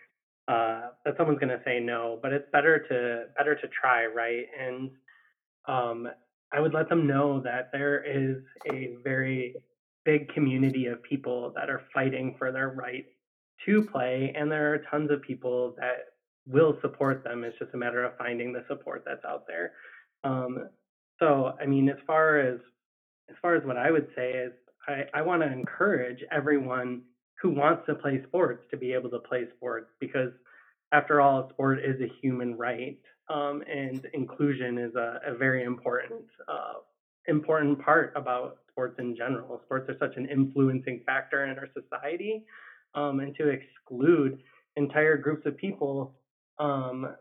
uh, 0.48 0.90
that 1.06 1.16
someone's 1.18 1.40
going 1.40 1.58
to 1.58 1.62
say 1.66 1.80
no, 1.80 2.20
but 2.22 2.32
it's 2.32 2.50
better 2.52 2.80
to 2.88 3.26
better 3.38 3.56
to 3.56 3.68
try, 3.68 4.06
right? 4.06 4.46
And 4.60 4.92
um, 5.68 6.08
I 6.54 6.60
would 6.60 6.74
let 6.74 6.90
them 6.90 7.08
know 7.08 7.42
that 7.42 7.72
there 7.72 8.04
is 8.04 8.42
a 8.72 8.96
very 9.04 9.56
big 10.06 10.30
community 10.34 10.86
of 10.86 11.04
people 11.04 11.52
that 11.56 11.70
are 11.70 11.82
fighting 11.94 12.36
for 12.38 12.52
their 12.52 12.70
right 12.70 13.06
to 13.66 13.84
play, 13.84 14.34
and 14.36 14.50
there 14.52 14.74
are 14.74 14.80
tons 14.90 15.12
of 15.12 15.22
people 15.22 15.76
that 15.80 16.06
will 16.48 16.78
support 16.82 17.24
them. 17.24 17.44
It's 17.44 17.58
just 17.60 17.74
a 17.74 17.78
matter 17.78 18.04
of 18.04 18.18
finding 18.18 18.54
the 18.54 18.64
support 18.70 19.04
that's 19.06 19.26
out 19.26 19.46
there. 19.48 19.74
Um, 20.24 20.70
so, 21.20 21.54
I 21.60 21.66
mean, 21.66 21.90
as 21.90 21.98
far 22.06 22.40
as 22.40 22.60
as 23.30 23.36
far 23.42 23.56
as 23.56 23.66
what 23.66 23.76
I 23.76 23.92
would 23.92 24.08
say 24.16 24.32
is, 24.32 24.54
I, 24.88 25.04
I 25.14 25.22
want 25.22 25.42
to 25.42 25.52
encourage 25.52 26.20
everyone 26.32 27.02
who 27.42 27.50
wants 27.50 27.86
to 27.88 27.96
play 27.96 28.24
sports 28.26 28.64
to 28.72 28.78
be 28.78 28.94
able 28.94 29.10
to 29.10 29.20
play 29.20 29.48
sports 29.58 29.90
because, 30.00 30.32
after 30.94 31.20
all, 31.20 31.50
sport 31.50 31.80
is 31.80 32.00
a 32.00 32.12
human 32.22 32.56
right 32.56 32.98
um, 33.30 33.64
and 33.72 34.06
inclusion 34.14 34.78
is 34.78 34.96
a, 34.96 35.20
a 35.26 35.36
very 35.36 35.64
important 35.64 36.26
uh, 36.48 36.74
important 37.28 37.80
part 37.84 38.14
about 38.16 38.58
sports 38.72 38.96
in 39.00 39.16
general. 39.16 39.62
Sports 39.66 39.90
are 39.90 39.98
such 40.00 40.16
an 40.18 40.28
influencing 40.30 41.02
factor 41.06 41.46
in 41.46 41.58
our 41.58 41.68
society, 41.74 42.44
um, 42.96 43.20
and 43.20 43.36
to 43.36 43.50
exclude 43.50 44.40
entire 44.76 45.18
groups 45.18 45.46
of 45.46 45.58
people 45.58 46.16
um, 46.60 47.16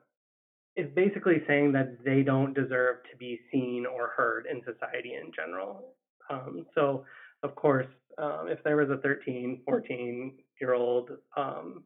is 0.77 0.89
basically 0.95 1.43
saying 1.47 1.73
that 1.73 2.05
they 2.05 2.23
don't 2.23 2.55
deserve 2.55 2.97
to 3.11 3.17
be 3.19 3.41
seen 3.51 3.87
or 3.87 4.11
heard 4.17 4.47
in 4.51 4.61
society 4.61 5.15
in 5.15 5.33
general. 5.35 5.95
Um, 6.31 6.67
so, 6.75 7.05
of 7.43 7.55
course, 7.55 7.87
um, 8.19 8.47
if 8.49 8.63
there 8.63 8.77
was 8.77 8.91
a 8.91 8.99
13, 8.99 9.63
14 9.65 10.33
year 10.61 10.75
old 10.75 11.11
um, 11.37 11.83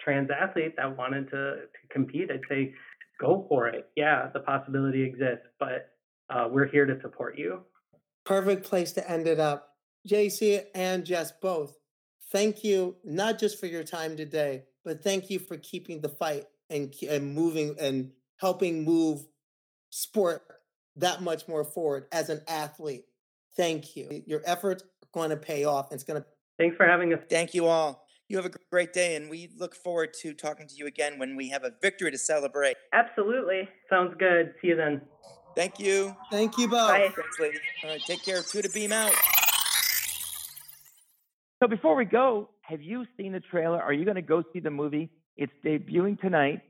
trans 0.00 0.30
athlete 0.30 0.74
that 0.76 0.96
wanted 0.96 1.28
to, 1.30 1.56
to 1.56 1.88
compete, 1.90 2.30
I'd 2.30 2.40
say 2.48 2.74
go 3.18 3.46
for 3.48 3.68
it. 3.68 3.88
Yeah, 3.96 4.28
the 4.32 4.40
possibility 4.40 5.02
exists, 5.02 5.46
but 5.58 5.90
uh, 6.30 6.48
we're 6.50 6.68
here 6.68 6.86
to 6.86 7.00
support 7.00 7.38
you. 7.38 7.60
Perfect 8.24 8.64
place 8.64 8.92
to 8.92 9.10
end 9.10 9.26
it 9.26 9.40
up. 9.40 9.70
JayCee 10.08 10.64
and 10.74 11.04
Jess 11.04 11.32
both, 11.42 11.76
thank 12.30 12.64
you 12.64 12.96
not 13.04 13.38
just 13.38 13.58
for 13.58 13.66
your 13.66 13.84
time 13.84 14.16
today, 14.16 14.64
but 14.84 15.02
thank 15.02 15.30
you 15.30 15.38
for 15.38 15.56
keeping 15.56 16.00
the 16.00 16.08
fight 16.08 16.44
and, 16.70 16.94
and 17.08 17.34
moving 17.34 17.76
and 17.80 18.12
helping 18.38 18.84
move 18.84 19.26
sport 19.90 20.42
that 20.96 21.22
much 21.22 21.48
more 21.48 21.64
forward 21.64 22.06
as 22.12 22.28
an 22.28 22.42
athlete. 22.48 23.04
Thank 23.56 23.96
you. 23.96 24.22
Your 24.26 24.42
efforts 24.44 24.82
are 24.82 25.08
going 25.12 25.30
to 25.30 25.36
pay 25.36 25.64
off. 25.64 25.92
It's 25.92 26.04
going 26.04 26.20
to. 26.20 26.26
Thanks 26.58 26.76
for 26.76 26.86
having 26.86 27.12
us. 27.12 27.20
Thank 27.28 27.54
you 27.54 27.66
all. 27.66 28.06
You 28.28 28.36
have 28.36 28.44
a 28.44 28.50
great 28.70 28.92
day, 28.92 29.16
and 29.16 29.30
we 29.30 29.48
look 29.56 29.74
forward 29.74 30.12
to 30.20 30.34
talking 30.34 30.66
to 30.68 30.74
you 30.74 30.86
again 30.86 31.18
when 31.18 31.34
we 31.34 31.48
have 31.48 31.64
a 31.64 31.72
victory 31.80 32.10
to 32.10 32.18
celebrate. 32.18 32.76
Absolutely. 32.92 33.66
Sounds 33.88 34.14
good. 34.18 34.52
See 34.60 34.68
you 34.68 34.76
then. 34.76 35.00
Thank 35.56 35.80
you. 35.80 36.14
Thank 36.30 36.58
you 36.58 36.68
both. 36.68 36.88
Bye. 36.90 37.10
Thanks, 37.16 37.40
lady. 37.40 37.58
All 37.84 37.90
right, 37.90 38.00
take 38.06 38.22
care. 38.22 38.42
Two 38.42 38.60
to 38.60 38.68
beam 38.68 38.92
out. 38.92 39.12
So 41.62 41.68
before 41.68 41.96
we 41.96 42.04
go, 42.04 42.50
have 42.60 42.82
you 42.82 43.06
seen 43.16 43.32
the 43.32 43.40
trailer? 43.40 43.80
Are 43.80 43.94
you 43.94 44.04
going 44.04 44.16
to 44.16 44.22
go 44.22 44.42
see 44.52 44.60
the 44.60 44.70
movie? 44.70 45.10
It's 45.36 45.52
debuting 45.64 46.20
tonight. 46.20 46.60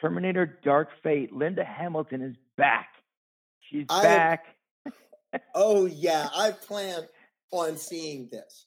Terminator 0.00 0.58
Dark 0.64 0.88
Fate. 1.02 1.32
Linda 1.32 1.64
Hamilton 1.64 2.22
is 2.22 2.34
back. 2.56 2.88
She's 3.70 3.86
I- 3.88 4.02
back. 4.02 4.44
Oh 5.54 5.86
yeah, 5.86 6.28
I 6.32 6.52
plan 6.52 7.02
on 7.50 7.76
seeing 7.76 8.28
this 8.30 8.66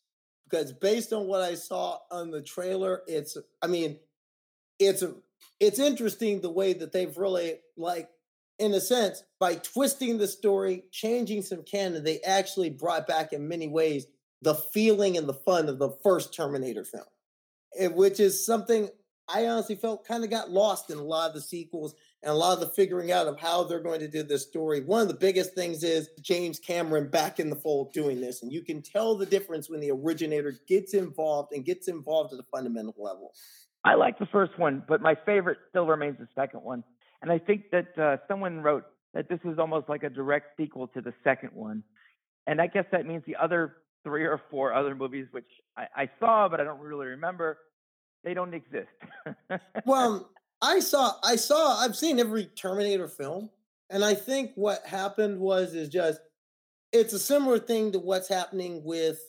because 0.50 0.72
based 0.74 1.14
on 1.14 1.28
what 1.28 1.42
I 1.42 1.56
saw 1.56 2.00
on 2.12 2.32
the 2.32 2.42
trailer, 2.42 3.02
it's 3.08 3.38
I 3.62 3.68
mean, 3.68 4.00
it's 4.80 5.04
it's 5.60 5.80
interesting 5.80 6.42
the 6.42 6.52
way 6.52 6.74
that 6.74 6.92
they've 6.92 7.18
really 7.18 7.56
like 7.76 8.10
in 8.60 8.74
a 8.74 8.82
sense 8.82 9.24
by 9.40 9.56
twisting 9.56 10.18
the 10.18 10.28
story, 10.28 10.84
changing 10.92 11.44
some 11.44 11.64
canon, 11.64 12.04
they 12.04 12.20
actually 12.22 12.70
brought 12.70 13.08
back 13.08 13.34
in 13.34 13.48
many 13.48 13.68
ways 13.68 14.08
the 14.42 14.56
feeling 14.56 15.18
and 15.18 15.28
the 15.28 15.34
fun 15.34 15.70
of 15.70 15.80
the 15.80 15.92
first 16.04 16.34
Terminator 16.34 16.84
film, 16.84 17.94
which 17.96 18.20
is 18.20 18.46
something 18.46 18.90
I 19.28 19.48
honestly 19.48 19.76
felt 19.76 20.08
kind 20.08 20.24
of 20.24 20.30
got 20.30 20.52
lost 20.52 20.90
in 20.90 20.98
a 20.98 21.04
lot 21.04 21.30
of 21.30 21.36
the 21.36 21.42
sequels 21.42 21.96
and 22.24 22.32
a 22.32 22.36
lot 22.36 22.54
of 22.54 22.60
the 22.60 22.68
figuring 22.68 23.12
out 23.12 23.28
of 23.28 23.40
how 23.40 23.64
they're 23.64 23.80
going 23.80 24.00
to 24.00 24.08
do 24.08 24.24
this 24.24 24.44
story. 24.44 24.82
One 24.82 25.02
of 25.02 25.08
the 25.08 25.14
biggest 25.14 25.54
things 25.54 25.84
is 25.84 26.10
James 26.22 26.60
Cameron 26.60 27.10
back 27.10 27.40
in 27.40 27.50
the 27.50 27.56
fold 27.56 27.94
doing 27.94 28.20
this. 28.20 28.42
And 28.42 28.52
you 28.52 28.64
can 28.64 28.82
tell 28.82 29.16
the 29.16 29.26
difference 29.26 29.70
when 29.70 29.80
the 29.80 29.92
originator 29.92 30.54
gets 30.68 30.94
involved 30.94 31.54
and 31.54 31.64
gets 31.64 31.88
involved 31.88 32.34
at 32.34 32.40
a 32.40 32.46
fundamental 32.52 32.96
level. 32.98 33.34
I 33.86 33.94
like 33.94 34.18
the 34.18 34.26
first 34.26 34.58
one, 34.58 34.84
but 34.88 35.02
my 35.02 35.16
favorite 35.26 35.60
still 35.70 35.86
remains 35.86 36.18
the 36.20 36.28
second 36.36 36.62
one. 36.62 36.84
And 37.22 37.32
I 37.32 37.38
think 37.38 37.66
that 37.72 37.98
uh, 37.98 38.18
someone 38.28 38.62
wrote 38.62 38.84
that 39.14 39.30
this 39.30 39.40
is 39.46 39.60
almost 39.60 39.88
like 39.88 40.04
a 40.04 40.10
direct 40.10 40.58
sequel 40.58 40.88
to 40.90 41.02
the 41.02 41.14
second 41.24 41.52
one. 41.54 41.84
And 42.48 42.60
I 42.60 42.68
guess 42.68 42.86
that 42.92 43.06
means 43.06 43.24
the 43.28 43.36
other 43.36 43.78
three 44.04 44.26
or 44.26 44.42
four 44.50 44.74
other 44.74 44.96
movies, 44.96 45.28
which 45.32 45.48
I, 45.78 45.86
I 45.96 46.10
saw, 46.20 46.48
but 46.50 46.60
I 46.60 46.64
don't 46.64 46.80
really 46.80 47.08
remember, 47.08 47.58
they 48.24 48.34
don't 48.34 48.54
exist. 48.54 48.88
Well, 49.86 50.30
I 50.62 50.80
saw, 50.80 51.14
I 51.24 51.36
saw, 51.36 51.80
I've 51.80 51.96
seen 51.96 52.20
every 52.20 52.46
Terminator 52.46 53.08
film, 53.08 53.50
and 53.90 54.04
I 54.04 54.16
think 54.16 54.52
what 54.56 54.86
happened 54.86 55.40
was 55.40 55.76
is 55.76 55.90
just 55.90 56.20
it's 56.92 57.14
a 57.14 57.20
similar 57.20 57.60
thing 57.60 57.92
to 57.92 58.00
what's 58.00 58.28
happening 58.28 58.84
with 58.84 59.20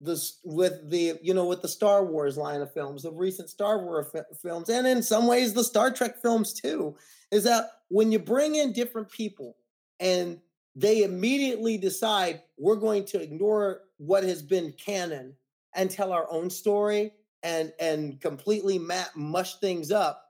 this 0.00 0.40
with 0.44 0.90
the 0.90 1.18
you 1.22 1.32
know 1.32 1.46
with 1.46 1.62
the 1.62 1.68
Star 1.68 2.04
Wars 2.04 2.36
line 2.36 2.60
of 2.60 2.72
films, 2.72 3.02
the 3.02 3.12
recent 3.12 3.48
Star 3.48 3.82
Wars 3.82 4.06
fi- 4.12 4.20
films, 4.42 4.68
and 4.68 4.86
in 4.86 5.02
some 5.02 5.26
ways 5.26 5.54
the 5.54 5.64
Star 5.64 5.90
Trek 5.90 6.20
films 6.20 6.52
too. 6.52 6.96
Is 7.30 7.44
that 7.44 7.70
when 7.88 8.12
you 8.12 8.18
bring 8.18 8.54
in 8.54 8.72
different 8.72 9.10
people 9.10 9.56
and 9.98 10.38
they 10.76 11.02
immediately 11.02 11.78
decide 11.78 12.42
we're 12.58 12.76
going 12.76 13.04
to 13.06 13.20
ignore 13.20 13.80
what 13.96 14.22
has 14.22 14.42
been 14.42 14.72
canon 14.72 15.34
and 15.74 15.90
tell 15.90 16.12
our 16.12 16.30
own 16.30 16.50
story 16.50 17.12
and 17.42 17.72
and 17.80 18.20
completely 18.20 18.78
map 18.78 19.08
mush 19.16 19.56
things 19.56 19.90
up 19.90 20.25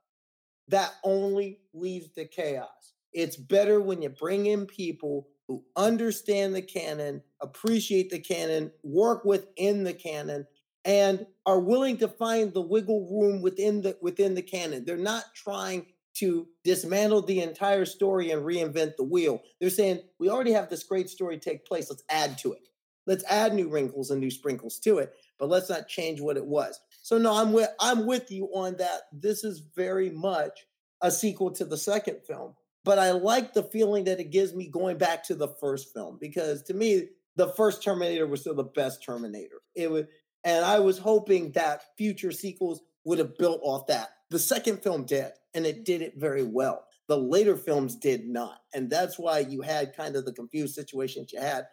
that 0.69 0.95
only 1.05 1.61
leads 1.73 2.09
to 2.15 2.25
chaos. 2.27 2.95
It's 3.13 3.37
better 3.37 3.81
when 3.81 4.03
you 4.03 4.09
bring 4.09 4.47
in 4.47 4.67
people 4.67 5.29
who 5.49 5.65
understand 5.77 6.55
the 6.55 6.63
canon 6.63 7.23
appreciate 7.41 8.11
the 8.11 8.19
canon 8.19 8.73
work 8.83 9.25
within 9.25 9.85
the 9.85 9.95
canon 9.95 10.47
and 10.85 11.27
are 11.45 11.61
willing 11.61 11.97
to 11.99 12.09
find 12.09 12.53
the 12.53 12.61
wiggle 12.61 13.09
room 13.11 13.43
within 13.43 13.83
the 13.83 13.97
within 14.01 14.35
the 14.35 14.43
canon. 14.43 14.85
They're 14.85 14.97
not 14.97 15.25
trying 15.35 15.87
to 16.15 16.47
dismantle 16.65 17.23
the 17.23 17.43
entire 17.43 17.85
story 17.85 18.31
and 18.31 18.43
reinvent 18.43 18.97
the 18.97 19.05
wheel. 19.05 19.43
They're 19.61 19.71
saying 19.71 20.01
we 20.19 20.29
already 20.29 20.53
have 20.53 20.71
this 20.71 20.83
great 20.83 21.11
story 21.11 21.39
take 21.39 21.67
place. 21.67 21.91
Let's 21.91 22.05
add 22.09 22.39
to 22.39 22.53
it. 22.53 22.69
Let's 23.07 23.25
add 23.29 23.55
new 23.55 23.69
wrinkles 23.69 24.11
and 24.11 24.21
new 24.21 24.31
sprinkles 24.31 24.79
to 24.81 24.99
it, 24.99 25.15
but 25.39 25.49
let's 25.49 25.69
not 25.69 25.89
change 25.89 26.21
what 26.21 26.37
it 26.37 26.45
was. 26.45 26.81
So 27.07 27.19
no, 27.19 27.33
I'm 27.33 27.53
with 27.53 27.69
I'm 27.79 28.05
with 28.05 28.33
you 28.33 28.47
on 28.47 28.79
that. 28.79 29.03
This 29.13 29.45
is 29.45 29.63
very 29.77 30.11
much 30.11 30.67
a 31.01 31.09
sequel 31.09 31.53
to 31.53 31.65
the 31.65 31.77
second 31.77 32.23
film. 32.27 32.57
But 32.83 32.99
I 32.99 33.13
like 33.13 33.55
the 33.55 33.63
feeling 33.63 34.03
that 34.05 34.19
it 34.19 34.33
gives 34.33 34.53
me 34.53 34.67
going 34.67 34.99
back 34.99 35.23
to 35.27 35.37
the 35.37 35.55
first 35.61 35.95
film 35.95 36.19
because 36.21 36.65
to 36.65 36.75
me, 36.75 37.11
the 37.37 37.51
first 37.51 37.81
Terminator 37.85 38.27
was 38.27 38.41
still 38.41 38.57
the 38.57 38.65
best 38.65 39.05
Terminator. 39.05 39.61
It 39.77 39.89
would, 39.89 40.09
and 40.43 40.65
I 40.65 40.81
was 40.81 40.99
hoping 40.99 41.53
that 41.53 41.85
future 41.97 42.33
sequels 42.33 42.83
would 43.05 43.21
have 43.21 43.39
built 43.39 43.61
off 43.63 43.87
that. 43.87 44.09
The 44.31 44.41
second 44.41 44.83
film 44.83 45.05
did, 45.05 45.31
and 45.55 45.65
it 45.65 45.85
did 45.85 46.03
it 46.03 46.15
very 46.17 46.43
well. 46.43 46.89
The 47.07 47.17
later 47.17 47.57
films 47.57 47.95
did 47.95 48.27
not. 48.27 48.59
And 48.75 48.91
that's 48.91 49.17
why 49.17 49.39
you 49.39 49.63
had 49.63 49.95
kind 49.97 50.17
of 50.17 50.25
the 50.25 50.33
confused 50.33 50.75
situations 50.75 51.33
you 51.33 51.39
had. 51.39 51.69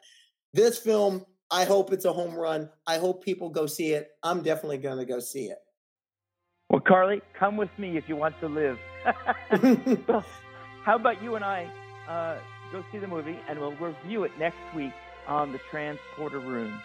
This 0.53 0.77
film, 0.77 1.25
I 1.53 1.65
hope 1.65 1.93
it's 1.93 2.05
a 2.05 2.11
home 2.11 2.33
run. 2.33 2.67
I 2.87 2.97
hope 2.97 3.23
people 3.23 3.51
go 3.51 3.67
see 3.67 3.91
it. 3.91 4.09
I'm 4.23 4.41
definitely 4.41 4.79
going 4.79 4.97
to 4.97 5.05
go 5.05 5.19
see 5.19 5.45
it. 5.45 5.59
Well, 6.71 6.81
Karleigh, 6.81 7.21
come 7.37 7.57
with 7.57 7.69
me 7.77 7.95
if 7.95 8.09
you 8.09 8.15
want 8.15 8.39
to 8.39 8.47
live. 8.47 8.79
how 10.83 10.95
about 10.95 11.21
you 11.21 11.35
and 11.35 11.45
I 11.45 11.69
uh, 12.09 12.37
go 12.71 12.83
see 12.91 12.97
the 12.97 13.07
movie 13.07 13.37
and 13.47 13.59
we'll 13.59 13.75
review 13.75 14.23
it 14.23 14.31
next 14.39 14.57
week 14.75 14.93
on 15.27 15.51
the 15.51 15.59
transporter 15.69 16.39
room? 16.39 16.81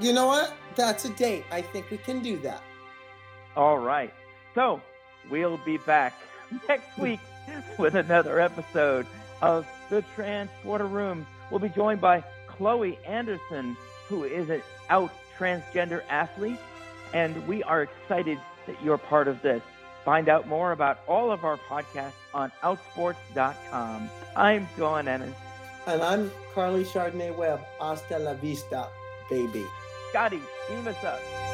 You 0.00 0.12
know 0.12 0.26
what? 0.26 0.52
That's 0.74 1.04
a 1.04 1.10
date. 1.10 1.44
I 1.52 1.62
think 1.62 1.88
we 1.92 1.98
can 1.98 2.24
do 2.24 2.38
that. 2.38 2.60
All 3.54 3.78
right. 3.78 4.12
So 4.56 4.82
we'll 5.30 5.58
be 5.58 5.78
back 5.78 6.14
next 6.68 6.98
week 6.98 7.20
with 7.78 7.94
another 7.94 8.40
episode 8.40 9.06
of 9.42 9.64
the 9.90 10.02
Transporter 10.16 10.86
Room. 10.86 11.24
We'll 11.52 11.60
be 11.60 11.68
joined 11.68 12.00
by 12.00 12.24
Chloe 12.62 12.98
Anderson, 13.06 13.76
who 14.12 14.24
is 14.24 14.50
an 14.50 14.60
out 14.90 15.10
transgender 15.38 16.02
athlete, 16.10 16.58
and 17.14 17.34
we 17.48 17.62
are 17.62 17.82
excited 17.82 18.38
that 18.66 18.76
you're 18.84 18.98
part 18.98 19.26
of 19.26 19.40
this. 19.40 19.62
Find 20.04 20.28
out 20.28 20.46
more 20.46 20.72
about 20.72 21.00
all 21.08 21.32
of 21.32 21.44
our 21.44 21.56
podcasts 21.56 22.12
on 22.34 22.52
outsports.com. 22.62 24.10
I'm 24.36 24.68
Dawn 24.76 25.08
Ennis. 25.08 25.34
And 25.86 26.02
I'm 26.02 26.30
Karleigh 26.54 26.84
Chardonnay 26.84 27.34
Webb. 27.34 27.60
Hasta 27.80 28.18
la 28.18 28.34
vista, 28.34 28.88
baby. 29.30 29.64
Scotty, 30.10 30.42
beam 30.68 30.86
us 30.86 31.02
up. 31.04 31.51